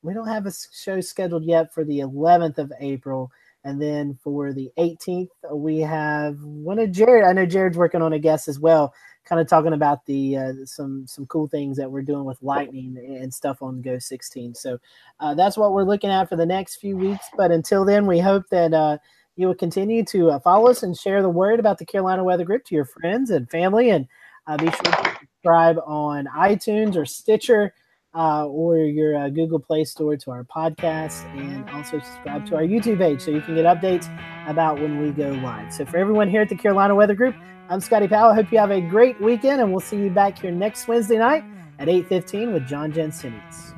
we 0.01 0.13
don't 0.13 0.27
have 0.27 0.47
a 0.47 0.51
show 0.73 0.99
scheduled 1.01 1.45
yet 1.45 1.73
for 1.73 1.83
the 1.83 1.99
11th 1.99 2.57
of 2.57 2.73
April. 2.79 3.31
And 3.63 3.79
then 3.79 4.17
for 4.23 4.53
the 4.53 4.71
18th, 4.79 5.29
we 5.51 5.79
have 5.79 6.41
one 6.41 6.79
of 6.79 6.91
Jared. 6.91 7.25
I 7.25 7.33
know 7.33 7.45
Jared's 7.45 7.77
working 7.77 8.01
on 8.01 8.13
a 8.13 8.19
guest 8.19 8.47
as 8.47 8.59
well 8.59 8.91
kind 9.25 9.39
of 9.39 9.47
talking 9.47 9.73
about 9.73 10.05
the 10.05 10.37
uh, 10.37 10.53
some 10.65 11.05
some 11.07 11.25
cool 11.27 11.47
things 11.47 11.77
that 11.77 11.91
we're 11.91 12.01
doing 12.01 12.25
with 12.25 12.41
Lightning 12.41 12.97
and 12.97 13.33
stuff 13.33 13.61
on 13.61 13.81
GOES 13.81 14.05
16. 14.05 14.55
So 14.55 14.77
uh, 15.19 15.33
that's 15.33 15.57
what 15.57 15.73
we're 15.73 15.83
looking 15.83 16.09
at 16.09 16.29
for 16.29 16.35
the 16.35 16.45
next 16.45 16.77
few 16.77 16.97
weeks. 16.97 17.25
But 17.37 17.51
until 17.51 17.85
then, 17.85 18.05
we 18.07 18.19
hope 18.19 18.43
that 18.49 18.73
uh, 18.73 18.97
you 19.35 19.47
will 19.47 19.55
continue 19.55 20.03
to 20.05 20.31
uh, 20.31 20.39
follow 20.39 20.69
us 20.69 20.83
and 20.83 20.97
share 20.97 21.21
the 21.21 21.29
word 21.29 21.59
about 21.59 21.77
the 21.77 21.85
Carolina 21.85 22.23
Weather 22.23 22.45
Group 22.45 22.65
to 22.65 22.75
your 22.75 22.85
friends 22.85 23.29
and 23.29 23.49
family, 23.49 23.89
and 23.91 24.07
uh, 24.47 24.57
be 24.57 24.69
sure 24.71 24.83
to 24.83 25.17
subscribe 25.19 25.77
on 25.85 26.27
iTunes 26.35 26.95
or 26.95 27.05
Stitcher. 27.05 27.73
Uh, 28.13 28.45
or 28.47 28.77
your 28.77 29.15
uh, 29.15 29.29
Google 29.29 29.57
Play 29.59 29.85
Store 29.85 30.17
to 30.17 30.31
our 30.31 30.43
podcast, 30.43 31.23
and 31.37 31.69
also 31.69 31.99
subscribe 31.99 32.45
to 32.47 32.55
our 32.55 32.63
YouTube 32.63 32.97
page 32.97 33.21
so 33.21 33.31
you 33.31 33.39
can 33.39 33.55
get 33.55 33.63
updates 33.63 34.09
about 34.47 34.81
when 34.81 35.01
we 35.01 35.11
go 35.11 35.29
live. 35.29 35.71
So, 35.71 35.85
for 35.85 35.95
everyone 35.95 36.29
here 36.29 36.41
at 36.41 36.49
the 36.49 36.55
Carolina 36.55 36.93
Weather 36.93 37.15
Group, 37.15 37.35
I'm 37.69 37.79
Scotty 37.79 38.09
Powell. 38.09 38.31
I 38.31 38.35
hope 38.35 38.51
you 38.51 38.57
have 38.57 38.69
a 38.69 38.81
great 38.81 39.21
weekend, 39.21 39.61
and 39.61 39.71
we'll 39.71 39.79
see 39.79 39.95
you 39.95 40.09
back 40.09 40.39
here 40.39 40.51
next 40.51 40.89
Wednesday 40.89 41.19
night 41.19 41.45
at 41.79 41.87
8:15 41.87 42.51
with 42.51 42.67
John 42.67 42.91
Jensenius. 42.91 43.70